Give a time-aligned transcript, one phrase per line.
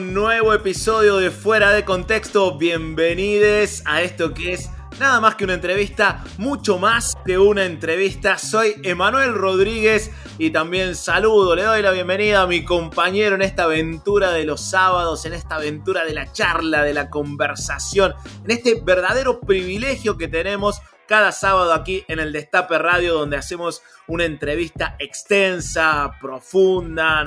[0.00, 2.56] Nuevo episodio de Fuera de Contexto.
[2.56, 8.38] Bienvenidos a esto que es nada más que una entrevista, mucho más que una entrevista.
[8.38, 13.64] Soy Emanuel Rodríguez y también saludo, le doy la bienvenida a mi compañero en esta
[13.64, 18.80] aventura de los sábados, en esta aventura de la charla, de la conversación, en este
[18.80, 24.94] verdadero privilegio que tenemos cada sábado aquí en el Destape Radio, donde hacemos una entrevista
[24.98, 27.24] extensa, profunda,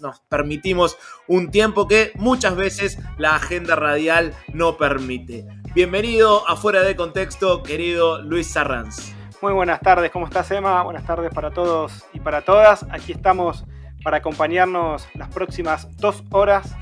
[0.00, 0.98] nos, permitimos
[1.28, 5.46] un tiempo que muchas veces la agenda radial no permite.
[5.74, 9.14] Bienvenido a Fuera de Contexto, querido Luis Sarranz.
[9.40, 10.82] Muy buenas tardes, ¿cómo estás Emma?
[10.82, 12.84] Buenas tardes para todos y para todas.
[12.90, 13.64] Aquí estamos
[14.02, 16.74] para acompañarnos las próximas dos horas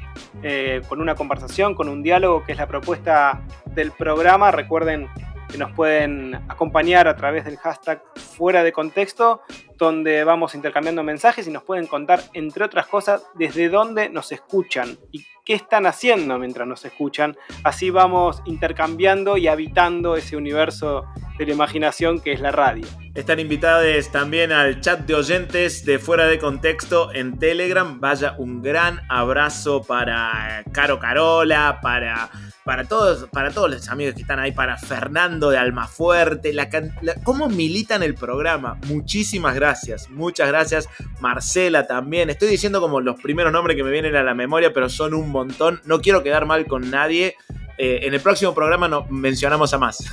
[0.42, 4.50] eh, con una conversación, con un diálogo, que es la propuesta del programa.
[4.50, 5.10] Recuerden
[5.52, 9.42] que nos pueden acompañar a través del hashtag fuera de contexto,
[9.78, 14.98] donde vamos intercambiando mensajes y nos pueden contar, entre otras cosas, desde dónde nos escuchan
[15.12, 17.36] y qué están haciendo mientras nos escuchan.
[17.64, 21.04] Así vamos intercambiando y habitando ese universo
[21.38, 22.86] de la imaginación que es la radio.
[23.14, 28.00] Están invitados también al chat de oyentes de Fuera de Contexto en Telegram.
[28.00, 32.30] Vaya un gran abrazo para Caro Carola, para,
[32.64, 36.52] para, todos, para todos los amigos que están ahí, para Fernando de Almafuerte.
[36.52, 36.68] La,
[37.02, 38.78] la- ¿Cómo militan el programa?
[38.86, 40.88] Muchísimas gracias, muchas gracias.
[41.20, 42.30] Marcela también.
[42.30, 45.28] Estoy diciendo como los primeros nombres que me vienen a la memoria, pero son un
[45.30, 45.80] montón.
[45.84, 47.36] No quiero quedar mal con nadie.
[47.78, 50.04] Eh, en el próximo programa no, mencionamos a más.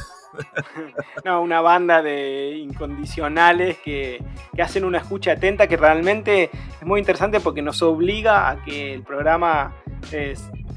[1.26, 4.24] Una banda de incondicionales que,
[4.56, 8.94] que hacen una escucha atenta que realmente es muy interesante porque nos obliga a que
[8.94, 9.74] el programa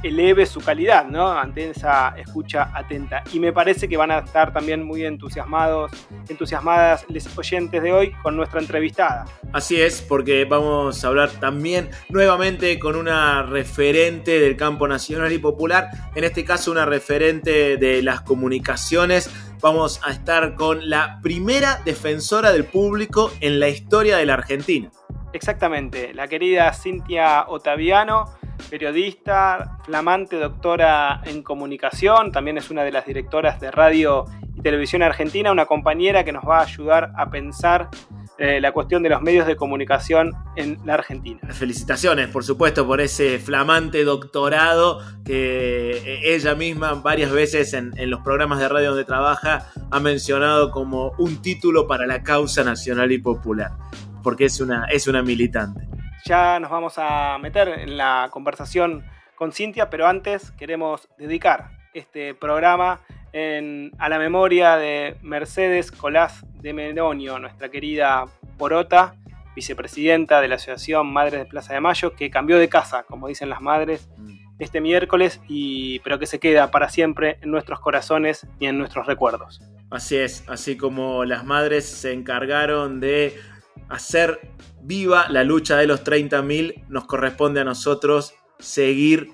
[0.02, 1.30] eleve su calidad, ¿no?
[1.30, 3.22] Ante esa escucha atenta.
[3.32, 5.92] Y me parece que van a estar también muy entusiasmados,
[6.28, 9.26] entusiasmadas los oyentes de hoy con nuestra entrevistada.
[9.52, 15.38] Así es, porque vamos a hablar también nuevamente con una referente del campo nacional y
[15.38, 19.30] popular, en este caso una referente de las comunicaciones.
[19.62, 24.90] Vamos a estar con la primera defensora del público en la historia de la Argentina.
[25.32, 28.24] Exactamente, la querida Cintia Otaviano,
[28.68, 34.24] periodista, flamante doctora en comunicación, también es una de las directoras de radio
[34.56, 37.88] y televisión argentina, una compañera que nos va a ayudar a pensar
[38.38, 41.40] eh, la cuestión de los medios de comunicación en la Argentina.
[41.50, 48.10] Felicitaciones, por supuesto, por ese flamante doctorado que eh, ella misma varias veces en, en
[48.10, 53.12] los programas de radio donde trabaja ha mencionado como un título para la causa nacional
[53.12, 53.72] y popular,
[54.22, 55.86] porque es una, es una militante.
[56.24, 59.04] Ya nos vamos a meter en la conversación
[59.34, 63.00] con Cintia, pero antes queremos dedicar este programa
[63.32, 68.26] en- a la memoria de Mercedes Colás de Melonio, nuestra querida
[68.58, 69.14] Porota,
[69.54, 73.48] vicepresidenta de la Asociación Madres de Plaza de Mayo, que cambió de casa, como dicen
[73.48, 74.08] las madres,
[74.58, 79.06] este miércoles, y, pero que se queda para siempre en nuestros corazones y en nuestros
[79.06, 79.60] recuerdos.
[79.90, 83.36] Así es, así como las madres se encargaron de
[83.88, 84.40] hacer
[84.80, 89.28] viva la lucha de los 30.000, nos corresponde a nosotros seguir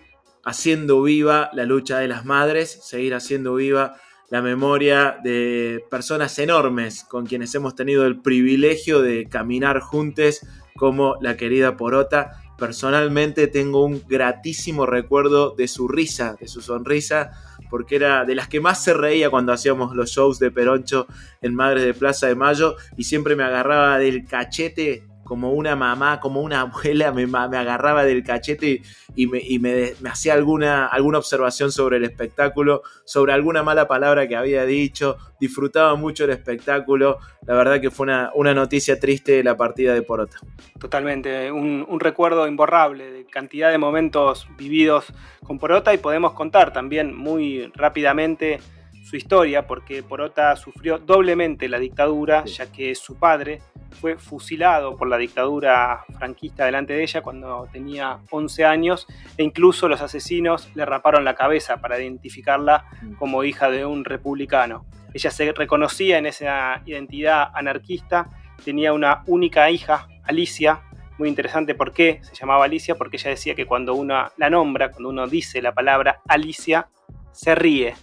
[0.48, 3.96] haciendo viva la lucha de las madres, seguir haciendo viva
[4.30, 10.40] la memoria de personas enormes con quienes hemos tenido el privilegio de caminar juntos,
[10.74, 12.40] como la querida Porota.
[12.56, 17.30] Personalmente tengo un gratísimo recuerdo de su risa, de su sonrisa,
[17.68, 21.06] porque era de las que más se reía cuando hacíamos los shows de Peroncho
[21.42, 26.20] en Madres de Plaza de Mayo y siempre me agarraba del cachete como una mamá,
[26.20, 28.80] como una abuela, me, me agarraba del cachete
[29.14, 33.86] y, me, y me, me, hacía alguna, alguna observación sobre el espectáculo, sobre alguna mala
[33.86, 38.98] palabra que había dicho, disfrutaba mucho el espectáculo, la verdad que fue una, una noticia
[38.98, 40.38] triste la partida de Porota.
[40.80, 45.12] Totalmente, un, un recuerdo imborrable de cantidad de momentos vividos
[45.44, 48.60] con Porota y podemos contar también muy rápidamente
[49.04, 53.60] su historia, porque Porota sufrió doblemente la dictadura, ya que su padre
[53.90, 59.06] fue fusilado por la dictadura franquista delante de ella cuando tenía 11 años
[59.36, 63.12] e incluso los asesinos le raparon la cabeza para identificarla mm.
[63.14, 64.86] como hija de un republicano.
[65.14, 68.30] Ella se reconocía en esa identidad anarquista,
[68.64, 70.82] tenía una única hija, Alicia,
[71.18, 74.90] muy interesante por qué se llamaba Alicia, porque ella decía que cuando uno la nombra,
[74.90, 76.88] cuando uno dice la palabra Alicia,
[77.32, 77.94] se ríe,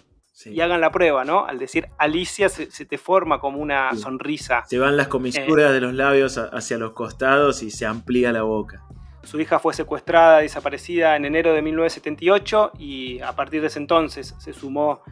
[0.44, 1.46] y hagan la prueba, ¿no?
[1.46, 4.64] Al decir Alicia se, te forma como una sonrisa.
[4.66, 8.42] Se van las comisuras eh, de los labios hacia los costados y se amplía la
[8.42, 8.82] boca.
[9.22, 14.34] Su hija fue secuestrada, desaparecida en enero de 1978 y a partir de ese entonces
[14.38, 15.02] se sumó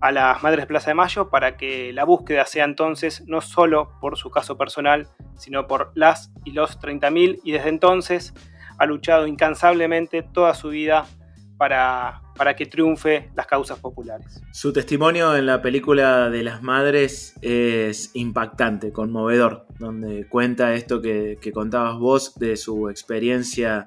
[0.00, 4.18] a las Madres Plaza de Mayo para que la búsqueda sea entonces no solo por
[4.18, 8.34] su caso personal, sino por las y los 30.000 y desde entonces
[8.78, 11.06] ha luchado incansablemente toda su vida
[11.56, 14.42] para para que triunfe las causas populares.
[14.52, 21.38] Su testimonio en la película de las madres es impactante, conmovedor, donde cuenta esto que,
[21.52, 23.86] contabas vos de su experiencia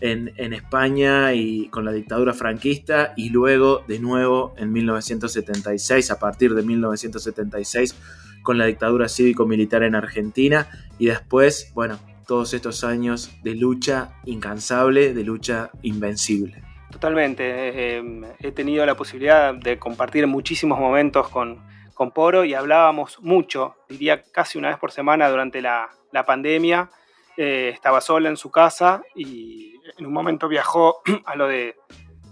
[0.00, 6.54] en, España y con la dictadura franquista y luego de nuevo en 1976, a partir
[6.54, 7.94] de 1976,
[8.42, 10.68] con la dictadura cívico-militar en Argentina
[10.98, 16.62] y después, bueno, todos estos años de lucha incansable, de lucha invencible.
[16.96, 17.44] Totalmente.
[17.44, 21.62] Eh, em, he tenido la posibilidad de compartir muchísimos momentos con,
[21.92, 26.88] con, Poro y hablábamos mucho, diría casi una vez por semana durante la, la pandemia.
[27.36, 31.76] Eh, estaba sola en su casa y en un momento viajó a lo de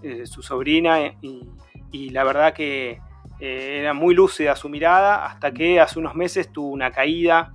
[0.02, 1.46] eh, su sobrina y,
[1.92, 3.02] y, la verdad que
[3.38, 7.52] era muy lúcida su mirada hasta que hace unos meses tuvo una caída,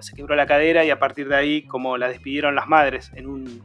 [0.00, 3.26] se quebró la cadera y a partir de ahí como la despidieron las madres en
[3.26, 3.64] un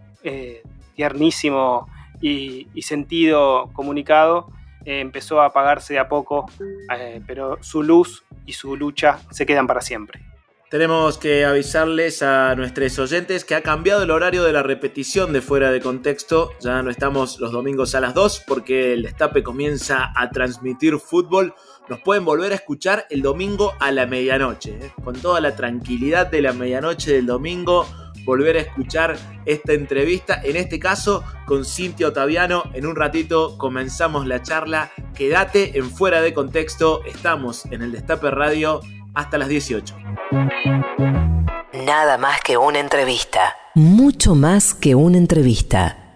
[0.96, 1.90] tiernísimo
[2.22, 4.48] y, sentido comunicado,
[4.86, 6.50] eh, empezó a apagarse de a poco,
[6.98, 10.28] eh, pero su luz y su lucha se quedan para siempre.
[10.70, 15.40] Tenemos que avisarles a nuestros oyentes que ha cambiado el horario de la repetición de
[15.40, 16.52] Fuera de Contexto.
[16.60, 21.56] Ya no estamos los domingos a las 2 porque el Destape comienza a transmitir fútbol.
[21.88, 24.92] Nos pueden volver a escuchar el domingo a la medianoche, ¿eh?
[25.06, 27.88] con toda la tranquilidad de la medianoche del domingo
[28.28, 32.64] volver a escuchar esta entrevista, en este caso con Cintia Otaviano.
[32.74, 34.92] En un ratito comenzamos la charla.
[35.16, 37.06] Quédate en fuera de contexto.
[37.06, 38.82] Estamos en el Destape Radio
[39.16, 39.96] hasta las 18.
[41.86, 43.56] Nada más que una entrevista.
[43.76, 46.07] Mucho más que una entrevista.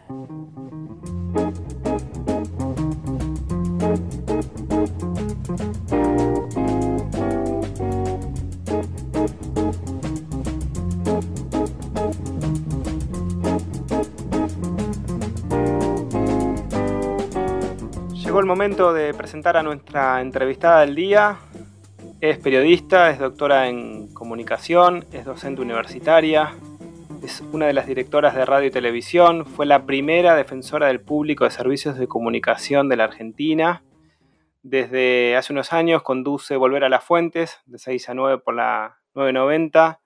[18.51, 21.37] Momento de presentar a nuestra entrevistada del día.
[22.19, 26.53] Es periodista, es doctora en comunicación, es docente universitaria,
[27.23, 31.45] es una de las directoras de radio y televisión, fue la primera defensora del público
[31.45, 33.83] de servicios de comunicación de la Argentina.
[34.63, 38.97] Desde hace unos años conduce Volver a las Fuentes, de 6 a 9 por la
[39.13, 40.01] 990.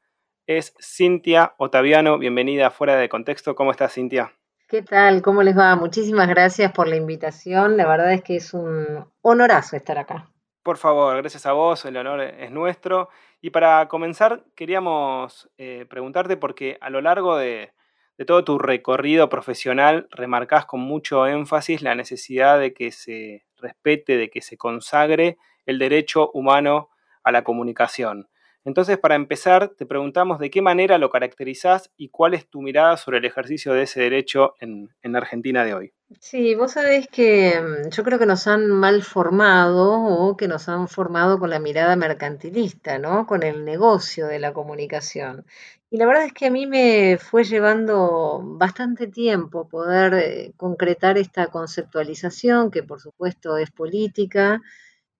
[0.46, 3.56] Es Cintia Otaviano, bienvenida fuera de contexto.
[3.56, 4.34] ¿Cómo estás, Cintia?
[4.68, 5.22] ¿Qué tal?
[5.22, 5.76] ¿Cómo les va?
[5.76, 7.78] Muchísimas gracias por la invitación.
[7.78, 10.32] La verdad es que es un honorazo estar acá.
[10.64, 13.10] Por favor, gracias a vos, el honor es nuestro.
[13.42, 17.74] Y para comenzar, queríamos eh, preguntarte porque a lo largo de,
[18.18, 24.18] de todo tu recorrido profesional remarcás con mucho énfasis la necesidad de que se respete,
[24.18, 26.90] de que se consagre el derecho humano
[27.24, 28.30] a la comunicación.
[28.66, 32.98] Entonces, para empezar, te preguntamos de qué manera lo caracterizás y cuál es tu mirada
[32.98, 35.94] sobre el ejercicio de ese derecho en, en Argentina de hoy.
[36.20, 40.68] Sí, vos sabés que mm, yo creo que nos han mal formado o que nos
[40.68, 43.28] han formado con la mirada mercantilista, ¿no?
[43.28, 45.46] Con el negocio de la comunicación.
[45.92, 51.20] Y la verdad es que a mí me fue llevando bastante tiempo poder eh, concretar
[51.20, 54.62] esta conceptualización, que por supuesto es política,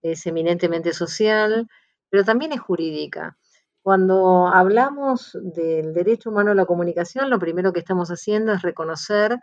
[0.02, 1.68] es eminentemente social,
[2.10, 3.36] pero también es jurídica.
[3.82, 9.38] Cuando hablamos del derecho humano a la comunicación, lo primero que estamos haciendo es reconocer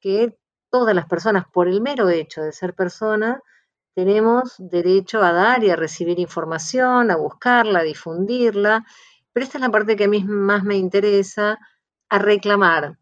[0.00, 0.38] que
[0.70, 3.40] todas las personas, por el mero hecho de ser personas,
[3.94, 8.84] tenemos derecho a dar y a recibir información, a buscarla, a difundirla,
[9.32, 11.58] pero esta es la parte que a mí más me interesa,
[12.08, 12.98] a reclamar.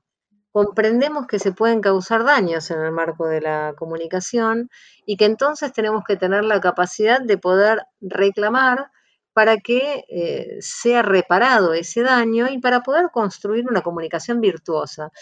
[0.53, 4.71] Comprendemos que se pueden causar daños en el marco de la comunicación
[5.05, 8.91] y que entonces tenemos que tener la capacidad de poder reclamar
[9.39, 15.13] para que eh, sea reparado ese daño y para poder construir una comunicación virtuosa.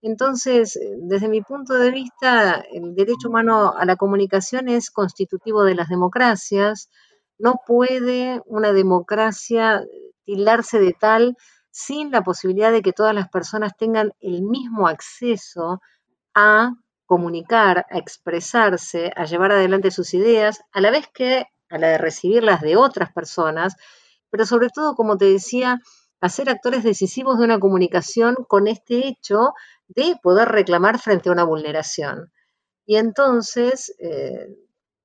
[0.00, 5.62] Entonces, eh, desde mi punto de vista, el derecho humano a la comunicación es constitutivo
[5.62, 6.88] de las democracias.
[7.36, 9.84] No puede una democracia
[10.24, 11.36] tildarse de tal
[11.70, 15.82] sin la posibilidad de que todas las personas tengan el mismo acceso
[16.34, 16.72] a
[17.04, 21.98] comunicar, a expresarse, a llevar adelante sus ideas, a la vez que a la de
[21.98, 23.76] recibirlas de otras personas,
[24.30, 25.80] pero sobre todo, como te decía,
[26.20, 29.52] a ser actores decisivos de una comunicación con este hecho
[29.88, 32.32] de poder reclamar frente a una vulneración.
[32.86, 34.48] Y entonces, eh,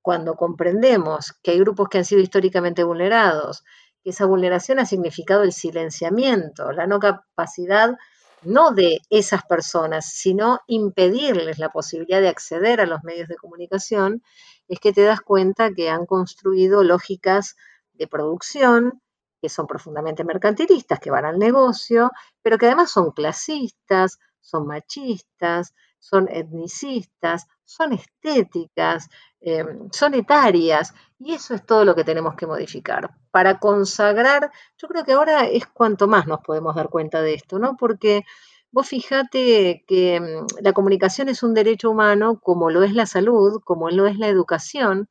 [0.00, 3.62] cuando comprendemos que hay grupos que han sido históricamente vulnerados,
[4.02, 7.96] que esa vulneración ha significado el silenciamiento, la no capacidad
[8.44, 14.22] no de esas personas, sino impedirles la posibilidad de acceder a los medios de comunicación,
[14.68, 17.56] es que te das cuenta que han construido lógicas
[17.92, 19.00] de producción
[19.40, 25.74] que son profundamente mercantilistas, que van al negocio, pero que además son clasistas, son machistas,
[26.02, 29.08] son etnicistas, son estéticas,
[29.40, 33.10] em, son etarias, y eso es todo lo que tenemos que modificar.
[33.30, 37.60] Para consagrar, yo creo que ahora es cuanto más nos podemos dar cuenta de esto,
[37.60, 37.76] ¿no?
[37.76, 38.24] Porque
[38.72, 43.62] vos fijate que em, la comunicación es un derecho humano, como lo es la salud,
[43.64, 45.08] como lo es la educación,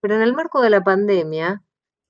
[0.00, 1.62] pero en el marco de la pandemia,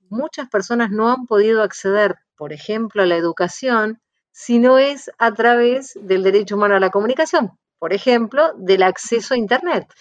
[0.08, 4.00] muchas personas no han podido acceder, por ejemplo, a la educación,
[4.32, 9.34] si no es a través del derecho humano a la comunicación, por ejemplo, del acceso
[9.34, 9.92] a Internet.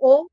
[0.00, 0.30] O,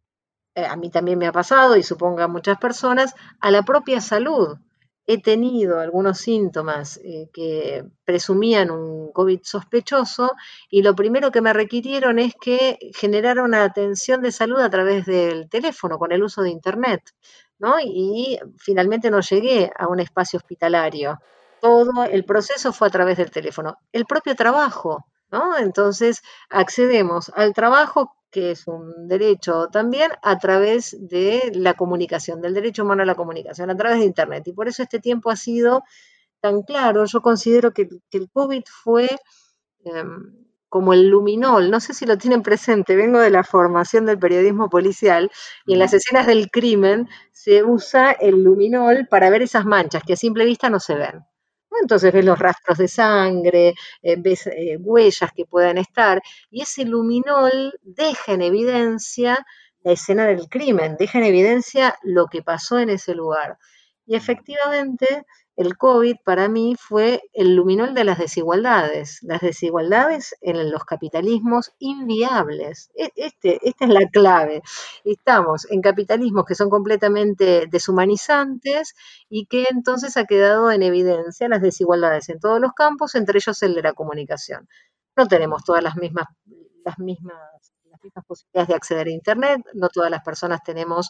[0.55, 4.01] eh, a mí también me ha pasado, y supongo a muchas personas, a la propia
[4.01, 4.57] salud.
[5.05, 10.31] He tenido algunos síntomas eh, que presumían un COVID sospechoso
[10.71, 15.05] y lo primero que me requirieron es que generara una atención de salud a través
[15.05, 17.13] del teléfono, con el uso de Internet.
[17.59, 17.75] ¿no?
[17.79, 21.19] Y finalmente no llegué a un espacio hospitalario.
[21.61, 23.77] Todo el proceso fue a través del teléfono.
[23.91, 25.57] El propio trabajo, ¿no?
[25.57, 32.53] Entonces accedemos al trabajo, que es un derecho también, a través de la comunicación, del
[32.53, 34.47] derecho humano a la comunicación, a través de Internet.
[34.47, 35.83] Y por eso este tiempo ha sido
[36.41, 37.05] tan claro.
[37.05, 39.09] Yo considero que, el COVID fue...
[39.85, 44.19] Em, como el luminol, no sé si lo tienen presente, vengo de la formación del
[44.19, 45.31] periodismo policial
[45.65, 50.13] y en las escenas del crimen se usa el luminol para ver esas manchas que
[50.13, 51.25] a simple vista no se ven.
[51.81, 56.85] Entonces ves los rastros de sangre, eh, ves eh, huellas que puedan estar y ese
[56.85, 59.45] luminol deja en evidencia
[59.83, 63.57] la escena del crimen, deja en evidencia lo que pasó en ese lugar.
[64.05, 65.25] Y efectivamente
[65.57, 71.73] el COVID para mí fue el luminol de las desigualdades, las desigualdades en los capitalismos
[71.79, 72.91] inviables.
[72.95, 74.61] E, este, esta es la clave.
[75.03, 78.93] Estamos en capitalismos que son completamente deshumanizantes
[79.29, 83.61] y que entonces ha quedado en evidencia las desigualdades en todos los campos, entre ellos
[83.63, 84.69] el de la comunicación.
[85.15, 86.27] No tenemos todas las mismas,
[86.85, 91.09] las mismas, las mismas posibilidades de acceder a Internet, no todas las personas tenemos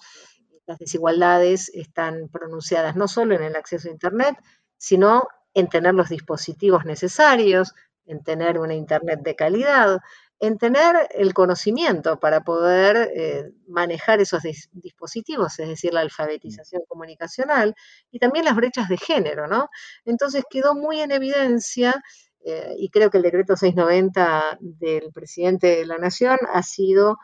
[0.68, 4.36] las desigualdades están pronunciadas no solo en el acceso a Internet,
[4.78, 7.74] sino en tener los dispositivos necesarios,
[8.06, 10.00] en tener una Internet de calidad,
[10.40, 17.76] en tener el conocimiento para poder eh, manejar esos dispositivos, es decir, la alfabetización comunicacional
[18.12, 19.70] y también las brechas de género, ¿no?
[20.06, 22.04] Entonces quedó muy en evidencia,
[22.46, 27.18] eh, y creo que el decreto 690 del presidente de la Nación ha sido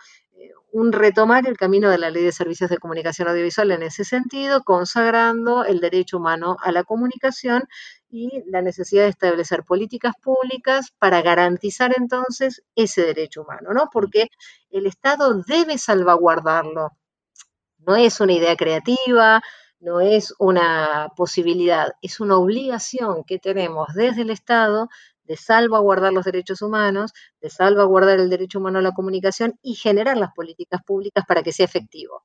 [0.73, 4.63] un retomar el camino de la Ley de Servicios de Comunicación Audiovisual en ese sentido,
[4.63, 7.63] consagrando el derecho humano a la comunicación
[8.09, 13.89] y la necesidad de establecer políticas públicas para garantizar entonces ese derecho humano, ¿no?
[13.93, 14.29] Porque
[14.71, 16.89] el Estado debe salvaguardarlo.
[17.77, 19.43] No es una idea creativa,
[19.79, 24.89] no es una posibilidad, es una obligación que tenemos desde el Estado
[25.23, 30.17] de salvaguardar los derechos humanos, de salvaguardar el derecho humano a la comunicación y generar
[30.17, 32.23] las políticas públicas para que sea efectivo.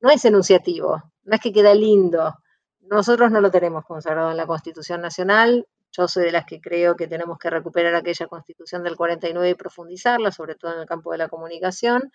[0.00, 2.34] No es enunciativo, no es que queda lindo.
[2.80, 5.66] Nosotros no lo tenemos consagrado en la Constitución Nacional.
[5.90, 9.54] Yo soy de las que creo que tenemos que recuperar aquella Constitución del 49 y
[9.54, 12.12] profundizarla, sobre todo en el campo de la comunicación.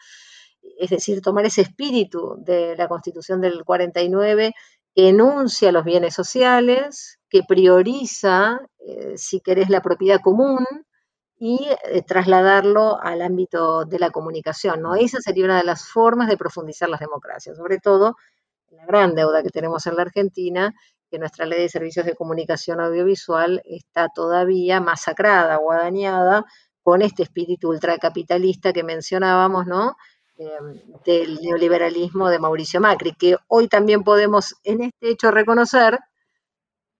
[0.79, 4.53] Es decir, tomar ese espíritu de la Constitución del 49
[4.95, 10.65] enuncia los bienes sociales, que prioriza, eh, si querés, la propiedad común
[11.37, 14.81] y eh, trasladarlo al ámbito de la comunicación.
[14.81, 14.95] ¿no?
[14.95, 18.15] Esa sería una de las formas de profundizar las democracias, sobre todo
[18.69, 20.73] la gran deuda que tenemos en la Argentina,
[21.09, 26.45] que nuestra ley de servicios de comunicación audiovisual está todavía masacrada o dañada
[26.81, 29.95] con este espíritu ultracapitalista que mencionábamos, ¿no?
[30.43, 35.99] Em, del neoliberalismo de Mauricio Macri, que hoy también podemos en este hecho reconocer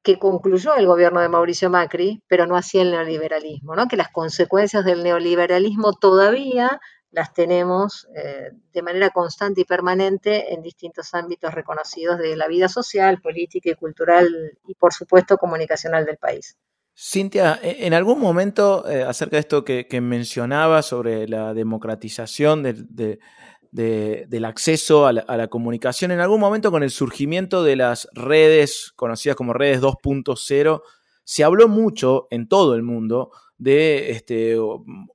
[0.02, 3.88] que concluyó el gobierno de Mauricio Macri, pero no hacía el neoliberalismo, ¿no?
[3.88, 6.80] que las consecuencias del neoliberalismo todavía
[7.12, 12.68] las tenemos eh, de manera constante y permanente en distintos ámbitos reconocidos de la vida
[12.70, 16.58] social, política y cultural y por supuesto comunicacional del país.
[16.96, 22.64] Cintia, e, en algún momento, eh, acerca de esto que, mencionaba sobre la democratización
[23.72, 29.36] del acceso a la, comunicación, en algún momento con el surgimiento de las redes conocidas
[29.36, 30.82] como redes 2.0,
[31.24, 34.58] se habló mucho en todo el mundo de este,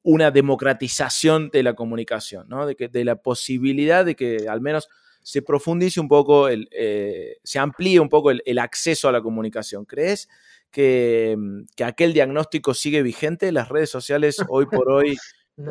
[0.03, 4.89] una democratización de la comunicación, de, que, la posibilidad de que al menos
[5.23, 9.85] se profundice un poco, eh, se amplíe un poco el acceso a la comunicación.
[9.85, 10.29] ¿Crees?
[10.77, 13.53] Mm, que, aquel diagnóstico sigue vigente?
[13.53, 15.17] ¿Las redes sociales hoy por hoy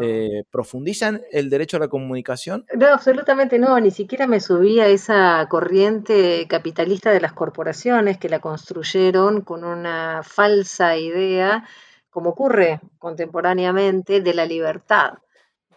[0.01, 2.65] eh, profundizan el derecho a la comunicación?
[2.75, 8.29] No, absolutamente no, ni siquiera me subí a esa corriente capitalista de las corporaciones que
[8.29, 11.65] la construyeron con una falsa idea,
[12.09, 15.13] como ocurre contemporáneamente, de la libertad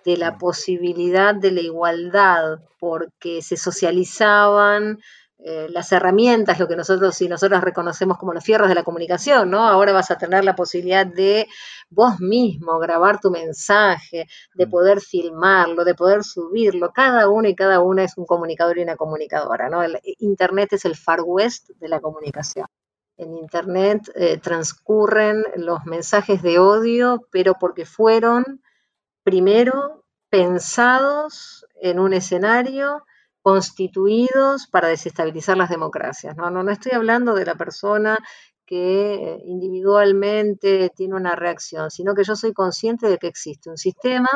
[0.03, 4.99] de la posibilidad de la igualdad, porque se socializaban
[5.43, 9.51] eh, las herramientas, lo que nosotros y nosotros reconocemos como los fierros de la comunicación,
[9.51, 9.67] ¿no?
[9.67, 11.47] Ahora vas a tener la posibilidad de
[11.89, 14.71] vos mismo grabar tu mensaje, de mm.
[14.71, 16.93] poder filmarlo, de poder subirlo.
[16.93, 19.83] Cada uno y cada una es un comunicador y una comunicadora, ¿no?
[19.83, 22.67] El Internet es el far west de la comunicación.
[23.17, 28.63] En Internet eh, transcurren los mensajes de odio, pero porque fueron
[29.23, 33.05] primero pensados en un escenario
[33.43, 36.37] constituidos para desestabilizar las democracias.
[36.37, 38.19] No, no, no estoy hablando de la persona
[38.67, 44.29] que individualmente tiene una reacción, sino que yo soy consciente de que existe un sistema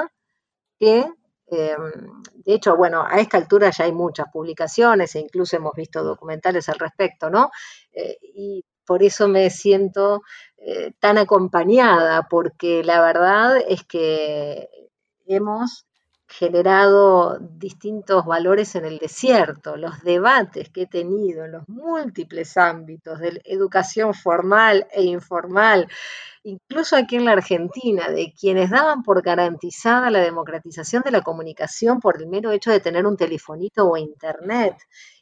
[0.79, 1.07] que,
[1.49, 1.93] em,
[2.35, 6.69] de hecho, bueno, a esta altura ya hay muchas publicaciones e incluso hemos visto documentales
[6.69, 7.51] al respecto, ¿no?
[7.93, 10.23] Eh, y por eso me siento
[10.59, 14.69] eh, tan acompañada, porque la verdad es que
[15.27, 15.87] hemos
[16.27, 23.21] generado distintos valores en el desierto, los debates que he tenido en los múltiples ámbitos
[23.21, 25.89] de educación formal e informal,
[26.43, 32.01] incluso aquí en la Argentina, de quienes daban por garantizada la democratización de la comunicación
[32.01, 34.77] por el mero hecho de tener un telefonito o internet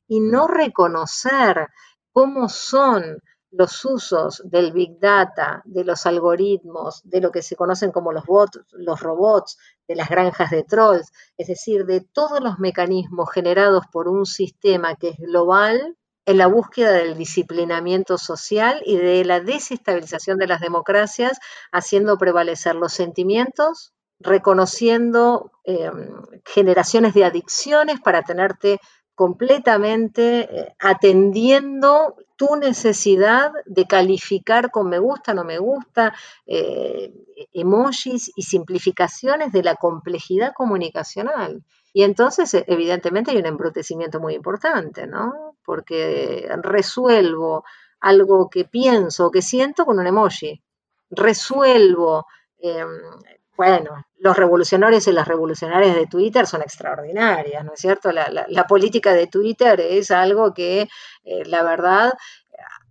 [0.08, 1.68] y no reconocer
[2.12, 3.18] cómo son
[3.52, 8.24] los usos del Big Data, de los algoritmos, de lo que se conocen como los
[8.24, 13.84] bots, los robots, de las granjas de trolls, es decir, de todos los mecanismos generados
[13.92, 19.40] por un sistema que es global en la búsqueda del disciplinamiento social y de la
[19.40, 21.38] desestabilización de las democracias,
[21.72, 28.78] haciendo prevalecer los sentimientos, reconociendo em, generaciones de adicciones para tenerte
[29.14, 36.14] completamente eh, atendiendo tu necesidad de calificar con me gusta, no me gusta,
[36.46, 37.12] eh,
[37.52, 41.62] emojis y simplificaciones de la complejidad comunicacional.
[41.92, 45.56] Y entonces, e, evidentemente, hay un embrutecimiento muy importante, ¿no?
[45.64, 47.64] Porque resuelvo
[48.00, 50.62] algo que pienso o que siento con un emoji.
[51.10, 52.26] Resuelvo
[52.58, 52.88] em,
[53.62, 58.10] bueno, los revolucionarios y las revolucionarias de Twitter son extraordinarias, ¿no es cierto?
[58.10, 60.88] La, política de Twitter es algo que,
[61.22, 62.12] eh, la verdad,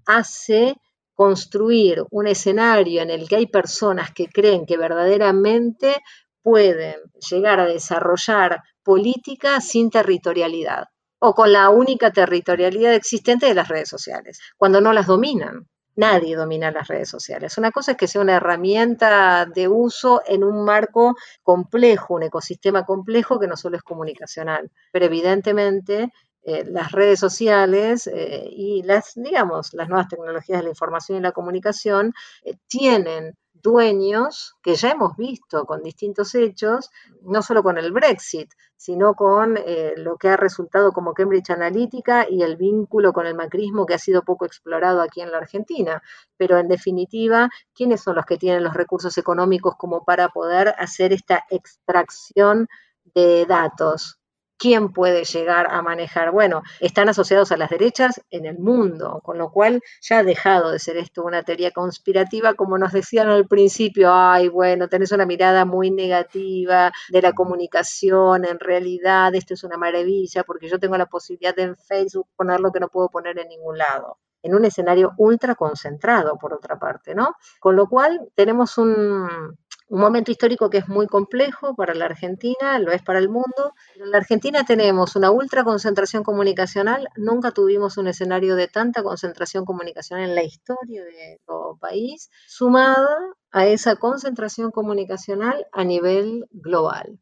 [0.06, 0.76] hace
[1.14, 5.98] construir un escenario en el que hay personas que creen que verdaderamente
[6.42, 6.96] pueden
[7.30, 10.86] llegar a desarrollar política sin territorialidad
[11.20, 15.68] o con la única territorialidad existente de las redes sociales, cuando no las dominan.
[15.96, 17.58] Nadie domina las redes sociales.
[17.58, 22.86] Una cosa es que sea una herramienta de uso en un marco complejo, un ecosistema
[22.86, 26.12] complejo que no solo es comunicacional, pero evidentemente
[26.44, 31.22] eh, las redes sociales eh, y las, digamos, las nuevas tecnologías de la información y
[31.22, 36.90] la comunicación eh, tienen dueños que ya hemos visto con distintos hechos,
[37.24, 42.28] no solo con el Brexit, sino con eh, lo que ha resultado como Cambridge Analytica
[42.30, 46.02] y el vínculo con el macrismo que ha sido poco explorado aquí en la Argentina.
[46.38, 51.14] Pero en definitiva, ¿quiénes son los que tienen los recursos económicos como para poder hacer
[51.14, 52.68] esta extracción
[53.14, 54.21] de datos?
[54.62, 56.32] Quién puede llegar a manejar.
[56.32, 60.70] Bueno, están asociados a las derechas en el mundo, con lo cual ya ha dejado
[60.70, 65.26] de ser esto una teoría conspirativa, como nos decían al principio, ay, bueno, tenés una
[65.26, 70.96] mirada muy negativa de la comunicación, en realidad esto es una maravilla, porque yo tengo
[70.96, 74.20] la posibilidad de en Facebook poner lo que no puedo poner en ningún lado.
[74.44, 77.36] en un escenario ultra concentrado, por otra parte, ¿no?
[77.60, 79.56] Con lo cual tenemos un,
[79.92, 83.74] un momento histórico que es muy complejo para la Argentina, lo es para el mundo.
[83.96, 89.66] En la Argentina tenemos una ultra concentración comunicacional, nunca tuvimos un escenario de tanta concentración
[89.66, 93.18] comunicacional en la historia de todo país, sumada
[93.52, 97.20] a esa concentración comunicacional a nivel global.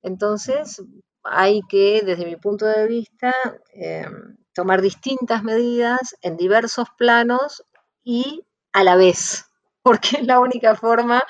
[0.00, 0.80] Entonces,
[1.24, 3.32] hay que, desde mi punto de vista,
[3.74, 4.06] eh,
[4.54, 7.64] tomar distintas medidas en diversos planos
[8.04, 9.46] y a la vez,
[9.82, 11.24] porque es la única forma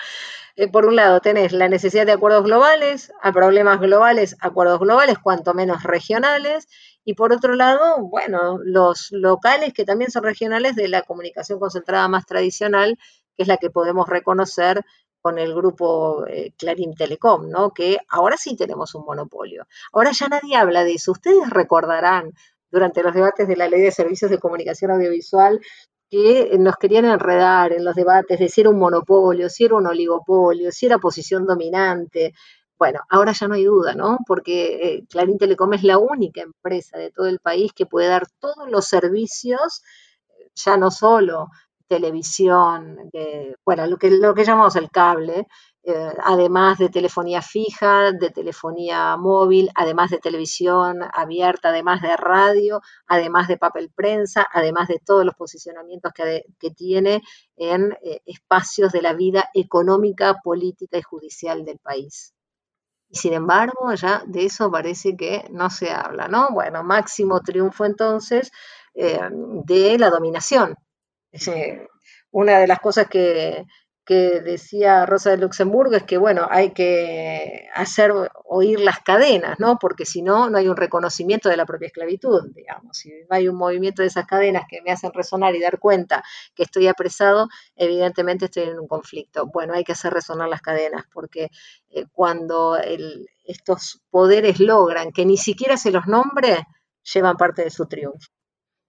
[0.56, 5.18] eh, por un lado, tenés la necesidad de acuerdos globales, a problemas globales, acuerdos globales,
[5.18, 6.68] cuanto menos regionales,
[7.04, 12.06] y por otro lado, bueno, los locales que también son regionales de la comunicación concentrada
[12.08, 12.98] más tradicional,
[13.36, 14.84] que es la que podemos reconocer
[15.20, 17.70] con el grupo eh, Clarín Telecom, ¿no?
[17.72, 19.66] Que ahora sí tenemos un monopolio.
[19.92, 21.12] Ahora ya nadie habla de eso.
[21.12, 22.32] Ustedes recordarán
[22.70, 25.60] durante los debates de la Ley de Servicios de Comunicación Audiovisual
[26.12, 29.86] que nos querían enredar en los debates de si era un monopolio, si era un
[29.86, 32.34] oligopolio, si era posición dominante.
[32.78, 34.18] Bueno, ahora ya no hay duda, ¿no?
[34.26, 38.26] Porque eh, Clarín Telecom es la única empresa de todo el país que puede dar
[38.40, 39.82] todos los servicios,
[40.54, 41.48] ya no solo
[41.88, 43.10] televisión,
[43.64, 45.46] bueno, lo que, lo que llamamos el cable,
[45.84, 52.80] eh, además de telefonía fija, de telefonía móvil, además de televisión abierta, además de radio,
[53.08, 56.44] además de papel prensa, además de todos los posicionamientos que,
[56.76, 57.20] tiene
[57.56, 62.32] en eh, espacios de la vida económica, política y judicial del país.
[63.08, 66.50] Y sin embargo, ya de eso parece que no se habla, ¿no?
[66.52, 68.52] Bueno, máximo triunfo entonces
[68.94, 70.76] eh, de la dominación.
[72.30, 73.66] una de las cosas que,
[74.04, 78.12] que decía Rosa de Luxemburgo es que, bueno, hay que hacer
[78.44, 79.78] oír las cadenas, ¿no?
[79.78, 82.96] Porque si no, no hay un reconocimiento de la propia esclavitud, digamos.
[82.96, 86.24] Si no hay un movimiento de esas cadenas que me hacen resonar y dar cuenta
[86.54, 89.46] que estoy apresado, evidentemente estoy en un conflicto.
[89.46, 91.48] Bueno, hay que hacer resonar las cadenas, porque
[91.90, 92.76] eh, cuando
[93.44, 96.66] estos poderes logran que ni siquiera se los nombre,
[97.14, 98.28] llevan parte de su triunfo.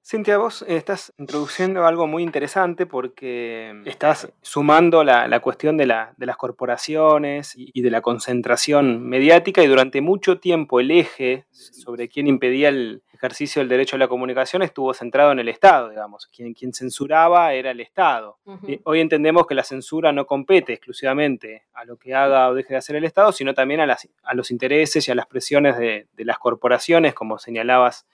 [0.05, 7.53] Cintia, vos estás introduciendo algo muy interesante porque estás sumando la, cuestión de, las corporaciones
[7.55, 13.01] y, de la concentración mediática y durante mucho tiempo el eje sobre quién impedía el
[13.13, 16.27] ejercicio del derecho a la comunicación estuvo centrado en el Estado, digamos.
[16.27, 18.39] Quien, quien censuraba era el Estado.
[18.83, 22.79] hoy entendemos que la censura no compete exclusivamente a lo que haga o deje de
[22.79, 23.97] hacer el Estado, sino también a,
[24.33, 28.05] los intereses y a las presiones de las corporaciones, como señalabas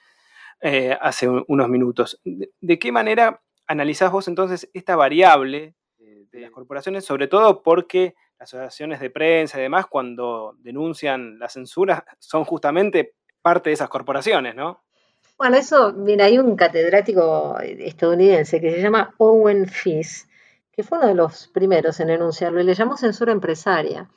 [0.61, 2.19] eh, hace unos minutos.
[2.23, 5.75] ¿De, qué manera analizás vos entonces esta variable
[6.31, 11.49] de las corporaciones, sobre todo porque las asociaciones de prensa y demás, cuando denuncian la
[11.49, 14.83] censura, son justamente parte de esas corporaciones, ¿no?
[15.37, 20.25] Bueno, eso, mira, hay un catedrático estadounidense que se llama Owen Fish,
[20.71, 24.09] que fue uno de los primeros en enunciarlo, y le llamó censura empresaria.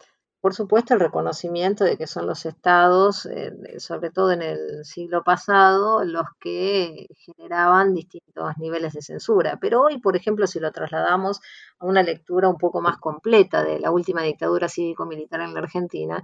[0.42, 5.22] Por supuesto, el reconocimiento de que son los estados, eh, sobre todo en el siglo
[5.22, 9.58] pasado, los que generaban distintos niveles de censura.
[9.60, 11.40] Pero hoy, por ejemplo, si lo trasladamos
[11.78, 16.20] a una lectura un poco más completa de la última dictadura cívico-militar en la Argentina,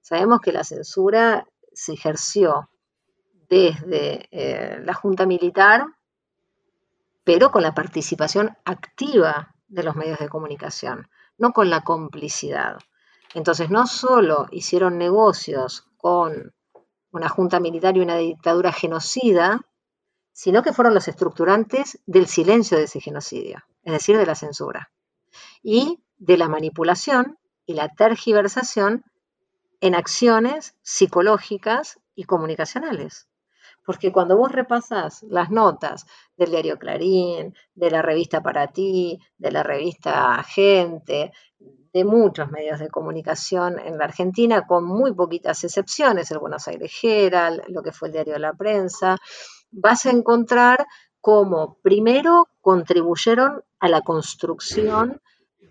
[0.00, 2.70] sabemos que la censura se ejerció
[3.48, 5.86] desde eh, la Junta Militar,
[7.24, 12.78] pero con la participación activa de los medios de comunicación, no con la complicidad.
[13.34, 16.54] Entonces, no solo hicieron negocios con
[17.10, 19.60] una junta militar y una dictadura genocida,
[20.32, 24.90] sino que fueron los estructurantes del silencio de ese genocidio, es decir, de la censura,
[25.62, 29.04] y de la manipulación y la tergiversación
[29.80, 33.28] en acciones psicológicas y comunicacionales.
[33.86, 39.50] Porque cuando vos repasás las notas del diario Clarín, de la revista Para Ti, de
[39.52, 41.32] la revista Gente,
[41.92, 46.92] de muchos medios de comunicación en la Argentina, con muy poquitas excepciones, el Buenos Aires
[47.02, 49.16] Herald, lo que fue el diario de la prensa,
[49.70, 50.86] vas a encontrar
[51.22, 55.22] cómo primero contribuyeron a la construcción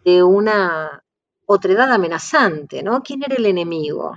[0.04, 1.04] de una
[1.45, 3.04] otredad amenazante, ¿no?
[3.04, 4.15] ¿Quién era el enemigo?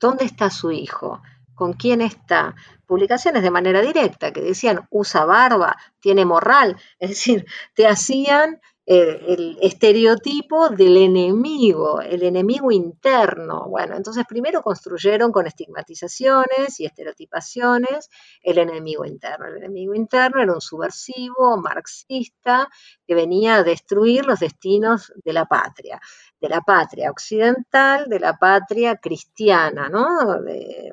[0.00, 1.20] ¿Dónde está su hijo?
[1.56, 2.54] ¿Con quién está?
[2.86, 9.58] Publicaciones de manera directa que decían usa barba, tiene morral, es decir, te hacían el
[9.62, 13.66] estereotipo del enemigo, el enemigo interno.
[13.68, 18.08] Bueno, entonces primero construyeron con estigmatizaciones y estereotipaciones
[18.42, 19.46] el enemigo interno.
[19.46, 22.68] El enemigo interno era un subversivo marxista
[23.04, 26.00] que venía a destruir los destinos de la patria.
[26.40, 30.06] De la patria occidental, de la patria cristiana, ¿no?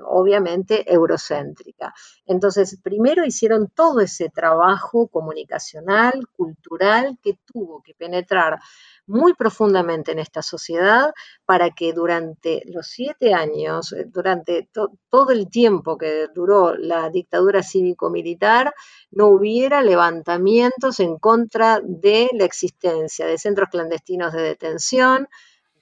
[0.07, 1.93] obviamente eurocéntrica.
[2.25, 8.59] Entonces, primero hicieron todo ese trabajo comunicacional, cultural, que tuvo que penetrar
[9.05, 11.13] muy profundamente en esta sociedad
[11.45, 14.69] para que durante los siete años, eh, durante
[15.09, 18.73] todo el tiempo que duró la dictadura cívico-militar,
[19.11, 25.27] no hubiera levantamientos en contra de la existencia de centros clandestinos de detención,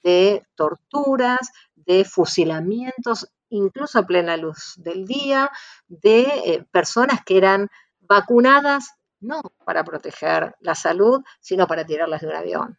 [0.02, 5.50] de torturas, de fusilamientos, incluso a plena luz del día,
[5.88, 7.68] de eh, personas que eran
[8.00, 12.78] vacunadas no para proteger la salud, sino para tirarlas de un avión.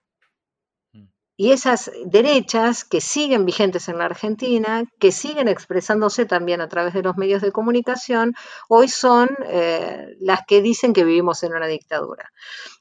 [1.43, 6.93] Y esas derechas que siguen vigentes en la Argentina, que siguen expresándose también a través
[6.93, 8.33] de los medios de comunicación,
[8.69, 12.31] hoy son eh, las que dicen que vivimos en una dictadura.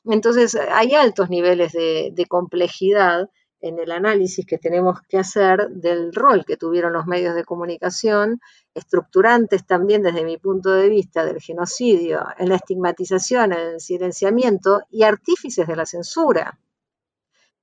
[0.04, 6.44] Entonces, hay altos niveles de, complejidad en el análisis que tenemos que hacer del rol
[6.44, 8.38] que tuvieron los medios de comunicación,
[8.74, 14.82] estructurantes también desde mi punto de vista del genocidio, en la estigmatización, en el silenciamiento
[14.88, 16.60] y artífices de la censura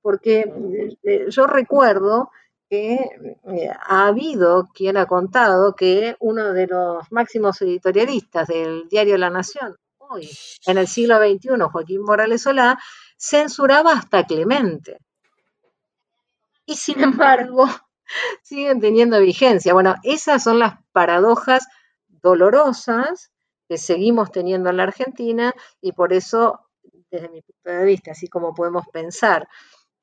[0.02, 0.44] porque
[1.02, 2.30] eh, yo recuerdo
[2.68, 9.18] que eh, ha habido quien ha contado que uno de los máximos editorialistas del diario
[9.18, 10.30] La Nación, hoy,
[10.66, 12.78] en el siglo XXI, Joaquín Morales Solá,
[13.18, 14.98] censuraba hasta Clemente.
[16.64, 17.66] Y sin embargo,
[18.42, 19.74] siguen teniendo vigencia.
[19.74, 21.66] Bueno, esas son las paradojas
[22.08, 23.32] dolorosas
[23.68, 26.60] que seguimos teniendo en la Argentina y por eso,
[27.10, 29.48] desde mi punto de vista, así como podemos pensar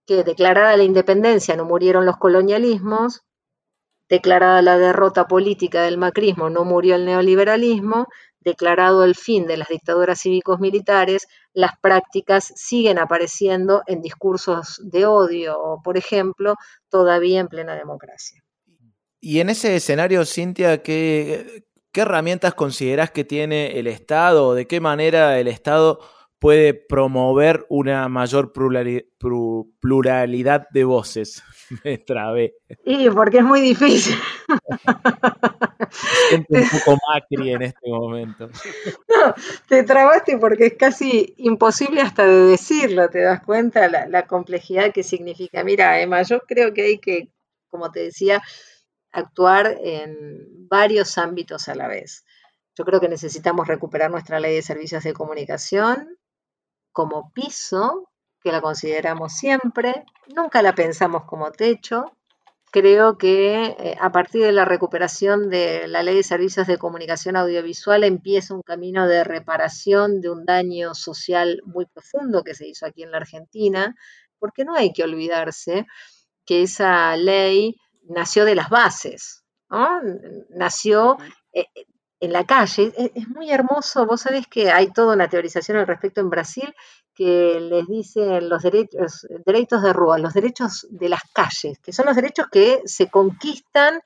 [0.08, 3.22] que declarada la independencia no murieron los colonialismos,
[4.10, 8.08] declarada la derrota política del macrismo no murió el neoliberalismo,
[8.40, 15.06] declarado el fin de las dictaduras cívicos militares, las prácticas siguen apareciendo en discursos de
[15.06, 16.56] odio, por ejemplo,
[16.90, 18.42] todavía en plena democracia.
[19.20, 24.54] Y en ese escenario, Cintia, ¿qué, qué herramientas consideras que tiene el Estado?
[24.54, 26.00] ¿De qué manera el Estado
[26.40, 31.44] puede promover una mayor pluralidad de voces.
[31.84, 32.56] Me trabé.
[32.86, 34.16] Y porque es muy difícil.
[36.30, 38.50] Siento un poco macri en este momento.
[39.10, 39.34] No,
[39.68, 44.94] te trabaste porque es casi imposible hasta de decirlo, te das cuenta la, la complejidad
[44.94, 45.64] que significa.
[45.64, 47.32] Mira, Emma, yo creo que hay que,
[47.68, 48.44] como te decía,
[49.12, 52.26] actuar en varios ámbitos a la vez.
[52.76, 56.20] Yo creo que necesitamos recuperar nuestra ley de servicios de comunicación,
[56.98, 58.10] como piso,
[58.42, 60.04] que la consideramos siempre,
[60.36, 62.06] nunca la pensamos como techo.
[62.72, 67.36] Creo que eh, a partir de la recuperación de la ley de servicios de comunicación
[67.36, 72.88] audiovisual empieza un camino de reparación de un daño social muy profundo que se hizo
[72.88, 73.96] aquí en la Argentina,
[74.40, 75.86] porque no hay que olvidarse
[76.48, 77.76] que esa ley
[78.10, 79.44] nació de las bases,
[80.50, 81.18] nació
[81.54, 81.68] eh,
[82.20, 82.94] en la calle.
[83.16, 86.74] Es, muy hermoso, vos sabés que hay toda una teorización al respecto en Brasil
[87.14, 92.06] que les dicen los derechos, derechos de rúa, los derechos de las calles, que son
[92.06, 94.02] los derechos que se conquistan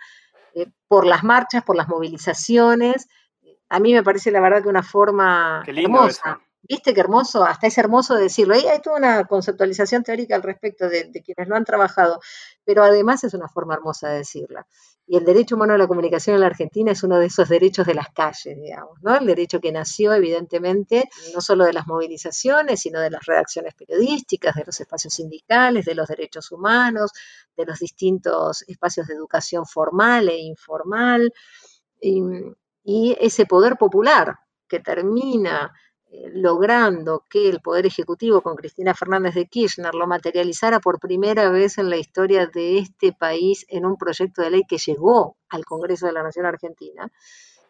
[0.55, 3.07] eh, por las marchas, por las movilizaciones.
[3.69, 6.39] A mí me parece la verdad que una forma hermosa.
[6.63, 7.43] ¿Viste qué hermoso?
[7.43, 8.53] Hasta es hermoso decirlo.
[8.53, 12.19] Ahí hay toda una conceptualización teórica al respecto de, de, quienes lo han trabajado,
[12.63, 14.67] pero además es una forma hermosa de decirla.
[15.11, 17.85] Y el derecho humano a la comunicación en la Argentina es uno de esos derechos
[17.85, 19.17] de las calles, digamos, ¿no?
[19.17, 24.55] El derecho que nació, evidentemente, no solo de las movilizaciones, sino de las redacciones periodísticas,
[24.55, 27.11] de los espacios sindicales, de los derechos humanos,
[27.57, 31.33] de los distintos espacios de educación formal e informal,
[31.99, 32.21] y,
[32.85, 35.73] y ese poder popular que termina
[36.33, 41.77] logrando que el Poder Ejecutivo con Cristina Fernández de Kirchner lo materializara por primera vez
[41.77, 46.07] en la historia de este país en un proyecto de ley que llegó al Congreso
[46.07, 47.09] de la Nación Argentina,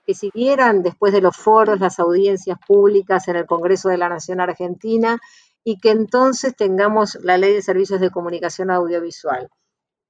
[0.05, 4.41] que siguieran después de los foros las audiencias públicas en el Congreso de la Nación
[4.41, 5.19] Argentina
[5.63, 9.49] y que entonces tengamos la ley de servicios de comunicación audiovisual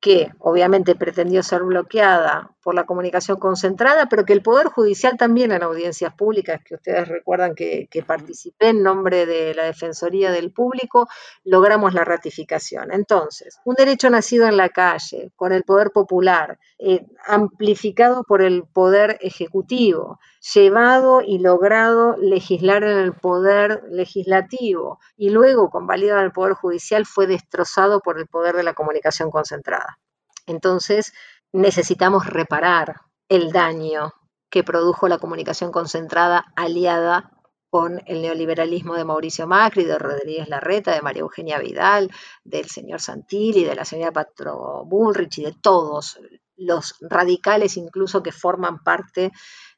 [0.01, 5.51] que obviamente pretendió ser bloqueada por la comunicación concentrada, pero que el Poder Judicial también
[5.51, 11.07] en audiencias públicas, que ustedes recuerdan que, participé en nombre de la Defensoría del Público,
[11.43, 12.91] logramos la ratificación.
[12.91, 18.63] Entonces, un derecho nacido en la calle, con el poder popular, eh, amplificado por el
[18.63, 20.19] Poder Ejecutivo,
[20.53, 27.05] llevado y logrado legislar en el Poder Legislativo y luego convalidado en el Poder Judicial,
[27.05, 29.99] fue destrozado por el poder de la comunicación concentrada.
[30.47, 31.13] Entonces,
[31.51, 34.13] necesitamos reparar el daño
[34.49, 37.31] que produjo la comunicación concentrada aliada
[37.69, 42.11] con el neoliberalismo de Mauricio Macri, de Rodríguez Larreta, de María Eugenia Vidal,
[42.43, 46.19] del señor Santilli, de la señora Patro Bullrich y de todos
[46.57, 49.31] los radicales incluso que forman parte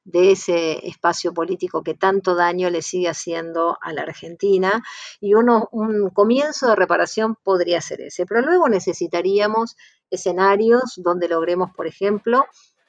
[0.05, 4.83] de ese espacio político que tanto daño le sigue haciendo a la Argentina.
[5.21, 8.25] Y uno, un comienzo de reparación podría ser ese.
[8.25, 9.75] Pero luego necesitaríamos
[10.09, 12.45] escenarios donde logremos, por ejemplo,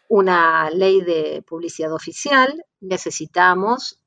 [0.09, 4.00] una ley de publicidad oficial, necesitamos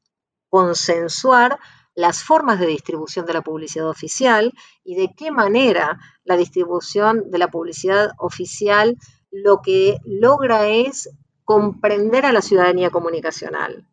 [0.49, 1.59] consensuar
[1.95, 7.39] las formas de distribución de la publicidad oficial y de qué manera la distribución de
[7.39, 8.97] la publicidad oficial
[9.31, 11.09] lo que logra es
[11.47, 13.87] comprender a la ciudadanía comunicacional.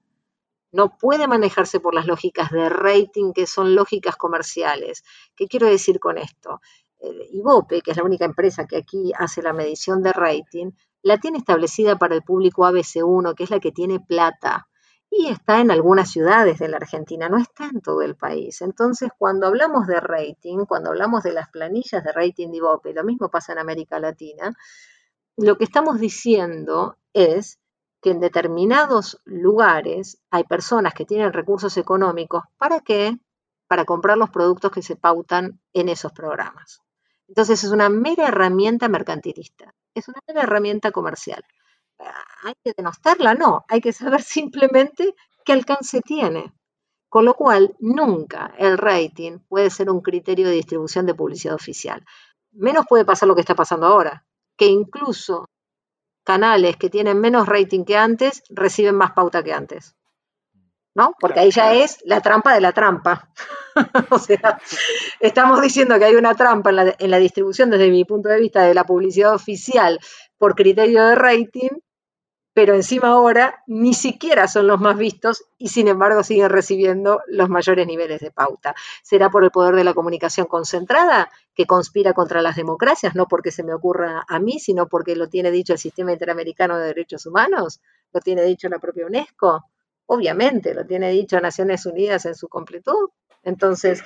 [0.72, 5.04] No puede manejarse por las lógicas de rating que son lógicas comerciales.
[5.36, 6.60] ¿Qué quiero decir con esto?
[6.98, 11.18] Eh, Ibope, que es la única empresa que aquí hace la medición de rating, la
[11.18, 14.66] tiene establecida para el público ABC1, que es la que tiene plata
[15.08, 18.62] y está en algunas ciudades de la Argentina, no está en todo el país.
[18.62, 23.04] Entonces, cuando hablamos de rating, cuando hablamos de las planillas de rating de Ibope, lo
[23.04, 24.52] mismo pasa en América Latina,
[25.37, 27.59] lo que estamos diciendo es
[28.03, 33.18] que en determinados lugares hay personas que tienen recursos económicos, ¿para qué?
[33.66, 36.83] Para comprar los productos que se pautan en esos programas.
[37.29, 41.42] Entonces es una mera herramienta mercantilista, es una mera herramienta comercial
[42.42, 46.53] hay que denostarla, no, hay que saber simplemente qué alcance tiene.
[47.09, 52.05] Con lo cual, nunca el rating puede ser un criterio de distribución de publicidad oficial.
[52.51, 54.25] Menos puede pasar lo que está pasando ahora,
[54.56, 55.48] que incluso
[56.24, 59.94] canales que tienen menos rating que antes reciben más pauta que antes.
[60.96, 61.12] ¿No?
[61.18, 63.28] Porque ahí ya es la trampa de la trampa.
[64.10, 64.60] o sea,
[65.18, 68.38] estamos diciendo que hay una trampa en la, en la distribución desde mi punto de
[68.38, 69.98] vista de la publicidad oficial
[70.38, 71.70] por criterio de rating
[72.54, 77.48] pero encima ahora ni siquiera son los más vistos y sin embargo siguen recibiendo los
[77.48, 78.74] mayores niveles de pauta.
[79.02, 83.16] ¿Será por el poder de la comunicación concentrada que conspira contra las democracias?
[83.16, 86.78] No porque se me ocurra a mí, sino porque lo tiene dicho el Sistema Interamericano
[86.78, 87.80] de Derechos Humanos,
[88.12, 89.64] lo tiene dicho la propia UNESCO,
[90.06, 93.10] obviamente, lo tiene dicho Naciones Unidas en su completud.
[93.42, 94.02] Entonces,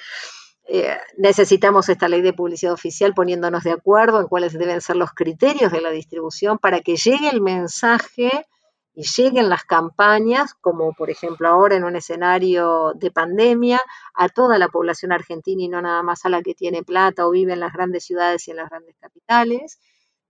[0.70, 5.12] eh, necesitamos esta ley de publicidad oficial poniéndonos de acuerdo en cuáles deben ser los
[5.12, 8.46] criterios de la distribución para que llegue el mensaje
[8.92, 13.80] y lleguen las campañas, como por ejemplo ahora en un escenario de pandemia,
[14.12, 17.30] a toda la población argentina y no nada más a la que tiene plata o
[17.30, 19.78] vive en las grandes ciudades y en las grandes capitales.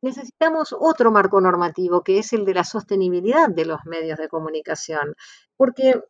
[0.02, 5.16] Necesitamos otro marco normativo que es el de la sostenibilidad de los medios de comunicación,
[5.56, 6.00] porque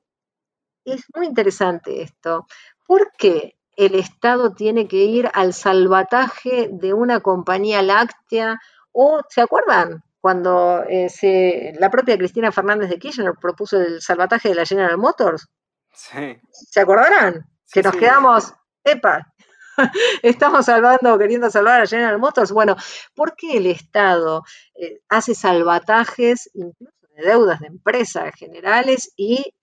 [0.84, 2.46] es muy interesante esto.
[2.86, 8.58] ¿Por qué el Estado tiene que ir al salvataje de una compañía láctea
[8.90, 10.02] o, ¿se acuerdan?
[10.20, 15.46] Cuando eh, la propia Cristina Fernández de Kirchner propuso el salvataje de la General Motors.
[15.92, 16.40] Sí.
[16.50, 17.46] ¿Se acordarán?
[17.70, 19.32] que nos quedamos, epa,
[20.22, 22.50] estamos salvando, queriendo salvar a General Motors.
[22.50, 22.74] Bueno,
[23.14, 24.42] ¿por qué el Estado
[24.74, 29.54] eh, hace salvatajes incluso de deudas de empresas generales y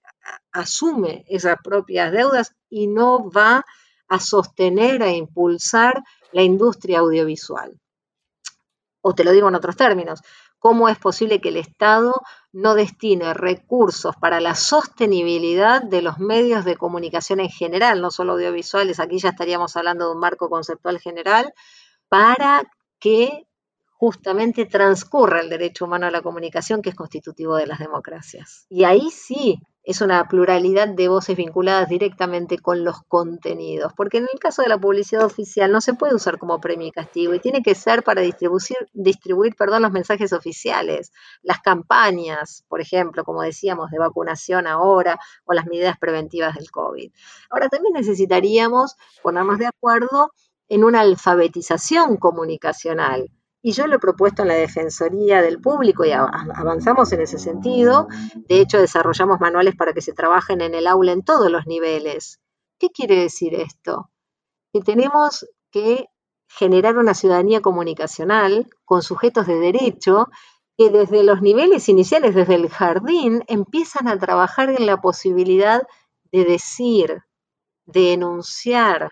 [0.53, 3.65] asume esas propias deudas y no va a
[4.19, 7.79] sostener, a impulsar la industria audiovisual.
[9.01, 10.21] O te lo digo en otros términos,
[10.59, 12.13] ¿cómo es posible que el Estado
[12.51, 18.33] no destine recursos para la sostenibilidad de los medios de comunicación en general, no solo
[18.33, 21.53] audiovisuales, aquí ya estaríamos hablando de un marco conceptual general,
[22.09, 22.63] para
[22.99, 23.45] que
[23.91, 28.65] justamente transcurra el derecho humano a la comunicación que es constitutivo de las democracias.
[28.69, 34.27] Y ahí sí es una pluralidad de voces vinculadas directamente con los contenidos, porque en
[34.33, 37.39] el caso de la publicidad oficial no se puede usar como premio y castigo y
[37.39, 41.11] tiene que ser para distribuir, distribuir perdón, los mensajes oficiales,
[41.43, 47.11] las campañas, por ejemplo, como decíamos, de vacunación ahora o las medidas preventivas del COVID.
[47.51, 50.31] Ahora también necesitaríamos ponernos de acuerdo
[50.67, 53.29] en una alfabetización comunicacional
[53.65, 58.07] y yo lo he propuesto en la Defensoría del Público y avanzamos en ese sentido.
[58.47, 62.39] De hecho, desarrollamos manuales para que se trabajen en el aula en todos los niveles.
[62.77, 64.11] ¿Qué quiere decir esto?
[64.71, 66.05] Que tenemos que
[66.47, 70.27] generar una ciudadanía comunicacional con sujetos de derecho
[70.77, 75.81] que desde los niveles iniciales, desde el jardín, empiezan a trabajar en la posibilidad
[76.31, 77.23] de decir,
[77.87, 79.09] de enunciar,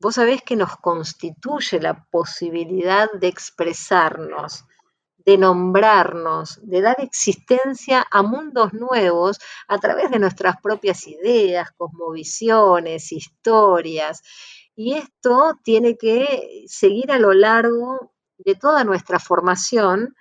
[0.00, 4.64] vos sabés que nos constituye la posibilidad de expresarnos,
[5.18, 9.38] de nombrarnos, de dar existencia a mundos nuevos
[9.68, 14.22] a través de nuestras propias ideas, cosmovisiones, historias.
[14.74, 20.14] Y esto tiene que seguir a lo largo de toda nuestra formación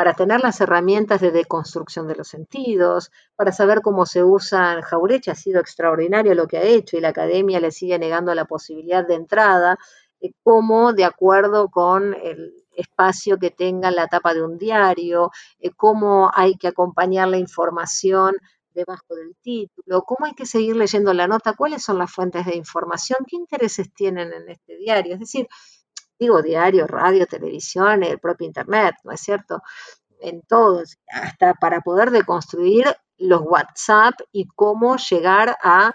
[0.00, 4.80] para tener las herramientas de deconstrucción de los sentidos, para saber cómo se usan.
[4.80, 8.46] Jaureche ha sido extraordinario lo que ha hecho y la academia le sigue negando la
[8.46, 9.78] posibilidad de entrada,
[10.22, 15.68] eh, cómo de acuerdo con el espacio que tenga la tapa de un diario, eh,
[15.76, 18.36] cómo hay que acompañar la información
[18.72, 22.56] debajo del título, cómo hay que seguir leyendo la nota, cuáles son las fuentes de
[22.56, 25.12] información, qué intereses tienen en este diario.
[25.12, 25.46] Es decir,
[26.20, 29.62] digo diario, radio, televisión, el propio Internet, ¿no es cierto?
[30.20, 32.84] En todos, hasta para poder deconstruir
[33.16, 35.94] los WhatsApp y cómo llegar a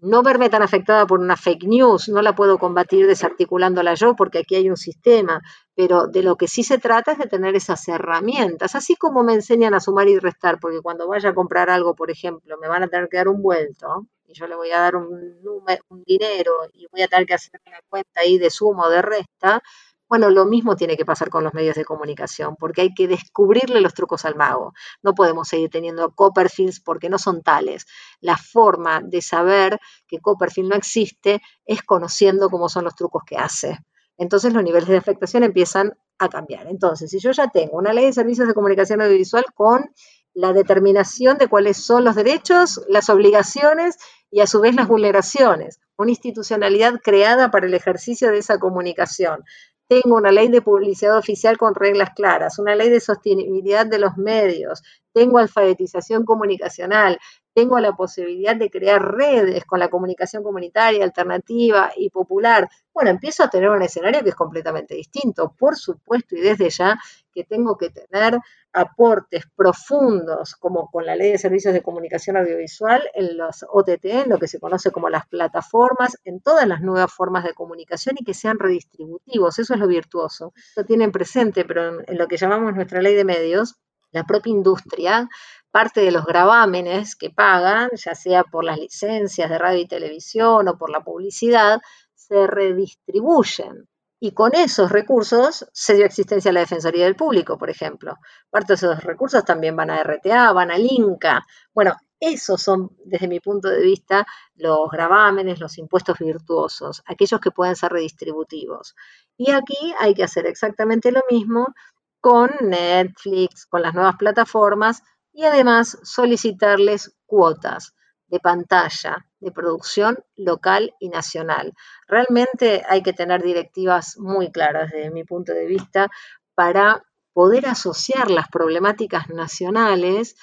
[0.00, 4.38] no verme tan afectada por una fake news, no la puedo combatir desarticulándola yo porque
[4.38, 5.40] aquí hay un sistema,
[5.74, 9.34] pero de lo que sí se trata es de tener esas herramientas, así como me
[9.34, 12.82] enseñan a sumar y restar, porque cuando vaya a comprar algo, por ejemplo, me van
[12.82, 16.52] a tener que dar un vuelto yo le voy a dar un, número, un dinero
[16.72, 19.62] y voy a tener que hacer una cuenta ahí de suma o de resta,
[20.08, 23.80] bueno, lo mismo tiene que pasar con los medios de comunicación, porque hay que descubrirle
[23.80, 24.74] los trucos al mago.
[25.02, 27.86] No podemos seguir teniendo Copperfields porque no son tales.
[28.20, 33.36] La forma de saber que Copperfield no existe es conociendo cómo son los trucos que
[33.36, 33.78] hace.
[34.18, 36.66] Entonces los niveles de afectación empiezan a cambiar.
[36.68, 39.90] Entonces, si yo ya tengo una ley de servicios de comunicación audiovisual con
[40.34, 43.96] la determinación de cuáles son los derechos, las obligaciones
[44.30, 49.44] y a su vez las vulneraciones, una institucionalidad creada para el ejercicio de esa comunicación,
[49.86, 54.16] tengo una ley de publicidad oficial con reglas claras, una ley de sostenibilidad de los
[54.16, 57.18] medios, tengo alfabetización comunicacional,
[57.54, 62.68] tengo la posibilidad de crear redes con la comunicación comunitaria, alternativa y popular.
[62.92, 65.54] Bueno, empiezo a tener un escenario que es completamente distinto.
[65.56, 66.98] Por supuesto, y desde ya
[67.32, 68.38] que tengo que tener
[68.72, 74.30] aportes profundos, como con la ley de servicios de comunicación audiovisual, en los OTT, en
[74.30, 78.24] lo que se conoce como las plataformas, en todas las nuevas formas de comunicación y
[78.24, 79.58] que sean redistributivos.
[79.60, 80.52] Eso es lo virtuoso.
[80.76, 83.76] Lo tienen presente, pero en lo que llamamos nuestra ley de medios,
[84.10, 85.28] la propia industria
[85.74, 90.68] parte de los gravámenes que pagan, ya sea por las licencias de radio y televisión
[90.68, 91.80] o por la publicidad,
[92.14, 93.88] se redistribuyen.
[94.20, 98.14] Y con esos recursos se dio existencia a la Defensoría del Público, por ejemplo.
[98.50, 101.44] Parte de esos recursos también van a RTA, van al INCA.
[101.74, 107.50] Bueno, esos son, desde mi punto de vista, los gravámenes, los impuestos virtuosos, aquellos que
[107.50, 108.94] pueden ser redistributivos.
[109.36, 111.74] Y aquí hay que hacer exactamente lo mismo
[112.20, 115.02] con Netflix, con las nuevas plataformas,
[115.34, 117.94] y además solicitarles cuotas
[118.28, 121.74] de pantalla, de producción local y nacional.
[122.06, 126.08] Realmente hay que tener directivas muy claras desde mi punto de vista
[126.54, 130.36] para poder asociar las problemáticas nacionales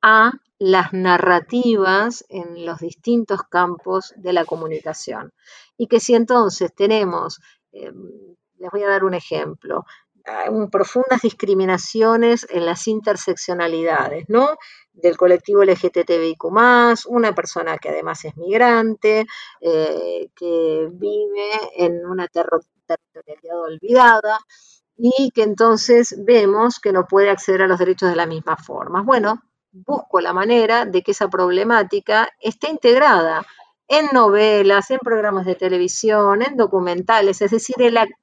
[0.00, 5.32] a las narrativas en los distintos campos de la comunicación.
[5.76, 7.40] Y que si entonces tenemos,
[7.72, 7.92] eh,
[8.58, 9.84] les voy a dar un ejemplo,
[10.70, 14.56] profundas discriminaciones en las interseccionalidades, ¿no?
[14.92, 16.44] Del colectivo LGTBIQ,
[17.06, 19.26] una persona que además es migrante,
[19.60, 24.38] eh, que vive en una territorialidad olvidada
[24.96, 29.02] y que entonces vemos que no puede acceder a los derechos de la misma forma.
[29.02, 33.46] Bueno, busco la manera de que esa problemática esté integrada
[33.88, 37.76] en novelas, en programas de televisión, en documentales, es decir,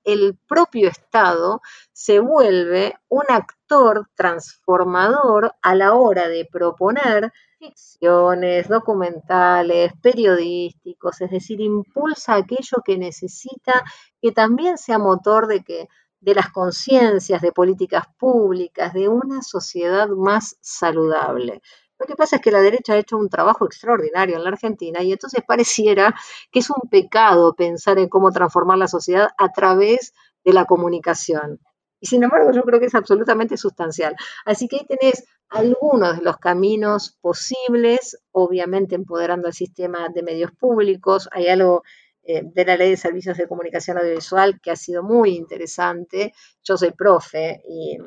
[0.03, 1.61] el, propio Estado
[1.91, 11.59] se vuelve un actor transformador a la hora de proponer ficciones, documentales, periodísticos, es decir,
[11.61, 13.84] impulsa aquello que necesita
[14.22, 15.88] que también sea motor de que
[16.20, 21.61] de las conciencias de políticas públicas, de una sociedad más saludable.
[21.99, 25.01] Lo que pasa es que la derecha ha hecho un trabajo extraordinario en la Argentina
[25.01, 26.13] y entonces pareciera
[26.51, 31.59] que es un pecado pensar en cómo transformar la sociedad a través de la comunicación.
[31.99, 34.15] Y sin embargo, yo creo que es absolutamente sustancial.
[34.45, 40.51] Así que ahí tenés algunos de los caminos posibles, obviamente empoderando al sistema de medios
[40.51, 41.29] públicos.
[41.31, 41.83] Hay algo
[42.23, 46.33] eh, de la Ley de Servicios de Comunicación Audiovisual, que ha sido muy interesante.
[46.63, 47.97] Yo soy profe y,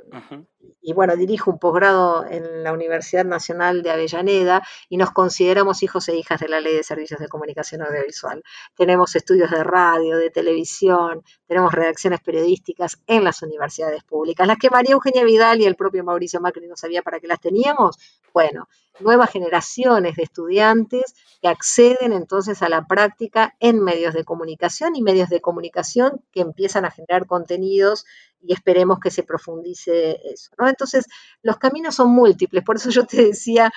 [0.80, 6.08] y bueno, dirijo un posgrado en la Universidad Nacional de Avellaneda y nos consideramos hijos
[6.08, 8.42] e hijas de la Ley de Servicios de Comunicación Audiovisual.
[8.76, 14.70] Tenemos estudios de radio, de televisión, tenemos redacciones periodísticas en las universidades públicas, las que
[14.70, 17.96] María Eugenia Vidal y el propio Mauricio Macri no sabía para qué las teníamos.
[18.32, 18.68] Bueno,
[19.00, 25.02] nuevas generaciones de estudiantes que acceden entonces a la práctica en medios de comunicación y
[25.02, 28.04] medios de comunicación que empiezan a generar contenidos
[28.40, 30.50] y esperemos que se profundice eso.
[30.58, 30.68] ¿no?
[30.68, 31.06] Entonces,
[31.42, 33.70] los caminos son múltiples, por eso yo te decía,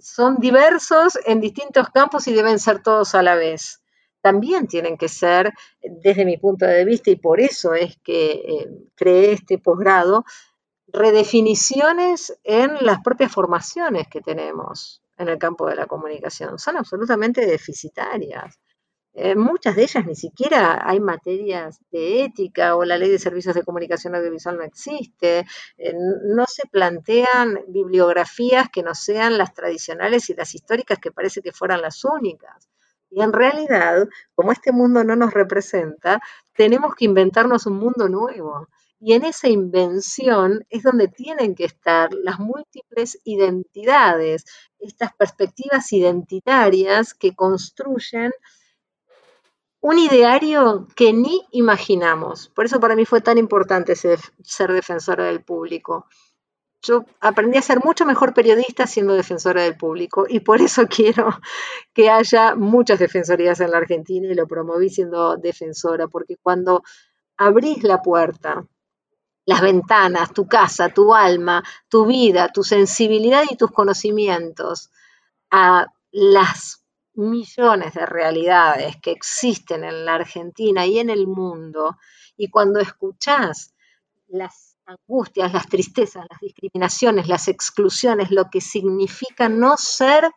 [0.00, 3.80] son diversos en distintos campos y deben ser todos a la vez.
[4.20, 5.52] También tienen que ser,
[5.82, 10.24] desde mi punto de vista, y por eso es que eh, creé este posgrado,
[10.86, 16.58] redefiniciones en las propias formaciones que tenemos en el campo de la comunicación.
[16.58, 18.58] Son absolutamente deficitarias.
[19.16, 23.54] Eh, muchas de ellas ni siquiera hay materias de ética o la ley de servicios
[23.54, 25.46] de comunicación audiovisual no existe.
[25.78, 25.94] Eh,
[26.24, 31.52] no se plantean bibliografías que no sean las tradicionales y las históricas que parece que
[31.52, 32.68] fueran las únicas.
[33.08, 36.20] Y en realidad, como este mundo no nos representa,
[36.56, 38.66] tenemos que inventarnos un mundo nuevo.
[38.98, 44.44] Y en esa invención es donde tienen que estar las múltiples identidades,
[44.80, 48.32] estas perspectivas identitarias que construyen
[49.84, 52.48] un ideario que ni imaginamos.
[52.48, 54.18] Por eso para mí fue tan importante ser,
[54.72, 56.06] defensora del público.
[56.80, 61.38] Yo aprendí a ser mucho mejor periodista siendo defensora del público y por eso quiero
[61.92, 66.82] que haya muchas defensorías en la Argentina y lo promoví siendo defensora, porque cuando
[67.36, 68.66] abrís la puerta,
[69.44, 74.90] las ventanas, tu casa, tu alma, tu vida, tu sensibilidad y tus conocimientos
[75.50, 76.83] a las
[77.14, 81.96] millones de realidades que existen en la Argentina y en el mundo,
[82.36, 83.74] y cuando escuchás
[84.28, 90.30] las angustias, las tristezas, las discriminaciones, las exclusiones, lo que significa no ser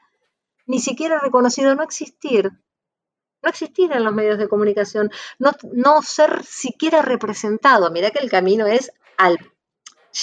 [0.66, 2.52] ni siquiera reconocido, no existir,
[3.42, 5.10] no existir en los medios de comunicación,
[5.40, 7.92] no, no ser siquiera representado.
[7.92, 9.38] Mira que el camino es al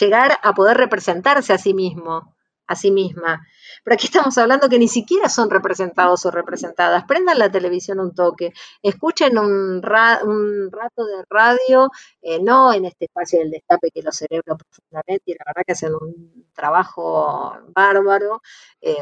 [0.00, 2.33] llegar a poder representarse a sí mismo,
[2.66, 3.46] a sí misma.
[3.82, 7.04] Pero aquí estamos hablando que ni siquiera son representados o representadas.
[7.04, 8.52] Prendan la televisión un toque,
[8.82, 11.90] escuchen un, rato de radio,
[12.22, 15.72] eh, no en este espacio del destape que los cerebros profundamente y la verdad que
[15.72, 18.42] hacen un trabajo bárbaro.
[18.80, 18.94] Eh,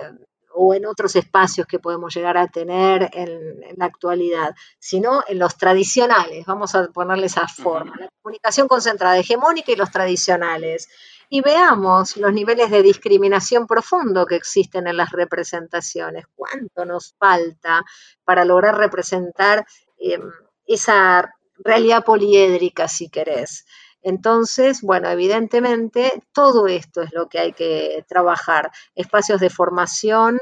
[0.54, 5.38] o en otros espacios que podemos llegar a tener en, en, la actualidad, sino en
[5.38, 10.90] los tradicionales, vamos a ponerle esa forma, la comunicación concentrada, hegemónica y los tradicionales,
[11.34, 17.82] y veamos los niveles de discriminación profundo que existen en las representaciones, cuánto nos falta
[18.22, 19.64] para lograr representar
[19.98, 20.18] eh,
[20.66, 23.64] esa realidad poliédrica, si querés.
[24.02, 30.38] Entonces, bueno, evidentemente todo esto es lo que hay que trabajar, espacios de formación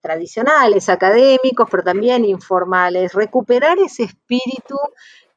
[0.00, 4.80] tradicionales, académicos, pero también informales, recuperar ese espíritu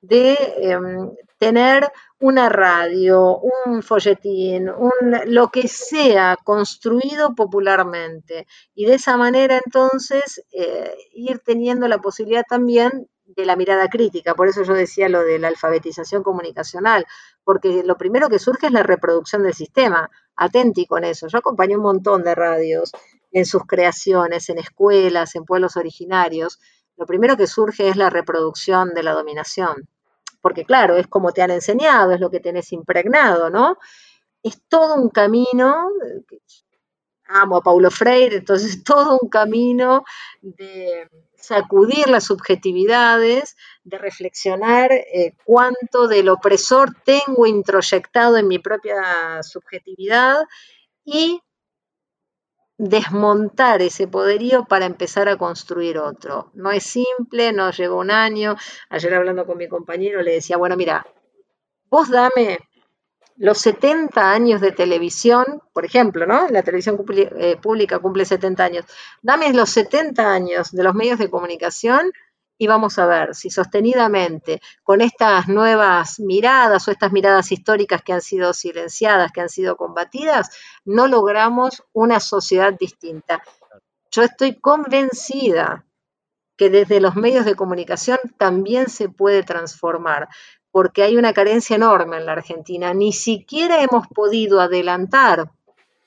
[0.01, 1.91] de em, tener
[2.21, 4.91] una radio, un folletín, un,
[5.25, 8.47] lo que sea construido popularmente.
[8.75, 14.35] Y de esa manera entonces eh, ir teniendo la posibilidad también de la mirada crítica.
[14.35, 17.07] Por eso yo decía lo de la alfabetización comunicacional,
[17.43, 20.09] porque lo primero que surge es la reproducción del sistema.
[20.35, 21.27] Atenti con eso.
[21.27, 22.91] Yo acompañé un montón de radios
[23.31, 26.59] en sus creaciones, en escuelas, en pueblos originarios.
[26.97, 29.87] Lo primero que surge es la reproducción de la dominación
[30.41, 33.77] porque claro, es como te han enseñado, es lo que tenés impregnado, ¿no?
[34.43, 35.89] Es todo un camino,
[37.25, 40.03] amo a Paulo Freire, entonces todo un camino
[40.41, 49.41] de sacudir las subjetividades, de reflexionar eh, cuánto del opresor tengo introyectado en mi propia
[49.41, 50.43] subjetividad
[51.03, 51.41] y
[52.81, 56.49] desmontar ese poderío para empezar a construir otro.
[56.55, 58.55] No es simple, no lleva un año.
[58.89, 61.05] Ayer hablando con mi compañero le decía, bueno, mira,
[61.91, 62.57] vos dame
[63.37, 66.47] los 70 años de televisión, por ejemplo, ¿no?
[66.47, 68.85] La televisión eh, pública cumple 70 años.
[69.21, 72.11] Dame los 70 años de los medios de comunicación
[72.61, 78.13] y vamos a ver si sostenidamente con estas nuevas miradas o estas miradas históricas que
[78.13, 80.51] han sido silenciadas, que han sido combatidas,
[80.85, 83.41] no logramos una sociedad distinta.
[84.11, 85.87] Yo estoy convencida
[86.55, 90.29] que desde los medios de comunicación también se puede transformar,
[90.69, 92.93] porque hay una carencia enorme en la Argentina.
[92.93, 95.49] Ni siquiera hemos podido adelantar,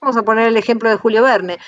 [0.00, 1.58] vamos a poner el ejemplo de Julio Verne,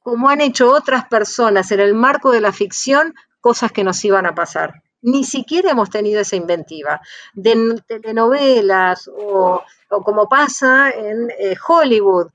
[0.00, 3.14] como han hecho otras personas en el marco de la ficción,
[3.44, 4.82] cosas que nos iban a pasar.
[5.02, 7.02] Ni siquiera hemos tenido esa inventiva
[7.34, 9.62] de telenovelas o,
[10.02, 12.28] como pasa en eh, Hollywood,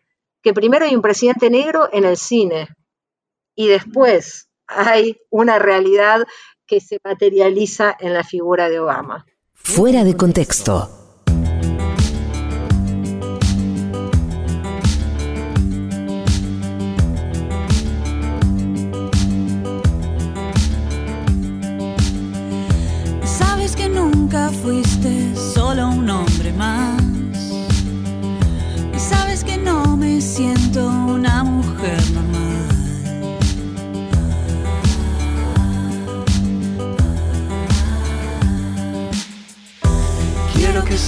[0.43, 2.67] que primero hay un presidente negro en el cine
[3.55, 6.27] y después hay una realidad
[6.67, 9.25] que se materializa en la figura de Obama.
[9.55, 11.08] Fuera de contexto.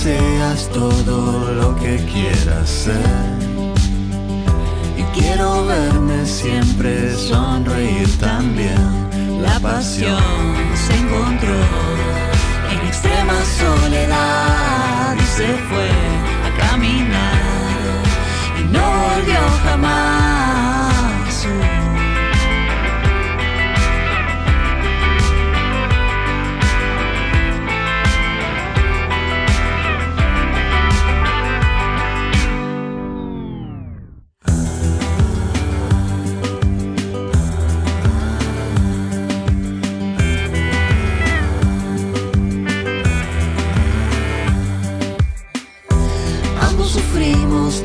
[0.04, 3.38] Seas todo lo que quieras ser.
[4.98, 9.42] Y quiero verme siempre sonreír también.
[9.42, 11.62] La pasión se encontró
[12.72, 15.92] en extrema soledad y se fue
[16.48, 17.42] a caminar
[18.60, 20.21] y no volvió jamás.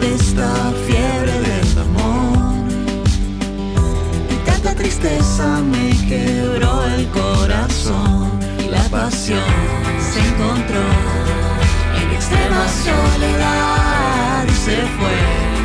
[0.01, 2.55] De esta fiebre del amor.
[4.31, 8.39] Y tanta tristeza me quebró el corazón.
[8.65, 9.55] y la pasión
[10.11, 10.87] se encontró
[12.01, 15.19] en extrema soledad y se fue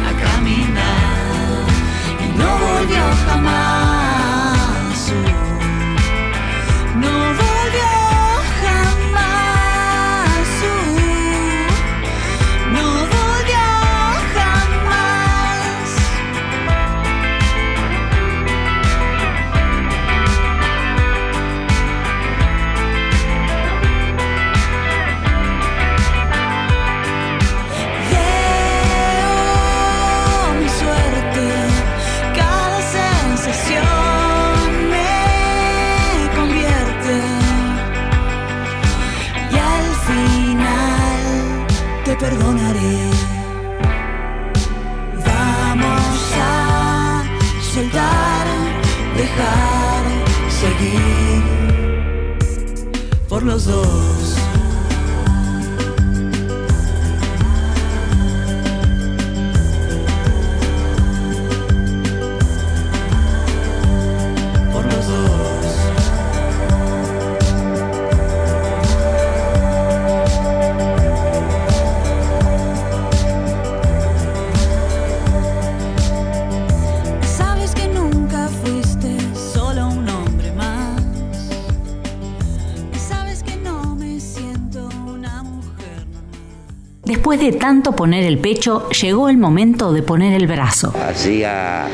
[0.09, 1.65] a caminar
[2.23, 3.80] y no volvió jamás.
[49.36, 50.03] Dejar,
[50.49, 51.43] seguir
[53.27, 54.30] por los dos.
[87.32, 90.93] Después de tanto poner el pecho, llegó el momento de poner el brazo.
[91.01, 91.88] Hacía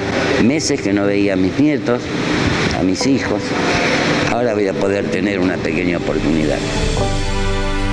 [0.43, 2.01] meses que no veía a mis nietos,
[2.75, 3.43] a mis hijos.
[4.31, 6.57] Ahora voy a poder tener una pequeña oportunidad.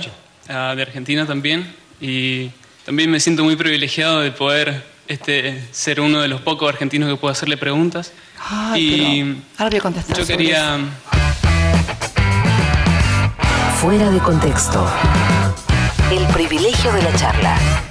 [0.47, 2.49] ah, de Argentina también, y
[2.89, 7.15] también me siento muy privilegiado de poder este, ser uno de los pocos argentinos que
[7.17, 8.13] puedo hacerle preguntas.
[8.49, 10.79] Ay, y pero ahora voy a contestar yo quería...
[13.79, 14.91] Fuera de contexto.
[16.11, 17.88] El privilegio de la charla.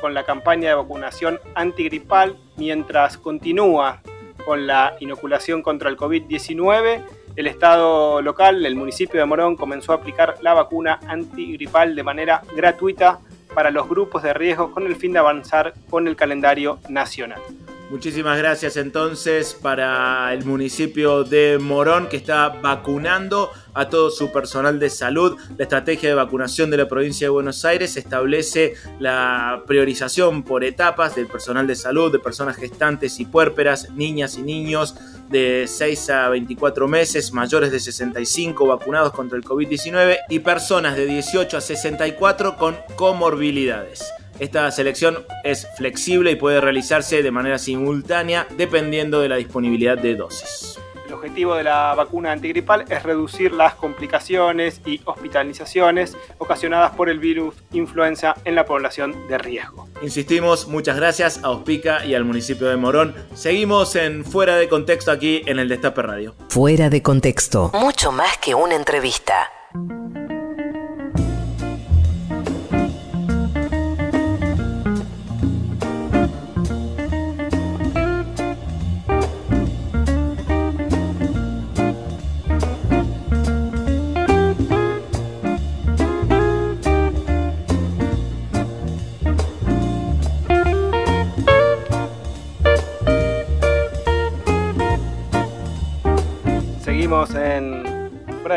[0.01, 4.01] con la campaña de vacunación antigripal mientras continúa
[4.45, 7.03] con la inoculación contra el COVID-19.
[7.37, 12.43] El Estado local, el municipio de Morón, comenzó a aplicar la vacuna antigripal de manera
[12.55, 13.19] gratuita
[13.55, 17.41] para los grupos de riesgo con el fin de avanzar con el calendario nacional.
[17.91, 24.81] Muchísimas gracias entonces para el municipio de Morón que está vacunando a todo su personal
[24.81, 25.37] de salud.
[25.59, 31.15] La estrategia de vacunación de la provincia de Buenos Aires establece la priorización por etapas
[31.15, 34.95] del personal de salud, de personas gestantes y puérperas, niñas y niños
[35.29, 41.05] de 6 a 24 meses, mayores de 65 vacunados contra el COVID-19 y personas de
[41.05, 44.03] 18 a 64 con comorbilidades.
[44.39, 50.17] Esta selección es flexible y puede realizarse de manera simultánea dependiendo de la disponibilidad de
[50.17, 50.79] dosis.
[51.07, 57.19] El objetivo de la vacuna antigripal es reducir las complicaciones y hospitalizaciones ocasionadas por el
[57.19, 59.89] virus influenza en la población de riesgo.
[60.03, 63.15] Insistimos, muchas gracias a Ospica y al municipio de Morón.
[63.35, 66.35] Seguimos en Fuera de Contexto aquí en el Destape Radio.
[66.49, 67.71] Fuera de contexto.
[67.75, 69.51] Mucho más que una entrevista.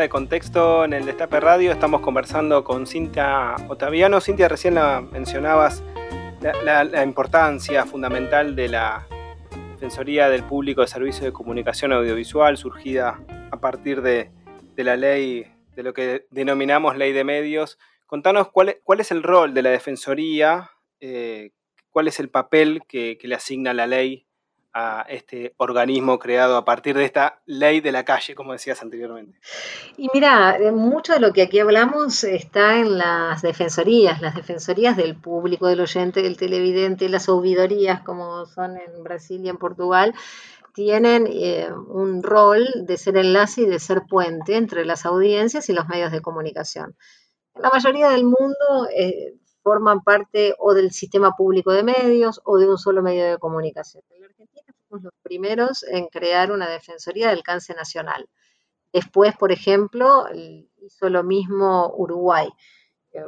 [0.08, 1.72] Contexto en el Destape Radio.
[1.72, 4.20] Estamos conversando con Cintia Otaviano.
[4.20, 5.82] Cintia, recién la mencionabas
[6.64, 9.06] la, importancia fundamental de la
[9.72, 14.30] Defensoría del Público de Servicios de Comunicación Audiovisual, surgida a partir de,
[14.76, 17.78] de la ley, de lo que denominamos ley de medios.
[18.06, 21.50] Contanos cuál, es- cuál es el rol de la Defensoría, eh,
[21.90, 24.27] cuál es el papel que le asigna la ley
[25.08, 29.38] este organismo creado a partir de esta ley de la calle, como decías anteriormente.
[29.96, 34.96] Y mira, eh, mucho de lo que aquí hablamos está en las defensorías, las defensorías
[34.96, 40.14] del público, del oyente, del televidente, las ouvidorías, como son en Brasil y en Portugal,
[40.74, 45.72] tienen eh, un rol de ser enlace y de ser puente entre las audiencias y
[45.72, 46.96] los medios de comunicación.
[47.56, 52.68] La mayoría del mundo eh, forman parte o del sistema público de medios o de
[52.68, 54.04] un solo medio de comunicación.
[54.88, 58.28] Fuimos los primeros en crear una defensoría de alcance nacional.
[58.92, 60.26] Después, por ejemplo,
[60.82, 62.48] hizo lo mismo Uruguay.
[63.12, 63.20] Eh,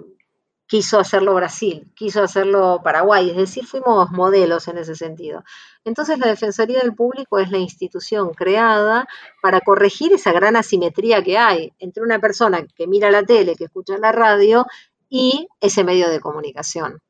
[0.70, 5.42] Quiso hacerlo Brasil, quiso hacerlo Paraguay, es decir, fuimos modelos en ese sentido.
[5.84, 9.08] Entonces, la Defensoría del Público es la institución creada
[9.42, 13.64] para corregir esa gran asimetría que hay entre una persona que mira la tele, que
[13.64, 14.64] escucha la radio
[15.08, 17.00] y ese medio de comunicación.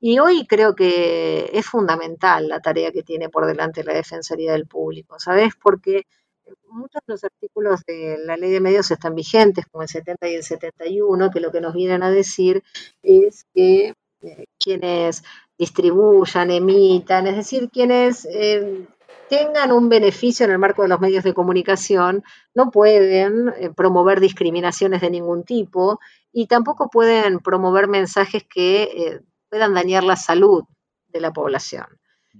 [0.00, 4.66] Y hoy creo que es fundamental la tarea que tiene por delante la Defensoría del
[4.66, 5.54] Público, ¿sabes?
[5.60, 6.04] Porque
[6.68, 10.34] muchos de los artículos de la ley de medios están vigentes, como el 70 y
[10.34, 12.62] el 71, que lo que nos vienen a decir
[13.02, 15.22] es que eh, quienes
[15.58, 18.86] distribuyan, emitan, es decir, quienes eh,
[19.28, 22.24] tengan un beneficio en el marco de los medios de comunicación,
[22.54, 26.00] no pueden eh, promover discriminaciones de ningún tipo
[26.32, 29.20] y tampoco pueden promover mensajes que
[29.54, 30.64] puedan dañar la salud
[31.06, 31.86] de la población.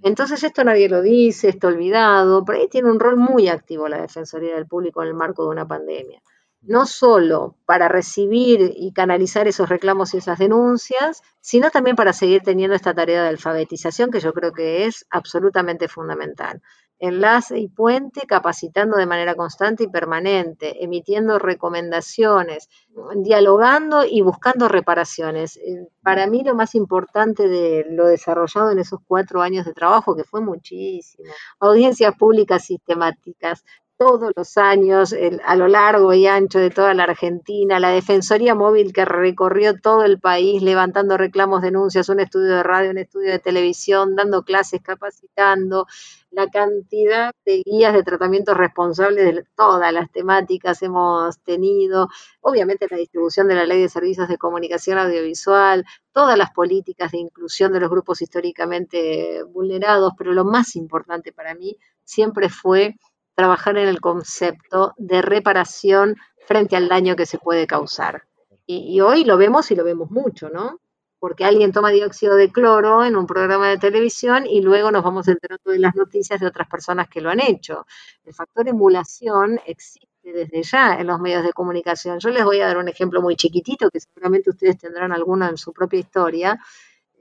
[0.03, 4.01] Entonces esto nadie lo dice, está olvidado, pero ahí tiene un rol muy activo la
[4.01, 6.21] Defensoría del Público en el marco de una pandemia.
[6.63, 12.43] No solo para recibir y canalizar esos reclamos y esas denuncias, sino también para seguir
[12.43, 16.63] teniendo esta tarea de alfabetización que yo creo que es absolutamente fundamental.
[17.07, 22.69] Enlace y puente, capacitando de manera constante y permanente, emitiendo recomendaciones,
[23.17, 25.57] dialogando y buscando reparaciones.
[25.59, 30.17] Eh, Para mí lo más importante de lo desarrollado en esos cuatro años de trabajo,
[30.17, 31.31] que fue muchísimo,
[31.61, 33.65] audiencias públicas sistemáticas,
[33.97, 38.55] todos los años, el- a lo largo y ancho de toda la Argentina, la Defensoría
[38.55, 43.31] Móvil que recorrió todo el país levantando reclamos, denuncias, un estudio de radio, un estudio
[43.33, 45.87] de televisión, dando clases, capacitando,
[46.31, 52.09] la cantidad de guías de tratamientos responsables de todas las temáticas hemos tenido,
[52.41, 57.19] obviamente la distribución de la Ley de Servicios de Comunicación Audiovisual, todas las políticas de
[57.19, 62.97] inclusión de los grupos históricamente vulnerados, pero lo más importante para mí siempre fue
[63.35, 66.17] trabajar en el concepto de reparación
[66.47, 68.25] frente al daño que se puede causar.
[68.67, 70.81] Y, hoy lo vemos y lo vemos mucho, ¿no?
[71.19, 75.29] Porque alguien toma dióxido de cloro en un programa de televisión y luego nos vamos
[75.29, 77.87] enterando de las noticias de otras personas que lo han hecho.
[78.25, 82.19] El factor emulación existe desde ya en los medios de comunicación.
[82.19, 85.59] Yo les voy a dar un ejemplo muy chiquitito que seguramente ustedes tendrán alguno en
[85.59, 86.59] su propia historia.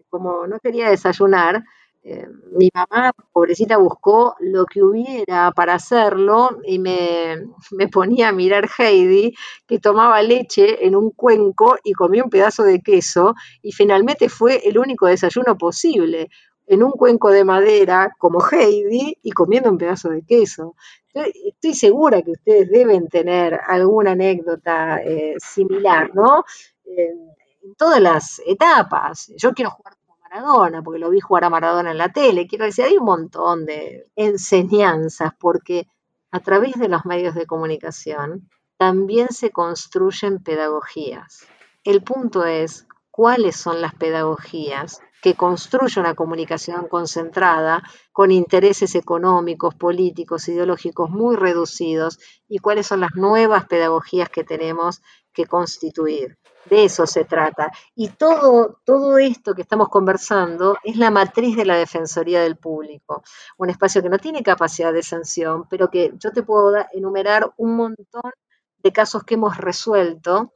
[0.10, 1.64] Como no quería desayunar,
[2.06, 7.38] Eh, mi mamá, pobrecita, buscó lo que hubiera para hacerlo y me,
[7.72, 9.34] me ponía a mirar Heidi,
[9.66, 14.68] que tomaba leche en un cuenco y comía un pedazo de queso, y finalmente fue
[14.68, 16.30] el único desayuno posible,
[16.68, 20.76] en un cuenco de madera como Heidi y comiendo un pedazo de queso.
[21.14, 26.44] Estoy, segura que ustedes deben tener alguna anécdota eh, similar, ¿no?
[26.86, 27.34] En,
[27.78, 29.32] todas las etapas.
[29.38, 29.94] Yo quiero jugar
[30.34, 32.48] Maradona, porque lo vi jugar a Maradona en la tele.
[32.48, 35.88] Quiero decir, hay un montón de enseñanzas, porque
[36.32, 41.46] a través de los medios de comunicación también se construyen pedagogías.
[41.84, 49.76] El punto es cuáles son las pedagogías que construye una comunicación concentrada con intereses económicos,
[49.76, 52.18] políticos, ideológicos muy reducidos
[52.48, 56.40] y cuáles son las nuevas pedagogías que tenemos que constituir.
[56.66, 57.72] De eso se trata.
[57.96, 63.24] Y todo, todo esto que estamos conversando es la matriz de la Defensoría del Público,
[63.58, 67.76] un espacio que no tiene capacidad de sanción, pero que yo te puedo enumerar un
[67.76, 68.32] montón
[68.78, 70.54] de casos que hemos resuelto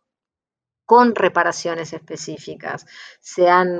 [0.85, 2.85] con reparaciones específicas.
[3.19, 3.79] Se han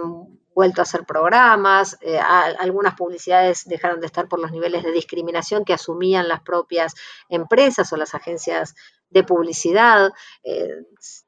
[0.58, 5.64] vuelto a hacer programas, eh, algunas publicidades dejaron de estar por los niveles de discriminación
[5.64, 6.96] que asumían las propias
[7.30, 8.74] empresas o las agencias
[9.12, 10.10] de publicidad.
[10.44, 10.68] Eh,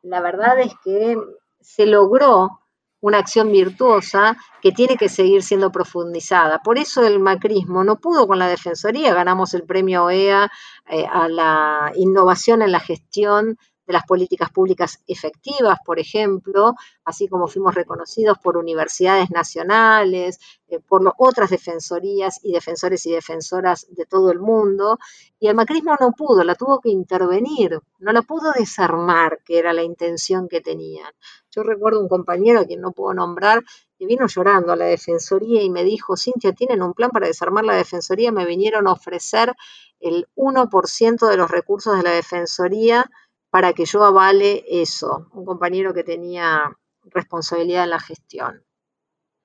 [0.01, 1.15] la verdad es que
[1.61, 2.61] se logró
[3.01, 6.57] una acción virtuosa que tiene que seguir siendo profundizada.
[6.63, 10.51] Por eso el macrismo no pudo con la Defensoría, ganamos el premio OEA
[10.89, 13.59] eh, a la innovación en la gestión
[13.89, 20.79] de las políticas públicas efectivas, por ejemplo, así como fuimos reconocidos por universidades nacionales, eh,
[20.79, 24.99] por lo- otras defensorías y defensores y defensoras de todo el mundo,
[25.39, 29.73] y el macrismo no pudo, la tuvo que intervenir, no la pudo desarmar, que era
[29.73, 31.11] la intención que tenían.
[31.51, 33.63] Yo recuerdo un compañero a quien no puedo nombrar,
[33.97, 37.65] que vino llorando a la defensoría y me dijo, Cintia, ¿tienen un plan para desarmar
[37.65, 38.31] la defensoría?
[38.31, 39.55] Me vinieron a ofrecer
[39.99, 43.09] el 1% de los recursos de la defensoría
[43.49, 48.63] para que yo avale eso, un compañero que tenía responsabilidad en la gestión.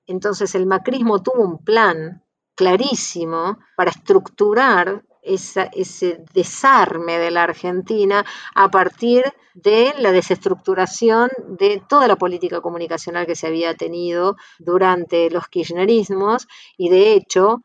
[0.05, 2.23] Entonces el macrismo tuvo un plan
[2.55, 9.23] clarísimo para estructurar ese desarme de la Argentina a partir
[9.55, 16.47] de la desestructuración de toda la política comunicacional que se había tenido durante los kirchnerismos
[16.77, 17.63] y de hecho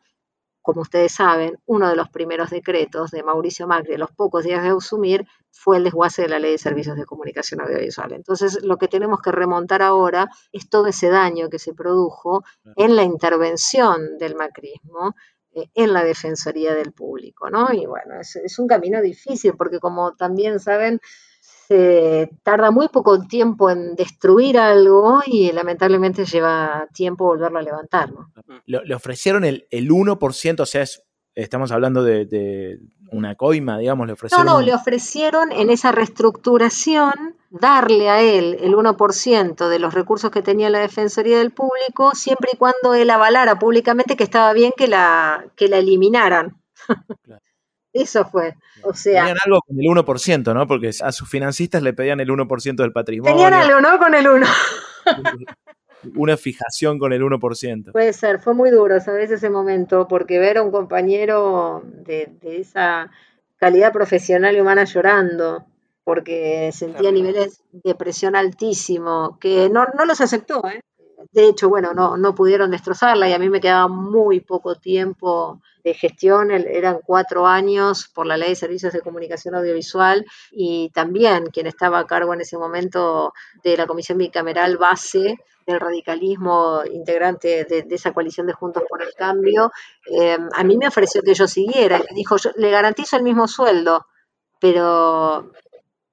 [0.61, 4.63] como ustedes saben, uno de los primeros decretos de Mauricio Macri a los pocos días
[4.63, 8.13] de asumir fue el desguace de la Ley de Servicios de Comunicación Audiovisual.
[8.13, 12.43] Entonces, lo que tenemos que remontar ahora es todo ese daño que se produjo
[12.75, 15.15] en la intervención del macrismo
[15.53, 17.73] eh, en la Defensoría del Público, ¿no?
[17.73, 21.01] Y bueno, es, es un camino difícil porque como también saben,
[21.71, 28.11] se tarda muy poco tiempo en destruir algo y lamentablemente lleva tiempo volverlo a levantar,
[28.11, 28.29] ¿no?
[28.65, 31.01] Le, le ofrecieron el, el 1%, o sea, es-
[31.33, 32.77] estamos hablando de, de
[33.13, 34.45] una coima, digamos, le No, ofrecieron.
[34.47, 37.13] no, un- le ofrecieron en esa reestructuración
[37.49, 42.49] darle a él el 1% de los recursos que tenía la Defensoría del Público, siempre
[42.53, 46.57] y cuando él avalara públicamente que estaba bien que la, que la eliminaran.
[47.23, 47.41] Claro.
[47.93, 48.55] Eso fue.
[48.83, 50.67] O sea, Tenían algo con el 1%, ¿no?
[50.67, 53.35] Porque a sus financistas le pedían el 1% del patrimonio.
[53.35, 53.97] tenían algo, ¿no?
[53.99, 54.45] Con el 1.
[56.15, 57.91] Una fijación con el 1%.
[57.91, 59.29] Puede ser, fue muy duro, ¿sabes?
[59.29, 63.11] Ese momento, porque ver a un compañero de, de esa
[63.57, 65.65] calidad profesional y humana llorando,
[66.03, 70.81] porque sentía niveles de presión altísimo, que no, no los aceptó, ¿eh?
[71.31, 75.61] De hecho, bueno, no, no pudieron destrozarla y a mí me quedaba muy poco tiempo
[75.83, 81.47] de gestión, eran cuatro años por la ley de servicios de comunicación audiovisual y también
[81.47, 87.65] quien estaba a cargo en ese momento de la comisión bicameral base del radicalismo integrante
[87.65, 89.71] de, esa coalición de Juntos por el Cambio,
[90.05, 92.01] eh, a mí me ofreció que yo siguiera.
[92.09, 94.05] y dijo, yo le garantizo el mismo sueldo,
[94.59, 95.51] pero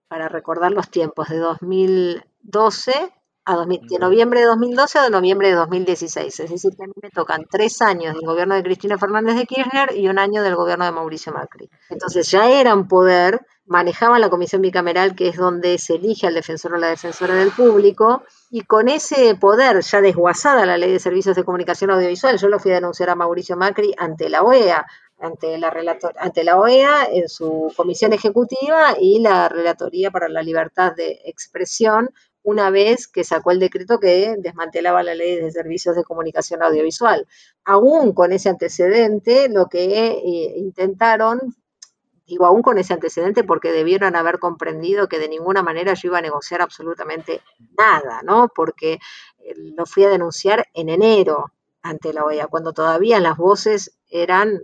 [0.09, 3.13] para recordar los tiempos de 2012
[3.49, 6.41] a 2000 de noviembre de 2012 a noviembre de 2016.
[6.41, 9.47] Es decir, que a mí me tocan tres años del gobierno de Cristina Fernández de
[9.47, 11.71] Kirchner y un año del gobierno de Mauricio Macri.
[11.89, 16.75] Entonces ya eran poder, manejaban la comisión bicameral, que es donde se elige al defensor
[16.75, 21.35] o la defensora del público, y con ese poder ya desguazada la ley de servicios
[21.35, 24.87] de comunicación audiovisual, yo lo fui a denunciar a Mauricio Macri ante la OEA,
[25.21, 30.43] ante la, relator ante la OEA en su comisión ejecutiva y la Relatoría para la
[30.43, 32.11] Libertad de Expresión,
[32.43, 37.27] una vez que sacó el decreto que desmantelaba la ley de servicios de comunicación audiovisual.
[37.65, 41.55] Aún con ese antecedente, lo que eh, intentaron
[42.29, 46.19] digo aún con ese antecedente porque debieron haber comprendido que de ninguna manera yo iba
[46.19, 47.41] a negociar absolutamente
[47.77, 48.49] nada, ¿no?
[48.55, 48.99] Porque
[49.39, 54.63] eh, lo fui a denunciar en enero ante la OEA, cuando todavía las voces eran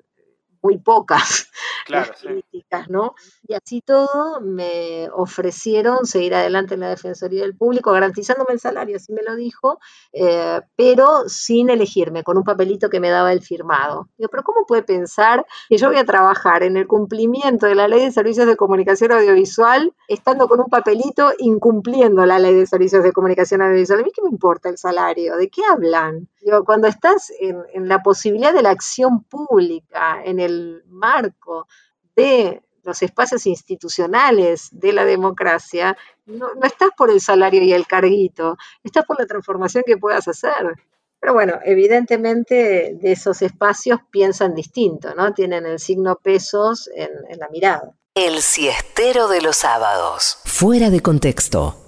[0.64, 1.48] muy pocas
[1.86, 2.26] Claro, las sí.
[2.26, 3.14] críticas, ¿no?
[3.46, 8.96] Y así todo me ofrecieron seguir adelante en la Defensoría del Público, garantizándome el salario,
[8.96, 9.78] así me lo dijo,
[10.12, 14.08] eh, pero sin elegirme, con un papelito que me daba el firmado.
[14.16, 17.86] Digo, pero ¿cómo puede pensar que yo voy a trabajar en el cumplimiento de la
[17.86, 23.04] Ley de Servicios de Comunicación Audiovisual estando con un papelito incumpliendo la Ley de Servicios
[23.04, 24.00] de Comunicación Audiovisual?
[24.00, 26.28] A mí qué me importa el salario, ¿de qué hablan?
[26.44, 31.66] Digo, cuando estás en, en la posibilidad de la acción pública, en el marco
[32.14, 37.86] de los espacios institucionales de la democracia, no, no estás por el salario y el
[37.86, 40.74] carguito, estás por la transformación que puedas hacer.
[41.18, 45.32] Pero bueno, evidentemente de esos espacios piensan distinto, ¿no?
[45.32, 47.94] Tienen el signo pesos en, en la mirada.
[48.14, 50.40] El siestero de los sábados.
[50.44, 51.83] Fuera de contexto.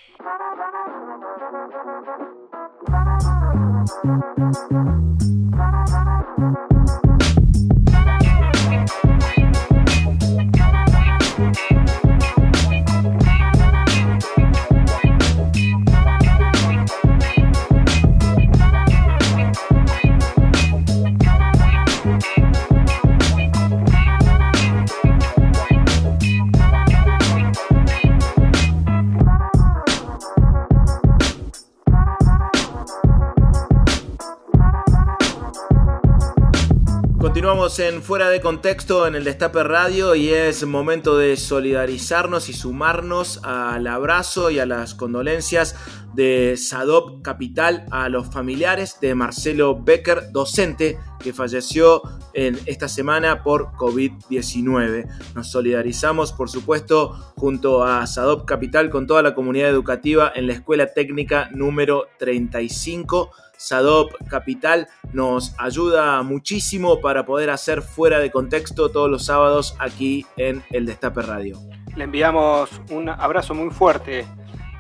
[37.79, 43.41] En Fuera de Contexto en el Destape Radio y es momento de solidarizarnos y sumarnos
[43.45, 45.77] al abrazo y a las condolencias
[46.13, 52.03] de SADOP Capital a los familiares de Marcelo Becker, docente que falleció
[52.35, 55.07] en esta semana por COVID-19.
[55.37, 60.55] Nos solidarizamos, por supuesto, junto a SADOP Capital con toda la comunidad educativa en la
[60.55, 63.31] Escuela Técnica número 35.
[63.59, 70.25] SADOP Capital nos ayuda muchísimo para poder hacer fuera de contexto todos los sábados aquí
[70.37, 71.59] en el Destape Radio.
[71.95, 74.25] Le enviamos un abrazo muy fuerte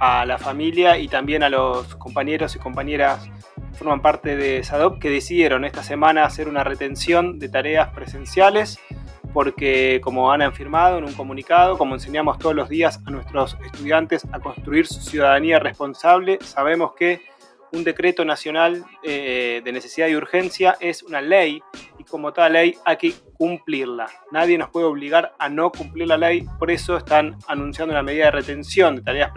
[0.00, 4.98] a la familia y también a los compañeros y compañeras que forman parte de SADOP
[4.98, 8.78] que decidieron esta semana hacer una retención de tareas presenciales
[9.32, 14.26] porque como han afirmado en un comunicado, como enseñamos todos los días a nuestros estudiantes
[14.32, 17.20] a construir su ciudadanía responsable, sabemos que
[17.72, 21.62] un decreto nacional eh, de necesidad y urgencia es una ley
[21.98, 24.06] y como tal ley hay que cumplirla.
[24.32, 28.26] Nadie nos puede obligar a no cumplir la ley, por eso están anunciando una medida
[28.26, 29.30] de retención de tareas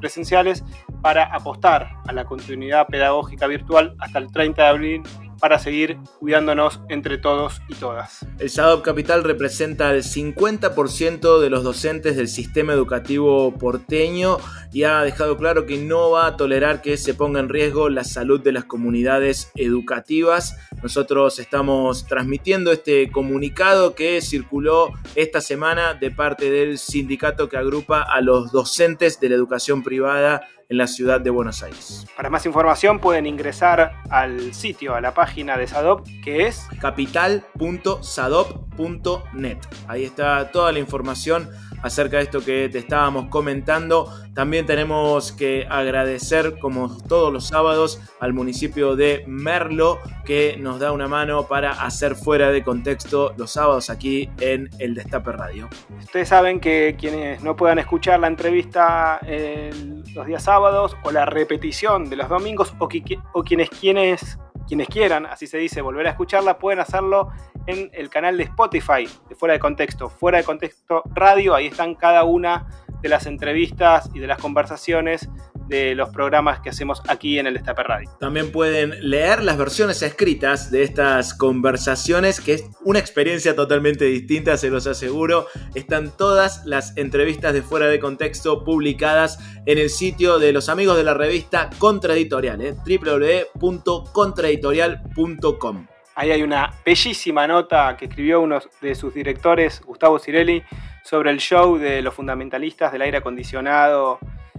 [0.00, 0.64] presenciales
[1.02, 5.02] para apostar a la continuidad pedagógica virtual hasta el 30 de abril
[5.40, 8.26] para seguir cuidándonos entre todos y todas.
[8.38, 14.38] El SADOP Capital representa el 50% de los docentes del sistema educativo porteño
[14.72, 18.04] y ha dejado claro que no va a tolerar que se ponga en riesgo la
[18.04, 20.56] salud de las comunidades educativas.
[20.82, 28.02] Nosotros estamos transmitiendo este comunicado que circuló esta semana de parte del sindicato que agrupa
[28.02, 32.06] a los docentes de la educación privada en la ciudad de Buenos Aires.
[32.16, 39.58] Para más información pueden ingresar al sitio, a la página de SADOP, que es capital.sadop.net.
[39.88, 41.48] Ahí está toda la información
[41.82, 44.12] acerca de esto que te estábamos comentando.
[44.34, 50.92] También tenemos que agradecer, como todos los sábados, al municipio de Merlo, que nos da
[50.92, 55.68] una mano para hacer fuera de contexto los sábados aquí en el Destape Radio.
[55.98, 61.24] Ustedes saben que quienes no puedan escuchar la entrevista el, los días sábados o la
[61.24, 66.06] repetición de los domingos o, qui- o quienes, quienes, quienes quieran, así se dice, volver
[66.06, 67.30] a escucharla, pueden hacerlo
[67.66, 71.94] en el canal de Spotify de Fuera de Contexto, Fuera de Contexto Radio, ahí están
[71.94, 72.66] cada una
[73.00, 75.28] de las entrevistas y de las conversaciones
[75.68, 78.10] de los programas que hacemos aquí en el Destape Radio.
[78.20, 84.56] También pueden leer las versiones escritas de estas conversaciones, que es una experiencia totalmente distinta,
[84.56, 85.46] se los aseguro.
[85.74, 90.96] Están todas las entrevistas de fuera de contexto publicadas en el sitio de los amigos
[90.96, 92.74] de la revista Contraeditorial, ¿eh?
[92.86, 95.86] www.contraeditorial.com.
[96.18, 100.62] Ahí hay una bellísima nota que escribió uno de sus directores, Gustavo Cirelli,
[101.04, 104.18] sobre el show de los fundamentalistas del aire acondicionado.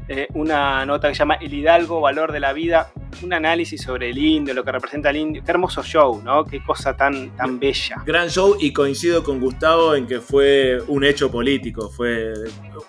[0.10, 2.91] Eh, una nota que se llama El Hidalgo, Valor de la Vida,
[3.22, 5.43] un análisis sobre el indio, lo que representa el indio.
[5.43, 6.45] Qué hermoso show, ¿no?
[6.45, 8.03] Qué cosa tan, tan bella.
[8.05, 12.34] Gran show y coincido con Gustavo en que fue un hecho político, fue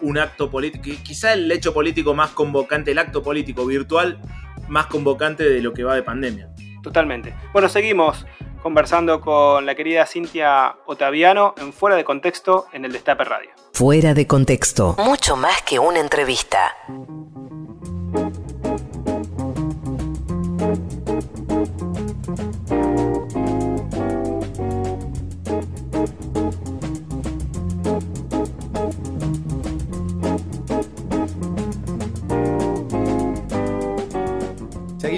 [0.01, 4.21] un acto político, quizá el hecho político más convocante, el acto político virtual
[4.69, 6.51] más convocante de lo que va de pandemia.
[6.83, 7.35] Totalmente.
[7.53, 8.26] Bueno, seguimos
[8.62, 13.51] conversando con la querida Cintia Otaviano en Fuera de Contexto en el Destape Radio.
[13.72, 14.97] Fuera de contexto.
[14.99, 16.74] Mucho más que una entrevista.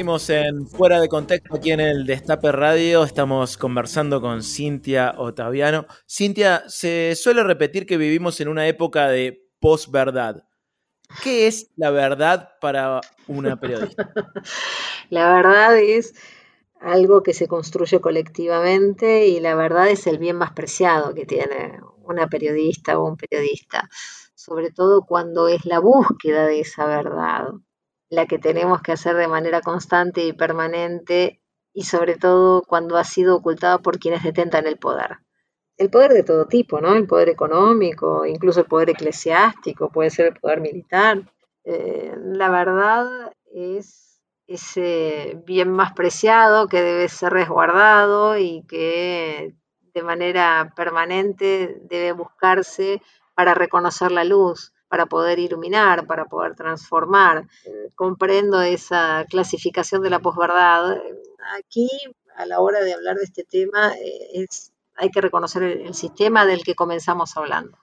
[0.01, 3.05] Seguimos en Fuera de Contexto aquí en el Destape Radio.
[3.05, 5.85] Estamos conversando con Cintia Otaviano.
[6.09, 10.45] Cintia, se suele repetir que vivimos en una época de posverdad.
[11.23, 14.11] ¿Qué es la verdad para una periodista?
[15.11, 16.15] La verdad es
[16.81, 21.79] algo que se construye colectivamente y la verdad es el bien más preciado que tiene
[22.05, 23.87] una periodista o un periodista,
[24.35, 27.51] sobre todo cuando es la búsqueda de esa verdad
[28.11, 31.41] la que tenemos que hacer de manera constante y permanente
[31.73, 35.19] y sobre todo cuando ha sido ocultada por quienes detentan el poder.
[35.77, 36.95] El poder de todo tipo, ¿no?
[36.95, 41.23] El poder económico, incluso el poder eclesiástico, puede ser el poder militar.
[41.65, 49.55] Eh, la verdad es ese bien más preciado que debe ser resguardado y que
[49.95, 53.01] de manera permanente debe buscarse
[53.35, 57.47] para reconocer la luz para poder iluminar, para poder transformar.
[57.65, 60.99] Eh, comprendo esa clasificación de la posverdad.
[61.57, 61.89] Aquí,
[62.37, 65.95] a la hora de hablar de este tema, eh, es, hay que reconocer el, el,
[65.95, 67.79] sistema del que comenzamos hablando.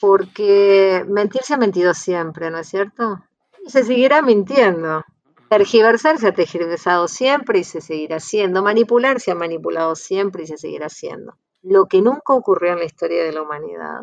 [0.00, 3.22] Porque mentir se ha mentido siempre, ¿no es cierto?
[3.64, 5.04] Y se seguirá mintiendo.
[5.48, 8.64] Tergiversar se ha tergiversado siempre y se seguirá haciendo.
[8.64, 11.36] Manipular se ha manipulado siempre y se seguirá haciendo.
[11.62, 14.00] Lo que nunca ocurrió en la historia de la humanidad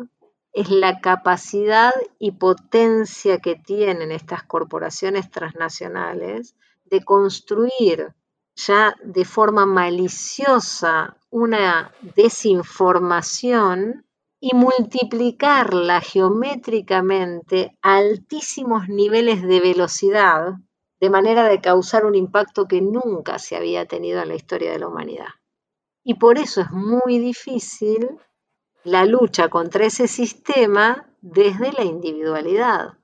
[0.56, 6.56] es la capacidad y potencia que tienen estas corporaciones transnacionales
[6.86, 8.14] de construir
[8.54, 14.06] ya de forma maliciosa una desinformación
[14.40, 20.54] y multiplicarla geométricamente a altísimos niveles de velocidad,
[21.00, 24.78] de manera de causar un impacto que nunca se había tenido en la historia de
[24.78, 25.28] la humanidad.
[26.02, 28.08] Y por eso es muy difícil
[28.86, 32.94] la lucha contra ese sistema desde la individualidad.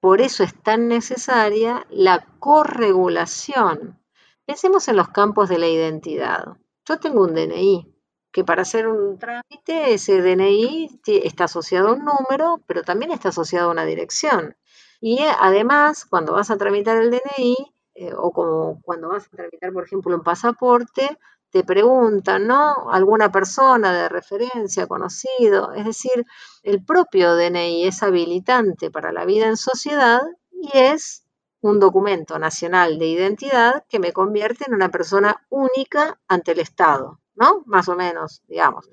[0.00, 4.00] Por eso es tan necesaria la corregulación.
[4.46, 6.56] Pensemos en los campos de la identidad.
[6.86, 7.94] Yo tengo un DNI,
[8.32, 13.28] que para hacer un trámite ese DNI está asociado a un número, pero también está
[13.28, 14.56] asociado a una dirección.
[14.98, 17.54] Y eh, además, cuando vas a tramitar el DNI,
[17.96, 21.18] eh, o como cuando vas a tramitar, por ejemplo, un pasaporte,
[21.50, 22.90] te preguntan, ¿no?
[22.90, 25.72] Alguna persona de referencia, conocido.
[25.72, 26.24] Es decir,
[26.62, 30.20] el propio DNI es habilitante para la vida en sociedad
[30.50, 31.24] y es
[31.60, 37.20] un documento nacional de identidad que me convierte en una persona única ante el Estado,
[37.34, 37.62] ¿no?
[37.66, 38.88] Más o menos, digamos.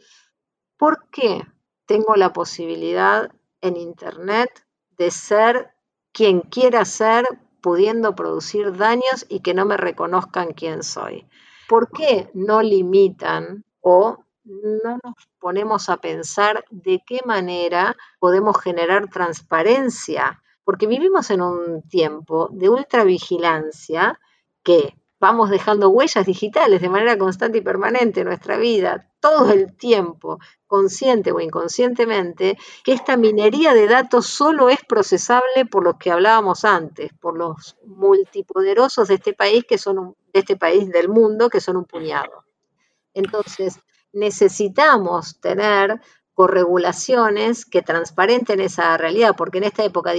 [0.78, 1.44] ¿Por qué
[1.86, 4.66] tengo la posibilidad en Internet
[4.98, 5.74] de ser
[6.12, 7.26] quien quiera ser,
[7.62, 11.28] pudiendo producir daños y que no me reconozcan quién soy?
[11.68, 19.10] ¿Por qué no limitan o no nos ponemos a pensar de qué manera podemos generar
[19.10, 20.42] transparencia?
[20.64, 24.20] Porque vivimos en un tiempo de ultravigilancia
[24.64, 24.96] que
[25.26, 30.38] vamos dejando huellas digitales de manera constante y permanente en nuestra vida, todo el tiempo,
[30.68, 36.64] consciente o inconscientemente, que esta minería de datos solo es procesable por los que hablábamos
[36.64, 41.50] antes, por los multipoderosos de este país que son un, de este país del mundo
[41.50, 42.46] que son un puñado.
[43.16, 43.80] Entonces,
[44.14, 46.02] necesitamos tener
[46.36, 50.14] corregulaciones que transparenten esa realidad, porque en esta época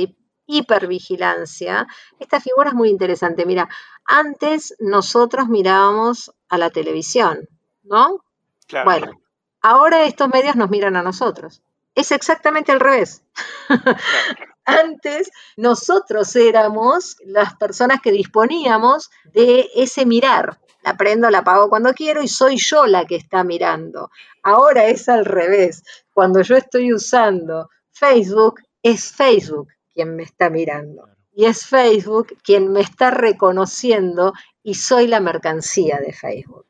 [0.47, 1.87] hipervigilancia,
[2.19, 3.47] esta figura es muy interesante.
[3.47, 3.69] Mira,
[4.05, 7.49] antes nosotros mirábamos a la televisión,
[7.83, 8.25] ¿no?
[8.67, 8.91] Claro.
[8.91, 9.21] Bueno,
[9.61, 11.63] ahora estos medios nos miran a nosotros.
[11.95, 13.23] Es exactamente al revés.
[14.67, 20.59] Antes nosotros éramos las personas que disponíamos de ese mirar.
[20.83, 24.11] La prendo, la apago cuando quiero y soy yo la que está mirando.
[24.43, 25.85] Ahora es al revés.
[26.13, 31.09] Cuando yo estoy usando Facebook, es Facebook quien me está mirando.
[31.33, 36.67] Y es Facebook quien me está reconociendo y soy la mercancía de Facebook.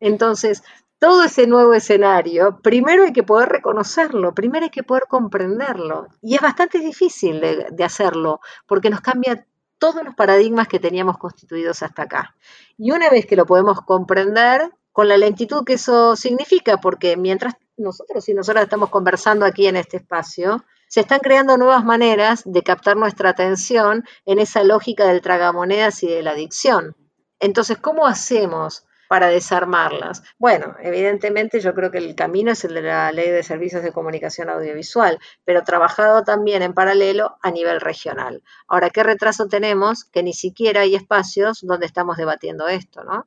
[0.00, 0.62] Entonces,
[0.98, 6.08] todo ese nuevo escenario, primero hay que poder reconocerlo, primero hay que poder comprenderlo.
[6.20, 9.46] Y es bastante difícil de, de, hacerlo, porque nos cambia
[9.78, 12.36] todos los paradigmas que teníamos constituidos hasta acá.
[12.76, 17.54] Y una vez que lo podemos comprender, con la lentitud que eso significa, porque mientras
[17.76, 22.62] nosotros y nosotras estamos conversando aquí en este espacio, se están creando nuevas maneras de
[22.62, 26.96] captar nuestra atención en esa lógica del tragamonedas y de la adicción.
[27.40, 30.22] Entonces, ¿cómo hacemos para desarmarlas?
[30.38, 33.92] Bueno, evidentemente yo creo que el camino es el de la ley de servicios de
[33.92, 38.42] comunicación audiovisual, pero trabajado también en paralelo a nivel regional.
[38.66, 40.04] Ahora, ¿qué retraso tenemos?
[40.04, 43.26] Que ni siquiera hay espacios donde estamos debatiendo esto, ¿no?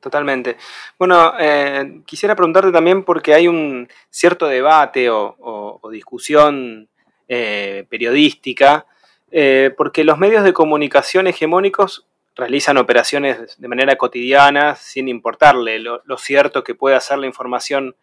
[0.00, 0.56] Totalmente.
[0.98, 6.88] Bueno, eh, quisiera preguntarte también porque hay un cierto debate o, discusión
[7.28, 8.86] eh, periodística,
[9.30, 16.02] eh, porque los medios de comunicación hegemónicos realizan operaciones de manera cotidiana sin importarle lo,
[16.04, 17.96] lo cierto que puede hacer la información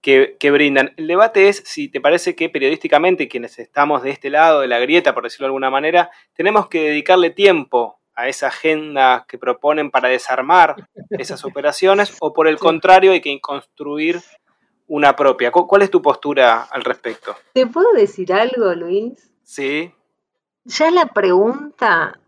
[0.00, 0.92] que, que, brindan.
[0.96, 4.78] El debate es si te parece que periodísticamente, quienes estamos de este lado de la
[4.78, 9.90] grieta, por decirlo de alguna manera, tenemos que dedicarle tiempo a esa agenda que proponen
[9.90, 10.74] para desarmar
[11.10, 14.20] esas operaciones o por el contrario hay que construir
[14.88, 15.50] una propia.
[15.50, 17.34] ¿Cuál es tu postura al respecto?
[17.52, 19.30] ¿Te puedo decir algo, Luis?
[19.42, 19.92] Sí.
[20.64, 22.18] Ya la pregunta,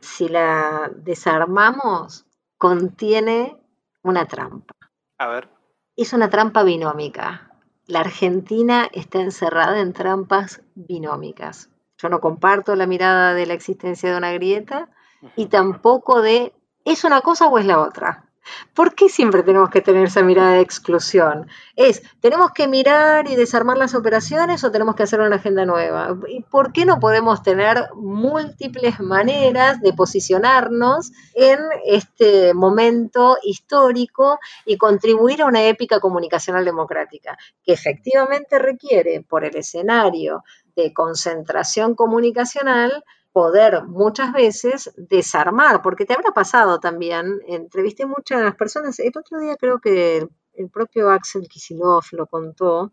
[0.00, 2.26] si la desarmamos,
[2.58, 3.56] contiene
[4.02, 4.74] una trampa.
[5.18, 5.48] A ver.
[5.96, 7.50] Es una trampa binómica.
[7.86, 11.70] La Argentina está encerrada en trampas binómicas.
[11.98, 14.90] Yo no comparto la mirada de la existencia de una grieta
[15.36, 16.52] y tampoco de
[16.84, 18.25] ¿es una cosa o es la otra?
[18.74, 21.48] ¿Por qué siempre tenemos que tener esa mirada de exclusión?
[21.74, 26.16] Es, ¿tenemos que mirar y desarmar las operaciones o tenemos que hacer una agenda nueva?
[26.28, 34.76] ¿Y por qué no podemos tener múltiples maneras de posicionarnos en este momento histórico y
[34.76, 40.44] contribuir a una épica comunicacional democrática que efectivamente requiere, por el escenario
[40.74, 43.02] de concentración comunicacional,
[43.40, 49.56] poder muchas veces desarmar, porque te habrá pasado también, entrevisté muchas personas, el otro día
[49.56, 52.92] creo que el, propio Axel Kisilov lo contó,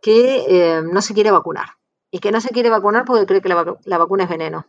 [0.00, 1.68] que eh, no se quiere vacunar
[2.10, 4.66] y que no se quiere vacunar porque cree que la, vacu- la vacuna es veneno.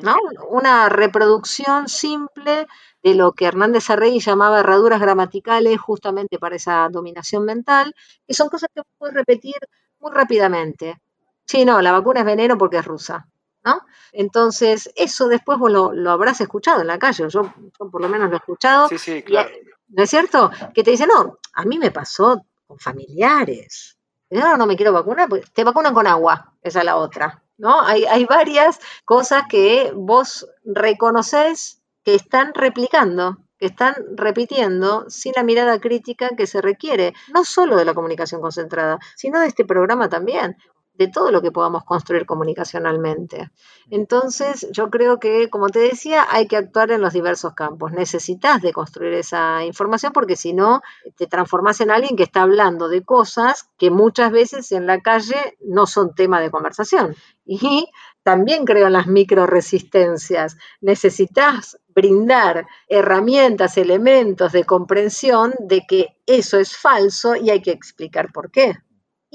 [0.00, 0.16] ¿no?
[0.50, 2.66] Una reproducción simple
[3.02, 7.94] de lo que Hernández Arregui llamaba herraduras gramaticales justamente para esa dominación mental,
[8.26, 9.56] que son cosas que puedes repetir
[10.00, 11.00] muy rápidamente.
[11.46, 13.28] Sí, no, la vacuna es veneno porque es rusa.
[13.64, 13.80] ¿No?
[14.12, 18.08] Entonces, eso después vos lo, lo habrás escuchado en la calle, yo, yo por lo
[18.08, 18.88] menos lo he escuchado.
[18.88, 19.50] Sí, sí, claro.
[19.88, 20.50] ¿No es cierto?
[20.74, 23.96] Que te dicen, no, a mí me pasó con familiares.
[24.30, 27.44] No, no me quiero vacunar, porque te vacunan con agua, esa es la otra.
[27.58, 27.80] ¿no?
[27.80, 35.42] Hay, hay varias cosas que vos reconoces que están replicando, que están repitiendo sin la
[35.42, 40.08] mirada crítica que se requiere, no solo de la comunicación concentrada, sino de este programa
[40.08, 40.56] también,
[40.96, 43.50] de todo lo que podamos construir comunicacionalmente.
[43.90, 47.92] Entonces, yo creo que, como te decía, hay que actuar en los diversos campos.
[47.92, 50.82] Necesitas de construir esa información porque si no,
[51.16, 55.56] te transformas en alguien que está hablando de cosas que muchas veces en la calle
[55.60, 57.14] no son tema de conversación.
[57.44, 57.88] Y
[58.22, 60.56] también creo en las microresistencias.
[60.80, 68.32] Necesitas brindar herramientas, elementos de comprensión de que eso es falso y hay que explicar
[68.32, 68.76] por qué.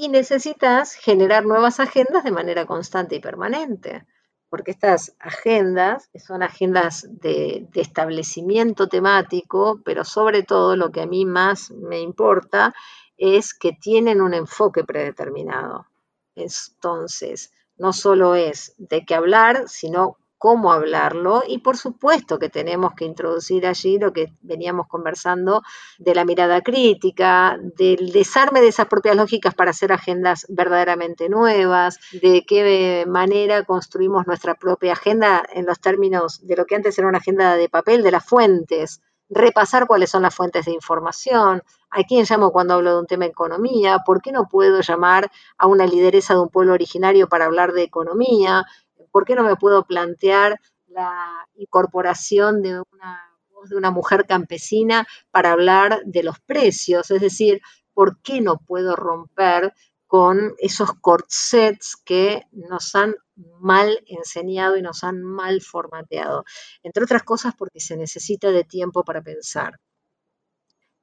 [0.02, 4.06] Y necesitas generar nuevas agendas de manera constante y permanente
[4.48, 11.06] porque estas agendas son agendas de, de, establecimiento temático, pero sobre todo lo que a
[11.06, 12.74] mí más me importa
[13.18, 15.86] es que tienen un enfoque predeterminado.
[16.34, 22.94] Entonces, no solo es de qué hablar, sino cómo hablarlo y por supuesto que tenemos
[22.94, 25.62] que introducir allí lo que veníamos conversando
[25.98, 31.98] de la mirada crítica, del desarme de esas propias lógicas para hacer agendas verdaderamente nuevas,
[32.22, 37.08] de qué manera construimos nuestra propia agenda en los términos de lo que antes era
[37.08, 42.02] una agenda de papel, de las fuentes, repasar cuáles son las fuentes de información, a
[42.04, 45.66] quién llamo cuando hablo de un tema de economía, por qué no puedo llamar a
[45.66, 48.64] una lideresa de un pueblo originario para hablar de economía,
[49.10, 53.20] ¿por qué no me puedo plantear la incorporación de una
[53.50, 57.10] voz de una mujer campesina para hablar de los precios?
[57.10, 57.60] Es decir,
[57.92, 59.74] ¿por qué no puedo romper
[60.06, 63.14] con esos corsets que nos han
[63.60, 66.44] mal enseñado y nos han mal formateado?
[66.82, 69.78] Entre otras cosas porque se necesita de tiempo para pensar.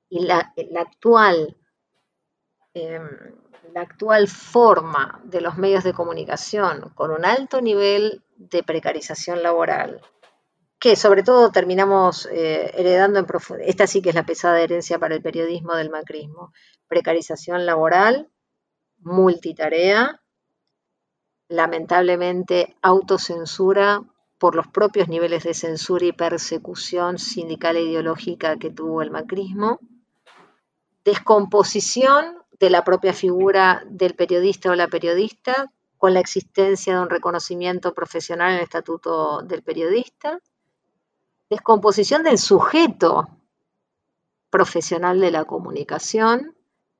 [0.10, 1.58] Y la, actual...
[2.74, 3.00] Eh,
[3.74, 10.02] la actual forma de los medios de comunicación con un alto nivel de precarización laboral,
[10.80, 15.00] que sobre todo terminamos eh, heredando en profundidad, esta sí que es la pesada herencia
[15.00, 16.54] para el periodismo del macrismo,
[16.88, 18.30] precarización laboral,
[19.00, 20.22] multitarea,
[21.50, 24.04] lamentablemente autocensura
[24.38, 29.80] por los propios niveles de censura y persecución sindical e ideológica que tuvo el macrismo,
[31.04, 37.10] descomposición de la propia figura del periodista o la periodista, con la existencia de un
[37.10, 40.40] reconocimiento profesional en el estatuto del periodista,
[41.50, 43.28] descomposición del sujeto
[44.50, 46.56] profesional de la comunicación,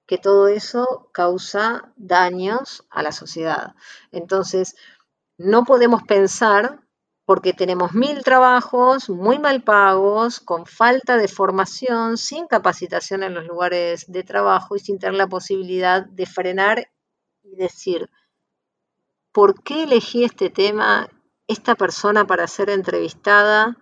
[0.06, 3.76] que todo eso causa daños a la sociedad.
[4.12, 4.76] Entonces,
[5.38, 6.80] no podemos pensar,
[7.28, 13.46] porque tenemos mil trabajos muy mal pagos, con falta de formación, sin capacitación en los
[13.46, 16.90] lugares de trabajo y sin tener la posibilidad de frenar
[17.44, 18.10] y decir,
[19.34, 21.10] ¿por qué elegí este tema,
[21.48, 23.76] esta persona para ser entrevistada?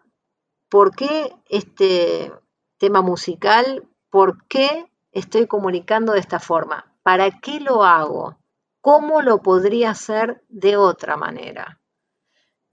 [0.68, 2.34] ¿Por qué este
[2.80, 3.88] tema musical?
[4.10, 6.98] ¿Por qué estoy comunicando de esta forma?
[7.04, 8.40] ¿Para qué lo hago?
[8.82, 11.80] ¿Cómo lo podría hacer de otra manera?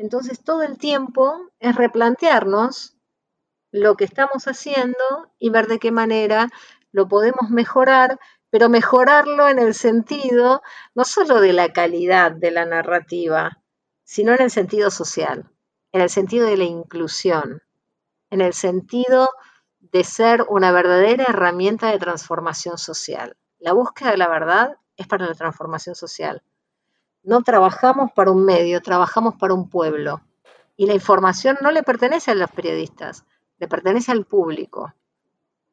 [0.03, 2.97] Entonces todo el tiempo es replantearnos
[3.71, 6.49] lo que estamos haciendo y ver de qué manera
[6.91, 8.19] lo podemos mejorar,
[8.51, 10.61] pero mejorarlo en el sentido
[10.97, 13.63] no solo de la calidad de la narrativa,
[14.03, 15.49] sino en el sentido social,
[15.93, 17.63] en el sentido de la inclusión,
[18.31, 19.29] en el sentido
[19.79, 23.37] de ser una verdadera herramienta de transformación social.
[23.61, 26.43] La búsqueda de la verdad es para la transformación social.
[27.25, 30.23] No trabajamos para un medio, trabajamos para un pueblo.
[30.77, 33.25] Y la información no le pertenece a los periodistas,
[33.59, 34.93] le pertenece al público.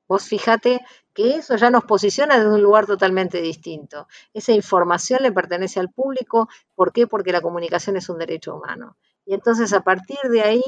[0.08, 0.82] Vos fíjate
[1.14, 4.08] que eso ya nos posiciona desde un lugar totalmente distinto.
[4.34, 6.50] Esa información le pertenece al público.
[6.76, 7.08] ¿Por qué?
[7.08, 8.98] Porque la comunicación es un derecho humano.
[9.26, 10.64] Y entonces a partir de ahí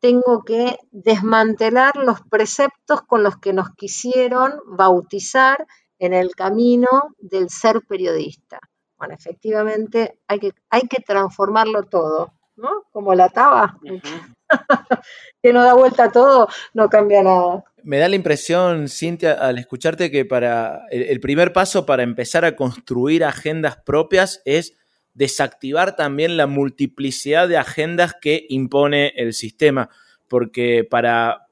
[0.00, 5.66] tengo que desmantelar los preceptos con los que nos quisieron bautizar
[6.00, 6.88] en el camino
[7.18, 8.58] del ser periodista.
[9.02, 12.84] Bueno, efectivamente hay que, hay que transformarlo todo, ¿no?
[12.92, 15.02] Como la taba, uh -huh.
[15.42, 17.64] que no da vuelta a todo, no cambia nada.
[17.82, 22.44] Me da la impresión, Cintia, al escucharte que para el, el primer paso para empezar
[22.44, 24.76] a construir agendas propias es
[25.14, 29.90] desactivar también la multiplicidad de agendas que impone el sistema,
[30.28, 31.48] porque para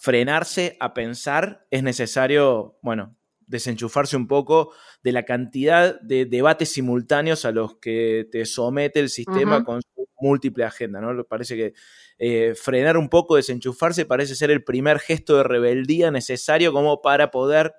[0.00, 3.14] frenarse a pensar es necesario, bueno,
[3.52, 4.72] desenchufarse un poco
[5.04, 10.08] de la cantidad de debates simultáneos a los que te somete el sistema con su
[10.18, 11.22] múltiple agenda, ¿no?
[11.24, 11.74] Parece que
[12.18, 17.30] eh, frenar un poco, desenchufarse, parece ser el primer gesto de rebeldía necesario como para
[17.30, 17.74] poder,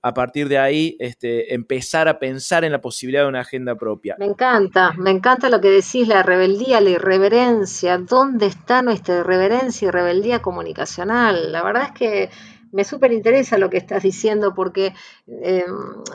[0.00, 4.14] a partir de ahí, este, empezar a pensar en la posibilidad de una agenda propia.
[4.20, 7.98] Me encanta, me encanta lo que decís, la rebeldía, la irreverencia.
[7.98, 11.50] ¿Dónde está nuestra irreverencia y rebeldía comunicacional?
[11.50, 12.30] La verdad es que
[12.72, 14.94] me súper interesa lo que estás diciendo porque
[15.26, 15.64] eh,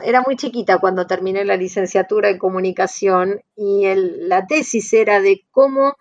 [0.04, 5.96] era muy chiquita cuando terminé la licenciatura en comunicación y la tesis era de cómo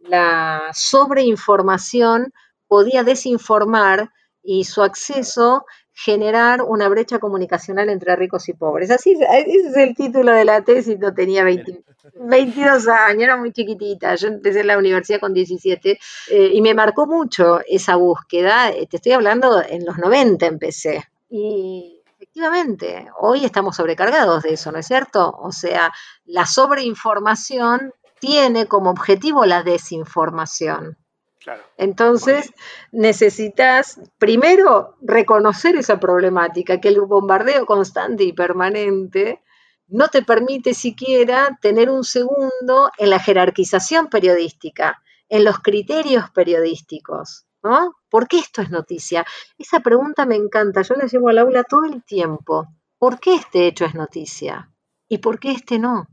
[0.00, 2.32] la sobreinformación
[2.68, 4.10] podía desinformar
[4.42, 5.64] y su acceso
[5.98, 8.90] generar una brecha comunicacional entre ricos y pobres.
[8.90, 11.82] Así, ese es el título de la tesis, no tenía 20
[12.14, 15.98] 22 años, era muy chiquitita, yo empecé en la universidad con 17
[16.30, 21.02] eh, y me marcó mucho esa búsqueda, eh, te estoy hablando en los 90 empecé.
[21.30, 25.34] Y efectivamente, hoy estamos sobrecargados de eso, ¿no es cierto?
[25.40, 25.92] O sea,
[26.26, 30.98] la sobreinformación tiene como objetivo la desinformación.
[31.46, 31.62] Claro.
[31.76, 32.52] Entonces,
[32.90, 39.44] necesitas primero reconocer esa problemática, que el bombardeo constante y permanente
[39.86, 47.46] no te permite siquiera tener un segundo en la jerarquización periodística, en los criterios periodísticos,
[47.62, 47.94] ¿no?
[48.08, 49.24] ¿Por qué esto es noticia?
[49.56, 52.66] Esa pregunta me encanta, yo la llevo al aula todo el tiempo.
[52.98, 54.72] ¿Por qué este hecho es noticia?
[55.06, 56.08] ¿Y por qué este no?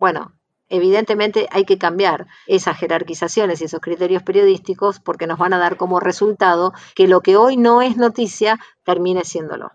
[0.00, 0.32] Bueno,
[0.68, 5.76] evidentemente hay que cambiar esas jerarquizaciones y esos criterios periodísticos porque nos van a dar
[5.76, 9.72] como resultado que lo que hoy no es noticia termine siéndolo.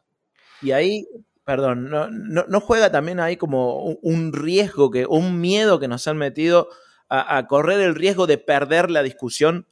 [0.62, 1.08] Y ahí,
[1.44, 6.70] perdón, no, juega también ahí como un, riesgo, que, un miedo que nos han metido
[7.08, 9.68] a, correr el riesgo de perder la discusión.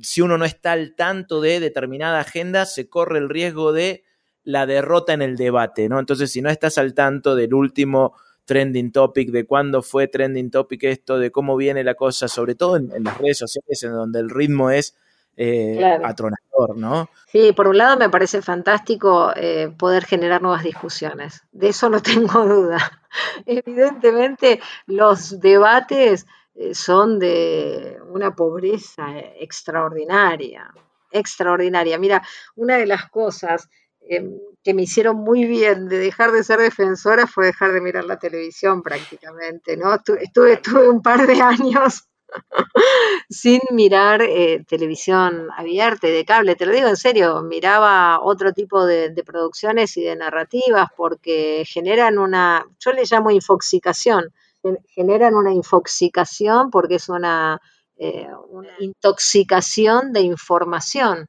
[0.00, 4.04] Si uno no está al tanto de determinada agenda, se corre el riesgo de
[4.44, 5.98] la derrota en el debate, ¿no?
[5.98, 8.14] Entonces, si no estás al tanto del último
[8.44, 12.76] trending topic, de cuándo fue trending topic esto, de cómo viene la cosa, sobre todo
[12.76, 14.96] en, en las redes sociales, en donde el ritmo es
[15.36, 16.06] eh, Claro.
[16.06, 17.08] atronador, ¿no?
[17.26, 22.00] Sí, por un lado me parece fantástico eh, poder generar nuevas discusiones, de eso no
[22.02, 23.02] tengo duda.
[23.46, 30.70] Evidentemente los debates eh, son de una pobreza extraordinaria,
[31.10, 31.98] extraordinaria.
[31.98, 32.22] Mira,
[32.56, 33.68] una de las cosas
[34.08, 34.24] eh,
[34.62, 38.18] que me hicieron muy bien de dejar de ser defensora fue dejar de mirar la
[38.18, 39.92] televisión prácticamente, ¿no?
[39.94, 42.04] Estu- Estuve, estuve un par de años
[43.28, 48.52] sin mirar eh, televisión abierta y de cable, te lo digo en serio, miraba otro
[48.52, 54.32] tipo de, de producciones y de narrativas porque generan una, yo le llamo infoxicación,
[54.62, 57.60] gen- generan una infoxicación porque es una,
[57.96, 61.26] eh, una intoxicación de información.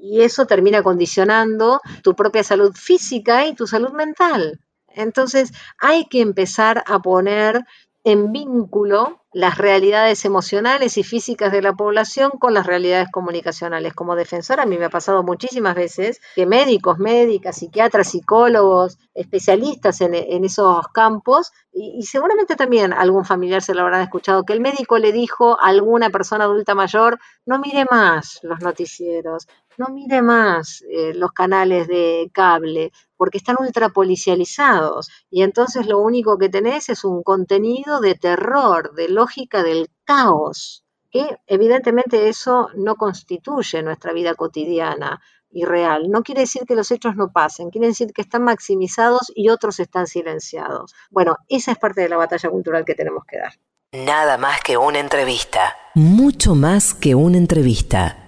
[0.00, 4.60] Y, eso termina condicionando tu propia salud física y tu salud mental.
[4.88, 7.64] Entonces hay que empezar a poner
[8.04, 13.94] en vínculo las realidades emocionales y físicas de la población con las realidades comunicacionales.
[13.94, 20.00] Como defensora, a mí me ha pasado muchísimas veces que médicos, médicas, psiquiatras, psicólogos, especialistas
[20.02, 24.52] en, en esos campos, y, y seguramente también algún familiar se lo habrán escuchado, que
[24.52, 29.48] el médico le dijo a alguna persona adulta mayor, no mire más los noticieros,
[29.78, 36.38] no mire más eh, los canales de cable, porque están ultrapolicializados y entonces lo único
[36.38, 42.96] que tenés es un contenido de terror, de lógica del caos, que evidentemente eso no
[42.96, 45.20] constituye nuestra vida cotidiana
[45.50, 46.10] y real.
[46.10, 49.78] No quiere decir que los hechos no pasen, quiere decir que están maximizados y otros
[49.78, 50.94] están silenciados.
[51.10, 53.52] Bueno, esa es parte de la batalla cultural que tenemos que dar.
[53.92, 55.76] Nada más que una entrevista.
[55.94, 58.23] Mucho más que una entrevista.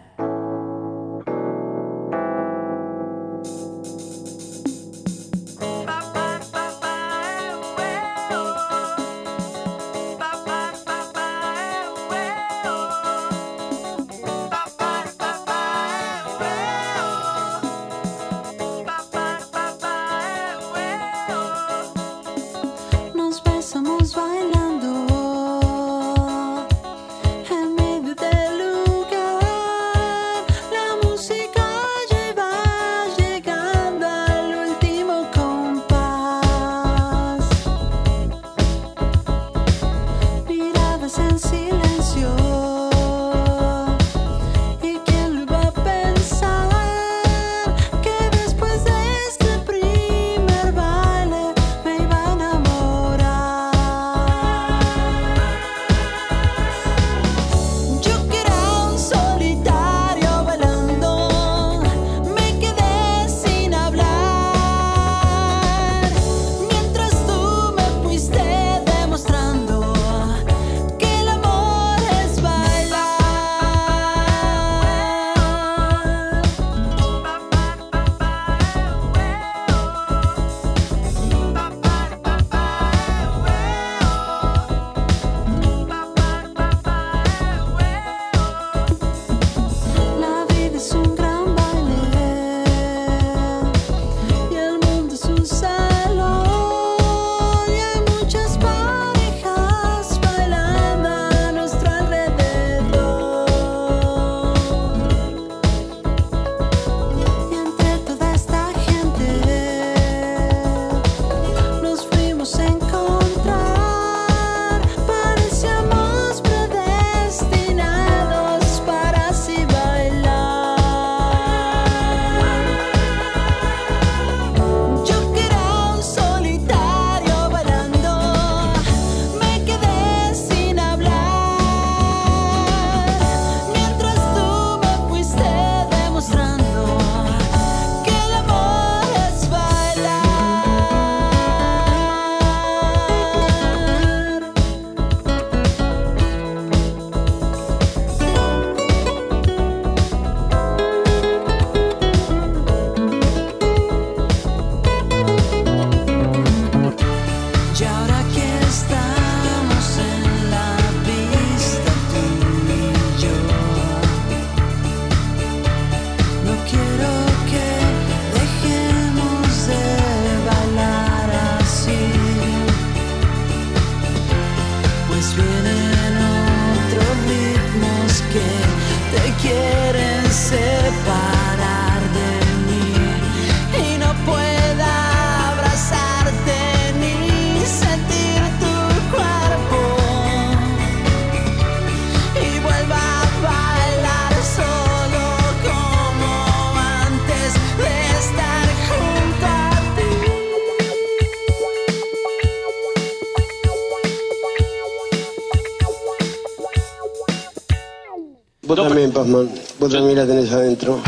[208.66, 209.48] Vos también, Pazman.
[209.78, 210.98] Vos también la tenés adentro.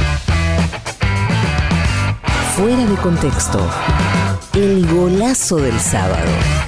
[2.56, 3.59] Fuera de contexto.
[4.55, 6.68] El golazo del sábado.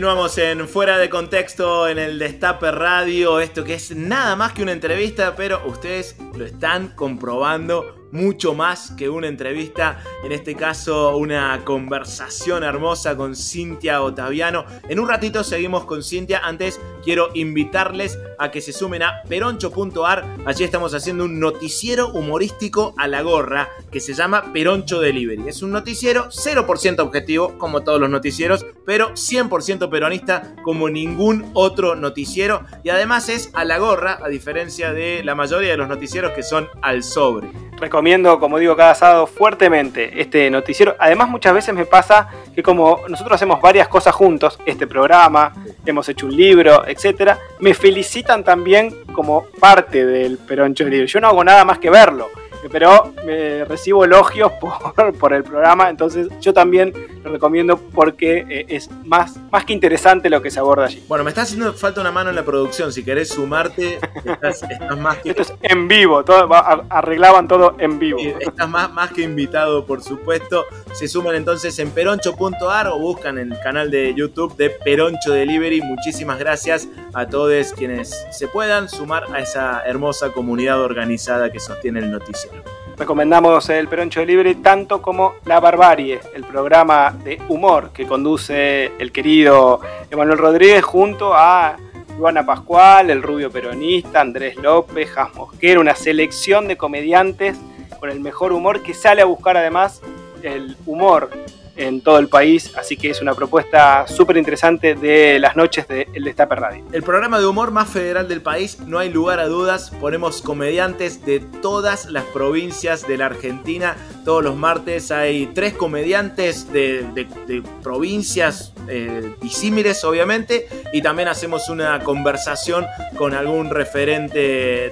[0.00, 4.62] Continuamos en Fuera de Contexto en el Destape Radio, esto que es nada más que
[4.62, 11.18] una entrevista, pero ustedes lo están comprobando mucho más que una entrevista, en este caso
[11.18, 14.64] una conversación hermosa con Cintia Otaviano.
[14.88, 20.36] En un ratito seguimos con Cintia, antes quiero invitarles a que se sumen a peroncho.ar,
[20.46, 25.48] allí estamos haciendo un noticiero humorístico a la gorra que se llama Peroncho Delivery.
[25.48, 31.94] Es un noticiero 0% objetivo, como todos los noticieros, pero 100% peronista como ningún otro
[31.94, 36.32] noticiero y además es a la gorra, a diferencia de la mayoría de los noticieros
[36.32, 37.50] que son al sobre
[37.80, 40.94] recomiendo, como digo, cada sábado fuertemente este noticiero.
[40.98, 45.52] Además, muchas veces me pasa que como nosotros hacemos varias cosas juntos, este programa,
[45.84, 51.06] hemos hecho un libro, etcétera, me felicitan también como parte del Peroncho del Libro.
[51.06, 52.28] Yo no hago nada más que verlo
[52.68, 56.92] pero me recibo elogios por, por, el programa, entonces yo también
[57.22, 61.02] lo recomiendo porque eh, es más, más que interesante lo que se aborda allí.
[61.08, 64.98] Bueno, me está haciendo falta una mano en la producción, si querés sumarte, estás, estás
[64.98, 65.30] más que...
[65.30, 66.48] Esto es en vivo, todo,
[66.88, 68.18] arreglaban todo en vivo.
[68.38, 70.64] Estás más, más que invitado, por supuesto.
[70.92, 75.80] Se suman entonces en peroncho.ar o buscan el canal de YouTube de Peroncho Delivery.
[75.80, 82.00] Muchísimas gracias a todos quienes se puedan sumar a esa hermosa comunidad organizada que sostiene
[82.00, 82.62] el noticiero.
[82.98, 89.10] Recomendamos el Peroncho Libre tanto como La Barbarie, el programa de humor que conduce el
[89.10, 89.80] querido
[90.10, 91.78] Emanuel Rodríguez junto a
[92.18, 97.56] Ivana Pascual, el rubio peronista, Andrés López, Jas Mosquera, una selección de comediantes
[97.98, 100.02] con el mejor humor que sale a buscar además
[100.42, 101.30] el humor
[101.76, 106.08] en todo el país, así que es una propuesta súper interesante de las noches de
[106.12, 106.84] El Radio.
[106.92, 111.24] El programa de humor más federal del país, no hay lugar a dudas, ponemos comediantes
[111.24, 118.74] de todas las provincias de la Argentina, todos los martes hay tres comediantes de provincias
[118.90, 122.86] eh, disímiles obviamente, y también hacemos una conversación
[123.16, 124.38] con algún referente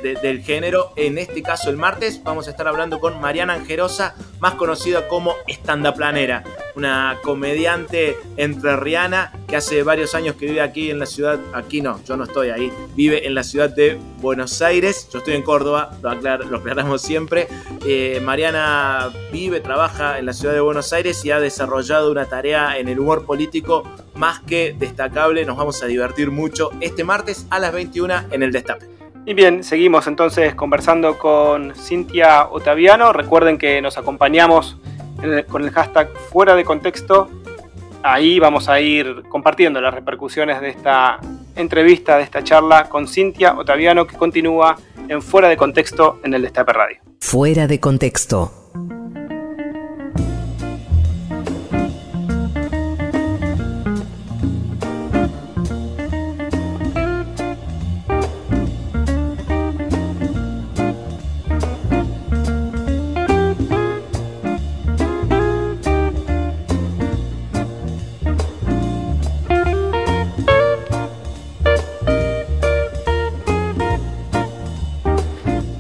[0.03, 4.15] de, del género, en este caso el martes vamos a estar hablando con Mariana Angerosa,
[4.41, 6.45] más conocida como Estandaplanera
[6.79, 12.01] una comediante entrerriana que hace varios años que vive aquí en la ciudad, aquí no,
[12.05, 15.91] yo no estoy ahí, vive en la ciudad de Buenos Aires, yo estoy en Córdoba,
[16.01, 17.49] lo, lo aclaramos siempre.
[17.85, 22.79] Eh, Mariana vive, trabaja en la ciudad de Buenos Aires y ha desarrollado una tarea
[22.79, 23.83] en el humor político
[24.15, 28.53] más que destacable, nos vamos a divertir mucho este martes a las 21 en el
[28.53, 28.87] Destape.
[29.27, 33.13] Y bien, seguimos entonces conversando con Cintia Otaviano.
[33.13, 34.79] Recuerden que nos acompañamos
[35.49, 37.29] con el hashtag fuera de contexto.
[38.03, 41.21] Ahí vamos a ir compartiendo las repercusiones de esta
[41.57, 44.77] entrevista, de esta charla con Cintia Otaviano que continúa
[45.09, 46.99] en Fuera de Contexto en el Destape Radio.
[47.21, 48.58] Fuera de Contexto.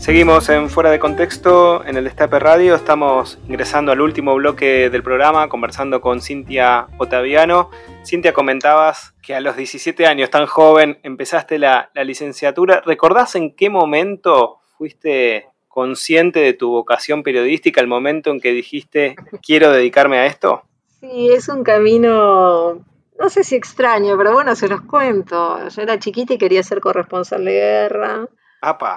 [0.08, 2.74] Seguimos en Fuera de Contexto en el Destape Radio.
[2.74, 7.68] Estamos ingresando al último bloque del programa, conversando con Cintia Otaviano.
[8.06, 12.80] Cintia, comentabas que a los 17 años, tan joven, empezaste la, la licenciatura.
[12.86, 19.14] ¿Recordás en qué momento fuiste consciente de tu vocación periodística, el momento en que dijiste
[19.42, 20.62] quiero dedicarme a esto?
[21.00, 22.82] Sí, es un camino,
[23.18, 25.68] no sé si extraño, pero bueno, se los cuento.
[25.68, 28.26] Yo era chiquita y quería ser corresponsal de guerra.
[28.62, 28.94] Apa.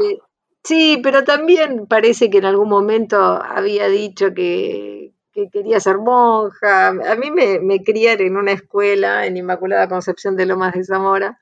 [0.64, 6.88] Sí, pero también parece que en algún momento había dicho que, que quería ser monja.
[6.90, 11.40] A mí me, me, criaron en una escuela en Inmaculada Concepción de Lomas de Zamora.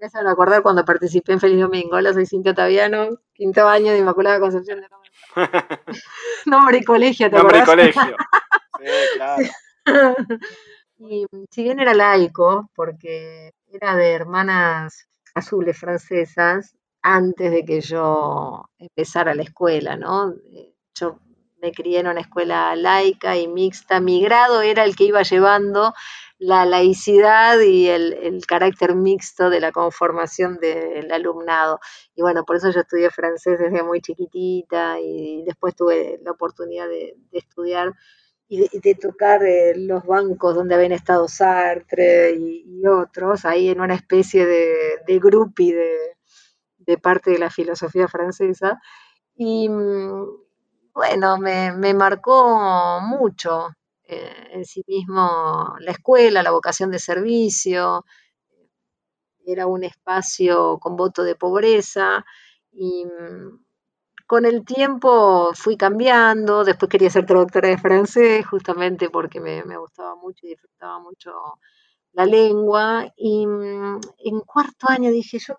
[0.00, 1.96] Me hacen acordar cuando participé en Feliz Domingo.
[1.96, 5.08] Hola, soy Cintia Taviano, quinto año de Inmaculada Concepción de Lomas.
[6.46, 8.16] Nombre y colegio, ¿te Nombre y colegio.
[8.78, 8.86] Sí,
[9.16, 9.44] claro.
[11.00, 18.64] Y si bien era laico, porque era de hermanas azules francesas, antes de que yo
[18.78, 20.34] empezara la escuela, ¿no?
[20.94, 21.18] Yo
[21.60, 24.00] me crié en una escuela laica y mixta.
[24.00, 25.92] Mi grado era el que iba llevando
[26.38, 31.80] la laicidad y el, el carácter mixto de la conformación del alumnado.
[32.14, 36.88] Y bueno, por eso yo estudié francés desde muy chiquitita y después tuve la oportunidad
[36.88, 37.92] de, de estudiar
[38.48, 43.68] y de, de tocar eh, los bancos donde habían estado Sartre y, y otros, ahí
[43.68, 44.74] en una especie de,
[45.06, 45.96] de groupie de,
[46.88, 48.80] de parte de la filosofía francesa.
[49.36, 50.24] Y mm,
[50.94, 53.68] bueno, me, me marcó mucho
[54.04, 58.04] eh, en sí mismo la escuela, la vocación de servicio,
[59.46, 62.24] era un espacio con voto de pobreza
[62.72, 63.64] y mm,
[64.26, 69.78] con el tiempo fui cambiando, después quería ser traductora de francés justamente porque me, me
[69.78, 71.32] gustaba mucho y disfrutaba mucho
[72.12, 75.58] la lengua y mm, en cuarto año dije yo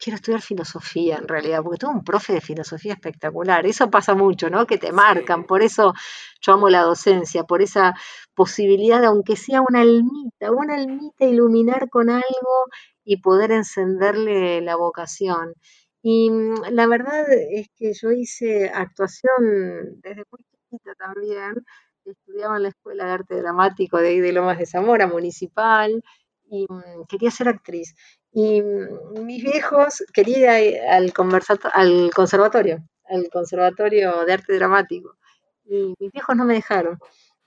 [0.00, 3.66] quiero estudiar filosofía en realidad, porque tuve un profe de filosofía espectacular.
[3.66, 4.66] Eso pasa mucho, ¿no?
[4.66, 5.44] Que te marcan.
[5.44, 5.92] Por eso
[6.40, 7.94] yo amo la docencia, por esa
[8.34, 12.64] posibilidad, aunque sea una almita, una almita, iluminar con algo
[13.04, 15.54] y poder encenderle la vocación.
[16.02, 21.54] Y mm, la verdad es que yo hice actuación desde muy chiquita también.
[22.04, 26.02] Estudiaba en la Escuela de Arte Dramático de de Lomas de Zamora, municipal,
[26.50, 27.94] y mm, quería ser actriz.
[28.32, 31.12] Y mm, mis viejos quería ir al,
[31.74, 35.16] al conservatorio, al conservatorio de arte dramático.
[35.64, 36.98] Y mis viejos no me dejaron.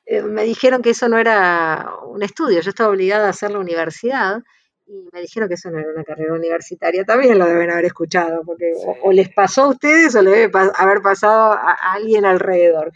[0.05, 3.59] Eh, me dijeron que eso no era un estudio, yo estaba obligada a hacer la
[3.59, 4.41] universidad
[4.85, 7.05] y me dijeron que eso no era una carrera universitaria.
[7.05, 10.51] También lo deben haber escuchado, porque o, o les pasó a ustedes o le debe
[10.75, 12.91] haber pasado a, a alguien alrededor.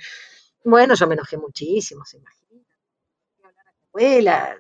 [0.66, 2.38] Bueno, yo me enojé muchísimo, se imagina.
[3.94, 4.58] Abuela,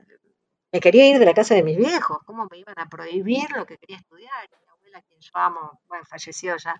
[0.71, 3.65] me quería ir de la casa de mis viejos, ¿cómo me iban a prohibir lo
[3.65, 4.49] que quería estudiar?
[4.51, 6.75] Mi abuela, quien yo amo, bueno, falleció ya,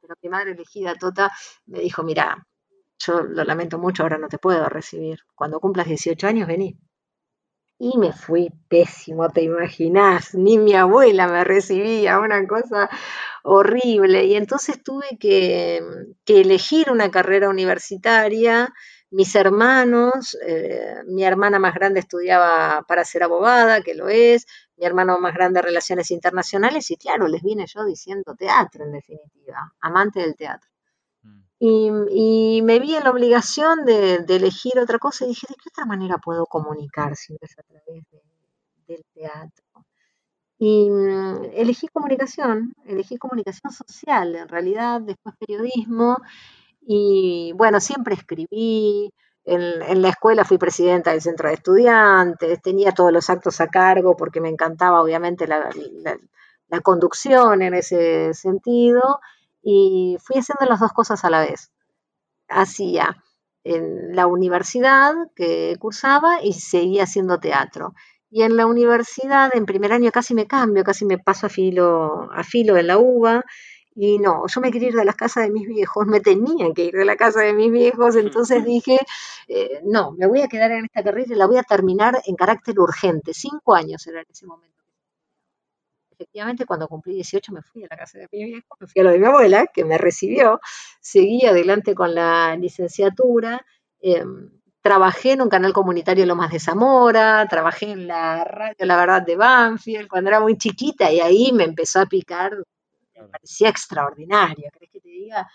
[0.00, 1.30] pero mi madre elegida, Tota,
[1.66, 2.46] me dijo, mira,
[2.98, 5.20] yo lo lamento mucho, ahora no te puedo recibir.
[5.34, 6.78] Cuando cumplas 18 años, vení.
[7.78, 12.90] Y me fui pésimo, te imaginás, ni mi abuela me recibía, una cosa
[13.42, 14.26] horrible.
[14.26, 15.80] Y entonces tuve que,
[16.26, 18.72] que elegir una carrera universitaria.
[19.10, 24.46] Mis hermanos, eh, mi hermana más grande estudiaba para ser abogada, que lo es,
[24.76, 29.72] mi hermano más grande relaciones internacionales, y claro, les vine yo diciendo teatro en definitiva,
[29.80, 30.70] amante del teatro.
[31.58, 35.54] Y, y me vi en la obligación de, de elegir otra cosa y dije, ¿de
[35.56, 38.22] qué otra manera puedo comunicar si no es a través de-
[38.86, 39.64] del teatro?
[40.58, 46.18] Y mm, elegí comunicación, elegí comunicación social, en realidad, después periodismo,
[46.80, 49.12] y bueno, siempre escribí,
[49.44, 54.16] en, la escuela fui presidenta del centro de estudiantes, tenía todos los actos a cargo
[54.16, 59.20] porque me encantaba obviamente la conducción en ese sentido,
[59.62, 61.72] y fui haciendo las dos cosas a la vez.
[62.48, 63.22] Hacía
[63.64, 67.94] en la universidad que cursaba y seguía haciendo teatro.
[68.30, 72.30] Y en la universidad, en primer año casi me cambio, casi me paso a filo,
[72.32, 73.44] a filo en la UBA,
[73.94, 76.84] y no, yo me quería ir de la casa de mis viejos, me tenía que
[76.84, 78.98] ir de la casa de mis viejos, entonces dije,
[79.48, 82.36] eh, no, me voy a quedar en esta carrera y la voy a terminar en
[82.36, 83.34] carácter urgente.
[83.34, 84.70] Cinco años era en ese momento.
[86.12, 89.04] Efectivamente, cuando cumplí 18 me fui a la casa de mi viejo, me fui a
[89.04, 90.60] lo de mi abuela, que me recibió,
[91.00, 93.64] seguí adelante con la licenciatura,
[94.02, 94.22] eh,
[94.82, 99.22] trabajé en un canal comunitario en Lomas de Zamora, trabajé en la radio La Verdad
[99.22, 102.52] de Banfield cuando era muy chiquita y ahí me empezó a picar,
[103.20, 105.48] me parecía extraordinario, ¿crees que te diga?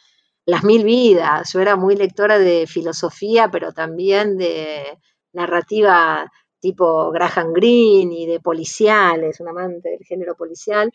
[0.45, 4.99] Las mil vidas, yo era muy lectora de filosofía, pero también de
[5.33, 10.91] narrativa tipo Graham Greene y de policiales, un amante del género policial.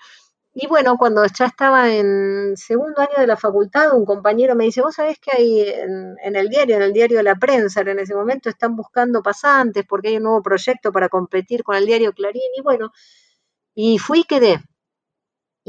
[0.53, 4.83] Y bueno, cuando ya estaba en segundo año de la facultad, un compañero me dice,
[4.83, 8.01] vos sabés que hay en, en el diario, en el diario de la prensa, en
[8.01, 12.13] ese momento están buscando pasantes porque hay un nuevo proyecto para competir con el diario
[12.13, 12.43] Clarín.
[12.57, 12.93] Y bueno,
[13.75, 14.61] y fui y quedé.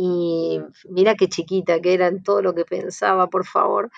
[0.03, 0.59] Y
[0.89, 3.91] mira qué chiquita que era en todo lo que pensaba, por favor,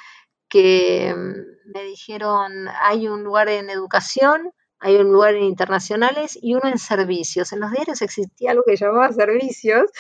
[0.50, 6.56] que mm, me dijeron, hay un lugar en educación, hay un lugar en internacionales y
[6.56, 7.54] uno en servicios.
[7.54, 9.92] En los diarios existía algo que llamaba servicios,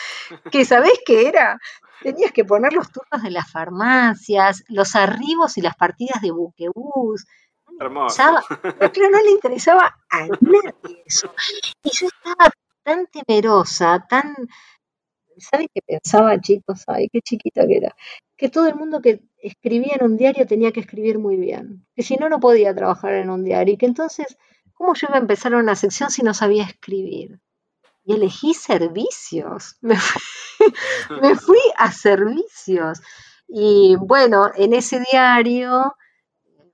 [0.51, 1.57] que ¿sabés qué era?
[2.01, 7.25] Tenías que poner los turnos de las farmacias, los arribos y las partidas de buquebús.
[7.79, 8.23] Hermoso.
[8.61, 11.33] Pero no le interesaba a nadie eso.
[11.81, 12.51] Y yo estaba
[12.83, 14.35] tan temerosa, tan...
[15.37, 16.83] ¿Saben qué pensaba, chicos?
[16.87, 17.95] Ay, qué chiquita que era.
[18.37, 21.85] Que todo el mundo que escribía en un diario tenía que escribir muy bien.
[21.95, 23.73] Que si no, no podía trabajar en un diario.
[23.73, 24.37] Y que entonces,
[24.73, 27.39] ¿cómo yo iba a empezar una sección si no sabía escribir?
[28.05, 29.77] Y elegí servicios.
[29.81, 30.21] Me fui,
[31.21, 33.01] me fui a servicios.
[33.47, 35.95] Y bueno, en ese diario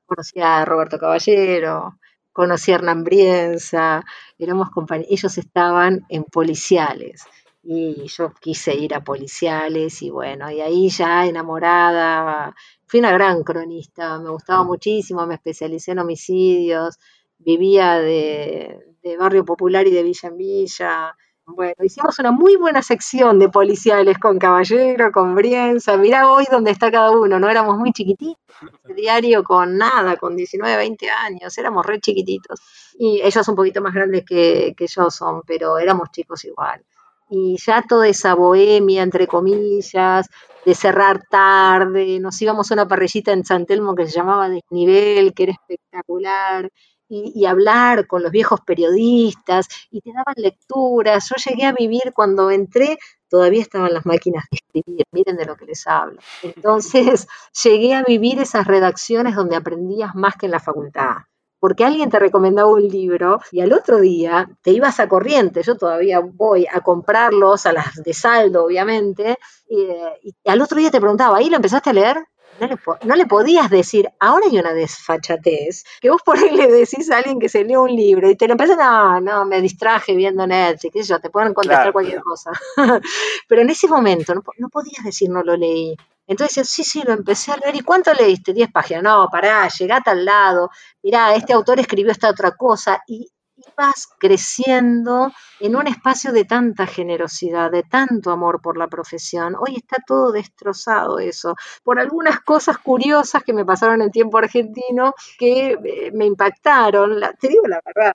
[0.05, 1.99] conocí a Roberto Caballero,
[2.31, 4.03] conocí a Hernán Brienza,
[4.37, 7.23] éramos compañ- ellos estaban en policiales
[7.71, 12.55] y yo quise ir a policiales y bueno, y ahí ya enamorada,
[12.87, 16.97] fui una gran cronista, me gustaba muchísimo, me especialicé en homicidios,
[17.37, 21.15] vivía de, de barrio popular y de villa en villa.
[21.45, 25.95] Bueno, hicimos una muy buena sección de policiales con Caballero, con Brienza.
[25.97, 27.49] Mirá hoy dónde está cada uno, ¿no?
[27.49, 28.37] Éramos muy chiquititos.
[28.95, 32.59] Diario con nada, con 19, 20 años, éramos re chiquititos.
[32.97, 36.83] Y ellos un poquito más grandes que, que yo son, pero éramos chicos igual.
[37.29, 40.27] Y ya toda esa bohemia, entre comillas,
[40.65, 45.33] de cerrar tarde, nos íbamos a una parrillita en San Telmo que se llamaba Desnivel,
[45.33, 46.69] que era espectacular
[47.07, 51.29] y, y hablar con los viejos periodistas y te daban lecturas.
[51.29, 52.97] Yo llegué a vivir cuando entré,
[53.29, 56.19] todavía estaban las máquinas de escribir, miren de lo que les hablo.
[56.41, 57.27] Entonces
[57.63, 61.17] llegué a vivir esas redacciones donde aprendías más que en la facultad.
[61.59, 65.61] Porque alguien te recomendaba un libro y al otro día te ibas a corriente.
[65.63, 69.37] Yo todavía voy a comprarlos, a las de saldo, obviamente,
[69.67, 72.17] y, eh, y al otro día te preguntaba, ¿ahí lo empezaste a leer?
[72.59, 76.49] no le, po- no le podías decir, ahora hay una desfachatez, que vos por ahí
[76.55, 79.45] le decís a alguien que se lee un libro y te lo empiezan, no, no,
[79.45, 82.51] me distraje viendo Netflix, qué sé yo, te pueden contestar Claro, cualquier cosa.
[83.47, 85.95] Pero en ese momento no podías decir no lo leí.
[86.29, 87.75] Entonces decías, sí, sí, lo empecé a leer.
[87.75, 88.53] ¿Y cuánto leíste?
[88.53, 89.03] 10 páginas.
[89.03, 90.69] No, pará, llegá a tal lado.
[91.03, 93.01] Mirá, este autor escribió esta otra cosa.
[93.07, 99.55] Y ibas creciendo en un espacio de tanta generosidad, de tanto amor por la profesión.
[99.59, 105.13] Hoy está todo destrozado eso, por algunas cosas curiosas que me pasaron en tiempo argentino
[105.37, 107.19] que eh, me impactaron.
[107.19, 108.13] La- te digo la verdad.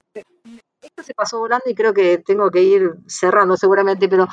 [0.84, 4.28] Esto se pasó volando y creo que tengo que ir cerrando seguramente, pero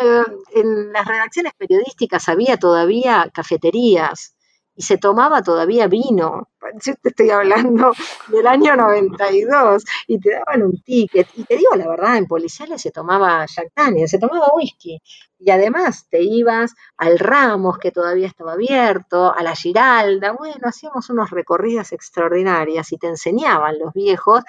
[0.00, 0.22] eh,
[0.54, 4.36] en las redacciones periodísticas había todavía cafeterías
[4.76, 6.48] y se tomaba todavía vino.
[6.82, 7.92] Yo te estoy hablando
[8.28, 11.28] del año 92 y te daban un ticket.
[11.36, 15.00] Y te digo la verdad, en policiales se tomaba Jack Daniels, se tomaba whisky.
[15.40, 20.32] Y además te ibas al Ramos, que todavía estaba abierto, a la Giralda.
[20.32, 24.42] Bueno, hacíamos unas recorridas extraordinarias y te enseñaban los viejos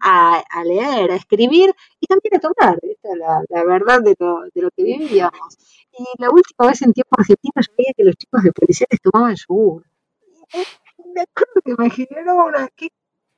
[0.00, 2.78] a, leer, a escribir y también a tomar.
[2.82, 4.14] Esta es la, verdad de
[4.54, 5.58] de lo que vivíamos.
[5.98, 9.34] Y la última vez en tiempo argentino yo veía que los chicos de policiales tomaban
[9.34, 9.84] yogur.
[11.64, 12.50] Que me generó.
[12.76, 12.88] ¡Qué,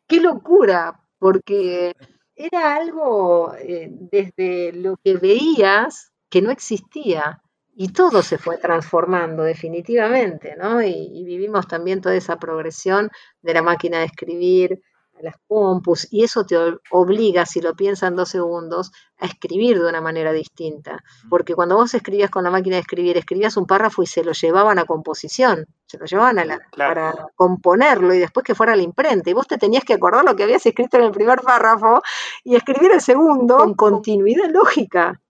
[0.07, 1.01] qué locura!
[1.19, 1.95] Porque
[2.35, 7.43] era algo eh, desde lo que veías que no existía.
[7.75, 10.83] Y todo se fue transformando definitivamente, ¿no?
[10.83, 13.09] Y vivimos también toda esa progresión
[13.41, 14.83] de la máquina de escribir
[15.19, 16.57] a las compus, y eso te
[16.91, 21.03] obliga, si lo piensas en dos segundos, a escribir de una manera distinta.
[21.29, 24.33] Porque cuando vos escribías con la máquina de escribir, escribías un párrafo y se lo
[24.33, 26.95] llevaban a composición, se lo llevaban a la, Claro.
[26.95, 29.29] para componerlo y después que fuera a la imprenta.
[29.31, 32.03] Y vos te tenías que acordar lo que habías escrito en el primer párrafo
[32.45, 35.21] y escribir el segundo con continuidad lógica.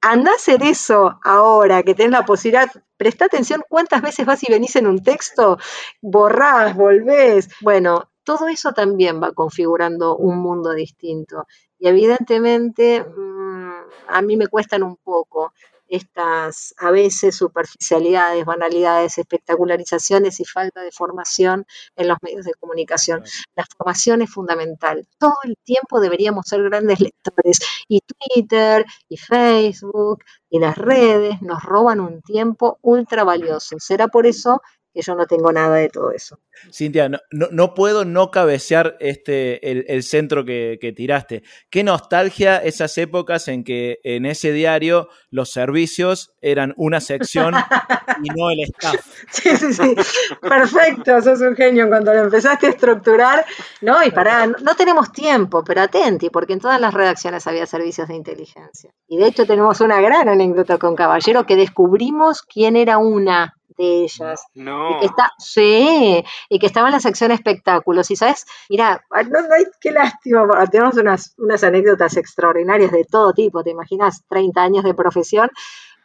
[0.00, 2.70] Anda a hacer eso ahora que tenés la posibilidad.
[2.96, 5.58] Presta atención cuántas veces vas y venís en un texto,
[6.02, 7.48] borrás, volvés.
[7.62, 11.46] Bueno, todo eso también va configurando un mundo distinto.
[11.78, 13.72] Y evidentemente mm,
[14.08, 15.52] a mí me cuestan un poco
[15.88, 23.22] estas a veces superficialidades, banalidades, espectacularizaciones y falta de formación en los medios de comunicación.
[23.54, 25.06] La formación es fundamental.
[25.18, 31.62] Todo el tiempo deberíamos ser grandes lectores y Twitter y Facebook y las redes nos
[31.62, 33.76] roban un tiempo ultra valioso.
[33.78, 34.62] Será por eso
[34.94, 36.38] que yo no tengo nada de todo eso.
[36.72, 41.42] Cintia, no, no, no puedo no cabecear este, el, el centro que, que tiraste.
[41.68, 47.54] Qué nostalgia esas épocas en que en ese diario los servicios eran una sección
[48.22, 49.04] y no el staff.
[49.30, 49.94] Sí, sí, sí.
[50.40, 53.44] Perfecto, sos un genio cuando lo empezaste a estructurar.
[53.80, 57.66] No, y pará, no, no tenemos tiempo, pero atenti, porque en todas las redacciones había
[57.66, 58.92] servicios de inteligencia.
[59.08, 64.04] Y de hecho tenemos una gran anécdota con Caballero que descubrimos quién era una de
[64.04, 64.44] ellas.
[64.54, 64.96] No.
[64.96, 68.10] Y que está, sí, y que estaba en la sección espectáculos.
[68.10, 69.48] Y sabes, mira, no, no
[69.80, 74.94] qué lástima, tenemos unas, unas anécdotas extraordinarias de todo tipo, te imaginas, 30 años de
[74.94, 75.50] profesión.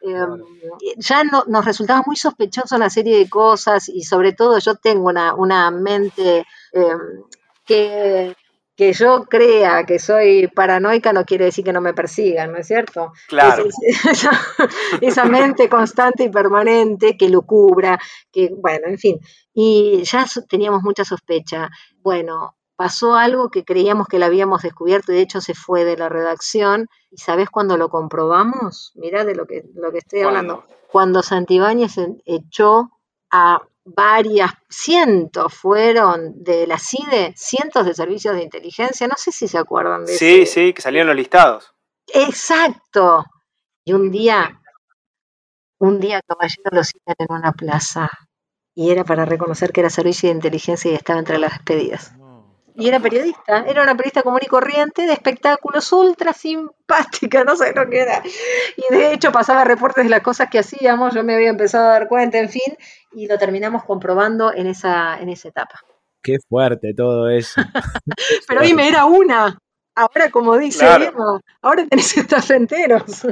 [0.02, 4.76] Eh, ya no, nos resultaba muy sospechoso una serie de cosas y sobre todo yo
[4.76, 6.94] tengo una, una mente eh,
[7.66, 8.36] que,
[8.80, 12.68] que yo crea que soy paranoica no quiere decir que no me persigan, ¿no es
[12.68, 13.11] cierto?
[13.27, 13.65] Claro.
[13.65, 14.31] Es- es- esa,
[15.01, 17.99] esa mente constante y permanente que lo cubra,
[18.31, 19.19] que bueno, en fin.
[19.53, 21.69] Y ya teníamos mucha sospecha.
[22.01, 25.97] Bueno, pasó algo que creíamos que lo habíamos descubierto y de hecho se fue de
[25.97, 26.88] la redacción.
[27.11, 28.93] ¿Y sabes cuándo lo comprobamos?
[28.95, 30.64] Mirá de lo que, lo que estoy hablando.
[30.89, 31.95] Cuando Santibáñez
[32.26, 32.91] echó
[33.30, 33.60] a
[33.95, 39.57] varias, cientos fueron de la CIDE, cientos de servicios de inteligencia, no sé si se
[39.57, 41.72] acuerdan de Sí, ese- sí, que salieron los listados.
[42.14, 43.24] Exacto.
[43.86, 44.60] Y un día,
[45.80, 48.10] un día Caballero lo citan en una plaza
[48.76, 52.14] y era para reconocer que era servicio de inteligencia y estaba entre las despedidas.
[52.80, 57.73] Y era periodista, era una periodista común y corriente de espectáculos ultra simpática, no sé
[57.76, 58.23] lo que era.
[58.77, 61.91] Y de hecho pasaba reportes de las cosas que hacíamos, yo me había empezado a
[61.91, 62.77] dar cuenta, en fin,
[63.11, 65.81] y lo terminamos comprobando en esa, en esa etapa.
[66.22, 67.61] Qué fuerte todo eso.
[68.47, 69.57] Pero dime, era una.
[69.95, 71.06] Ahora, como dice Claro.
[71.06, 73.27] Emma, ahora tenés staff enteros.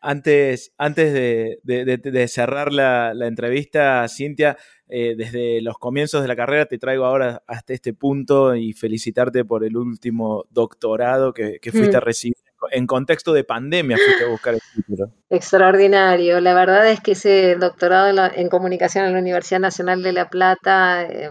[0.00, 4.56] Antes, antes de, de- de- de cerrar la, la entrevista, Cintia,
[4.88, 9.44] eh, desde los comienzos de la carrera te traigo ahora hasta este punto y felicitarte
[9.44, 12.00] por el último doctorado que, que fuiste Mm.
[12.00, 12.36] a recibir.
[12.72, 15.12] En contexto de pandemia fuiste a buscar el título.
[15.30, 16.40] Extraordinario.
[16.40, 20.12] La verdad es que ese doctorado en, la- en comunicación en la Universidad Nacional de
[20.12, 21.30] La Plata, eh,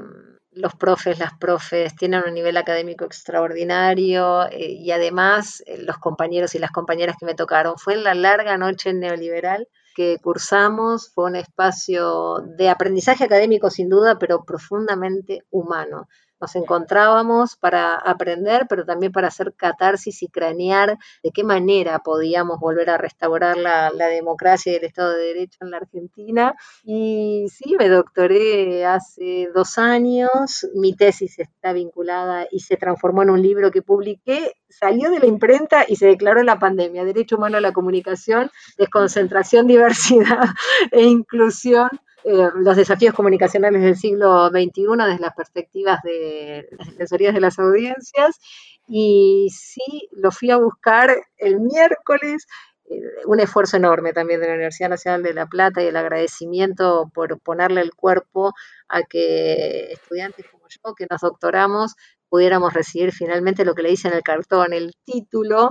[0.58, 6.56] los profes, las profes tienen un nivel académico extraordinario eh, y además eh, los compañeros
[6.56, 7.78] y las compañeras que me tocaron.
[7.78, 13.90] Fue en la larga noche neoliberal que cursamos, fue un espacio de aprendizaje académico sin
[13.90, 16.08] duda, pero profundamente humano.
[16.40, 22.60] Nos encontrábamos para aprender, pero también para hacer catarsis y cranear de qué manera podíamos
[22.60, 26.56] volver a restaurar la, la democracia y el Estado de Derecho en la Argentina.
[26.84, 33.32] Y sí, me doctoré hace dos años, mi tesis está vinculada y se transformó en
[33.32, 37.58] un libro que publiqué, salió de la imprenta y se declaró la pandemia, Derecho Humano
[37.58, 40.46] a la Comunicación, Desconcentración, Diversidad
[40.92, 41.90] e Inclusión
[42.30, 47.58] eh, los desafíos comunicacionales del siglo XXI desde las perspectivas de las defensorías de las
[47.58, 48.38] audiencias.
[48.86, 52.45] Y sí, lo fui a buscar el miércoles,
[52.90, 57.10] eh, un esfuerzo enorme también de la Universidad Nacional de La Plata y el agradecimiento
[57.14, 58.54] por ponerle el cuerpo
[58.90, 61.95] a que estudiantes como yo, que nos doctoramos,
[62.28, 65.70] pudiéramos recibir finalmente lo que le dicen en el cartón, el título,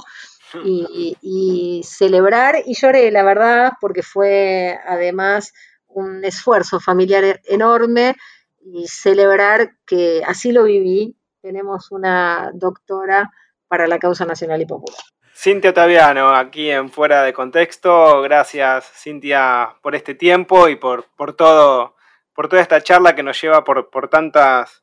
[0.65, 5.53] y, y celebrar, y lloré, la verdad, porque fue además
[5.97, 8.17] un esfuerzo familiar e- enorme
[8.61, 11.17] y celebrar que así lo viví.
[11.41, 13.31] Tenemos una doctora
[13.67, 15.01] para la causa nacional y popular.
[15.35, 18.21] Cintia Otaviano, aquí en Fuera de Contexto.
[18.23, 21.97] Gracias, Cintia, por este tiempo y por, por todo,
[22.35, 24.83] por toda esta charla que nos lleva por, por tantas,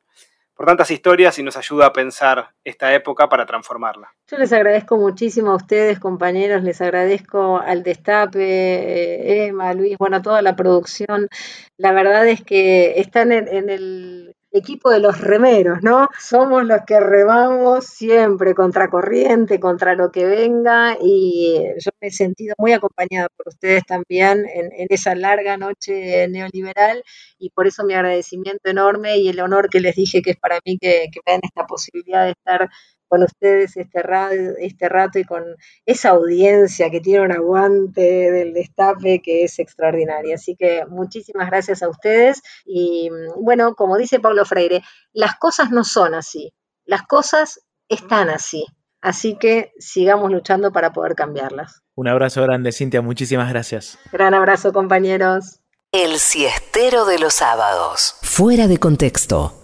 [0.54, 4.14] por tantas historias y nos ayuda a pensar esta época para transformarla.
[4.30, 10.16] Yo les agradezco muchísimo a ustedes, compañeros, les agradezco al Destape, eh, Emma, Luis, bueno,
[10.16, 11.28] a toda la producción.
[11.76, 16.08] La verdad es que están en el equipo de los remeros, ¿no?
[16.18, 22.08] Somos los que remamos siempre contra corriente, contra lo que venga, y eh, yo me
[22.08, 27.02] he sentido muy acompañada por ustedes también en, esa larga noche neoliberal,
[27.38, 30.60] y por eso mi agradecimiento enorme y el honor que les dije que es para
[30.64, 32.70] mí que, que me den esta posibilidad de estar
[33.08, 35.44] con ustedes este, radio, este rato y con
[35.86, 40.34] esa audiencia que tiene un aguante del destape que es extraordinaria.
[40.34, 44.82] Así que muchísimas gracias a ustedes y mm, bueno, como dice Pablo Freire,
[45.12, 46.52] las cosas no son así,
[46.84, 48.66] las cosas están así.
[49.00, 51.82] Así que sigamos luchando para poder cambiarlas.
[51.94, 53.02] Un abrazo grande, Cintia.
[53.02, 53.98] Muchísimas gracias.
[54.10, 55.60] Gran abrazo, compañeros.
[55.92, 58.16] El siestero de los sábados.
[58.22, 59.63] Fuera de contexto.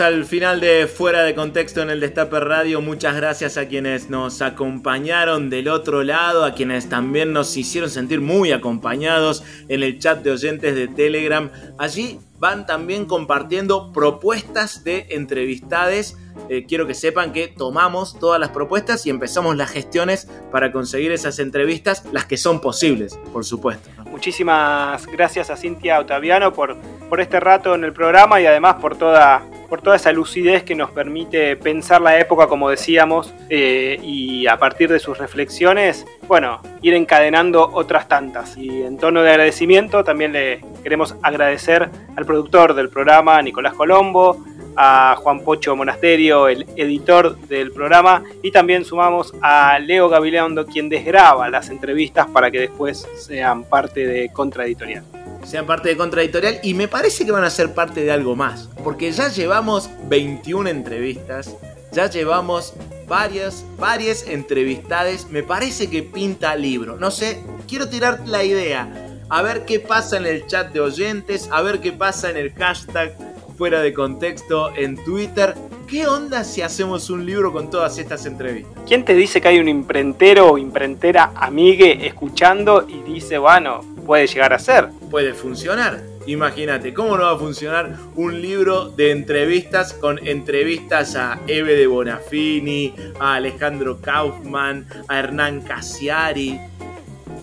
[0.00, 2.80] Al final de Fuera de Contexto en el Destape Radio.
[2.80, 8.20] Muchas gracias a quienes nos acompañaron del otro lado, a quienes también nos hicieron sentir
[8.20, 11.50] muy acompañados en el chat de oyentes de Telegram.
[11.78, 16.16] Allí van también compartiendo propuestas de entrevistades.
[16.48, 21.10] Eh, quiero que sepan que tomamos todas las propuestas y empezamos las gestiones para conseguir
[21.10, 23.90] esas entrevistas, las que son posibles, por supuesto.
[24.10, 26.76] Muchísimas gracias a Cintia Otaviano por,
[27.08, 30.74] por este rato en el programa y además por toda, por toda esa lucidez que
[30.74, 36.60] nos permite pensar la época, como decíamos, eh, y a partir de sus reflexiones, bueno,
[36.80, 38.56] ir encadenando otras tantas.
[38.56, 44.42] Y en tono de agradecimiento también le queremos agradecer al productor del programa, Nicolás Colombo,
[44.80, 50.88] a Juan Pocho Monasterio, el editor del programa, y también sumamos a Leo Gabilondo, quien
[50.88, 55.02] desgraba las entrevistas para que después sean parte de Contraeditorial.
[55.48, 58.68] Sean parte de Contraeditorial y me parece que van a ser parte de algo más,
[58.84, 61.56] porque ya llevamos 21 entrevistas,
[61.90, 62.74] ya llevamos
[63.06, 69.40] varias, varias entrevistades, me parece que pinta libro, no sé, quiero tirar la idea, a
[69.40, 73.27] ver qué pasa en el chat de oyentes, a ver qué pasa en el hashtag
[73.58, 75.52] fuera de contexto en Twitter.
[75.88, 78.80] ¿Qué onda si hacemos un libro con todas estas entrevistas?
[78.86, 84.28] ¿Quién te dice que hay un imprentero o imprentera amigue escuchando y dice, bueno, puede
[84.28, 84.90] llegar a ser?
[85.10, 86.00] Puede funcionar.
[86.26, 91.86] Imagínate, ¿cómo no va a funcionar un libro de entrevistas con entrevistas a Eve de
[91.86, 96.60] Bonafini, a Alejandro Kaufman, a Hernán Casiari?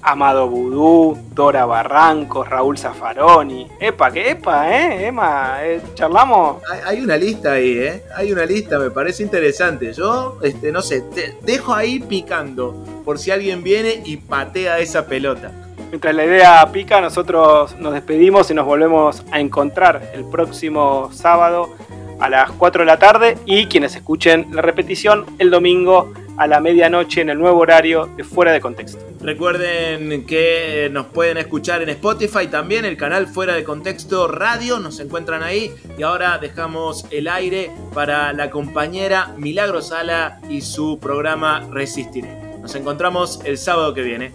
[0.06, 3.68] Amado Vudú, Dora Barrancos, Raúl Zaffaroni.
[3.80, 5.08] Epa, que epa, ¿eh?
[5.08, 6.62] Emma, eh, charlamos.
[6.72, 8.04] Hay, hay una lista ahí, ¿eh?
[8.16, 9.94] Hay una lista, me parece interesante.
[9.94, 15.08] Yo, este, no sé, te dejo ahí picando por si alguien viene y patea esa
[15.08, 15.52] pelota.
[15.90, 21.76] Mientras la idea pica, nosotros nos despedimos y nos volvemos a encontrar el próximo sábado
[22.20, 26.60] a las 4 de la tarde y quienes escuchen la repetición el domingo a la
[26.60, 29.00] medianoche en el nuevo horario de Fuera de Contexto.
[29.22, 35.00] Recuerden que nos pueden escuchar en Spotify también, el canal Fuera de Contexto Radio, nos
[35.00, 41.68] encuentran ahí y ahora dejamos el aire para la compañera Milagro Sala y su programa
[41.72, 42.30] Resistiré.
[42.62, 44.32] Nos encontramos el sábado que viene.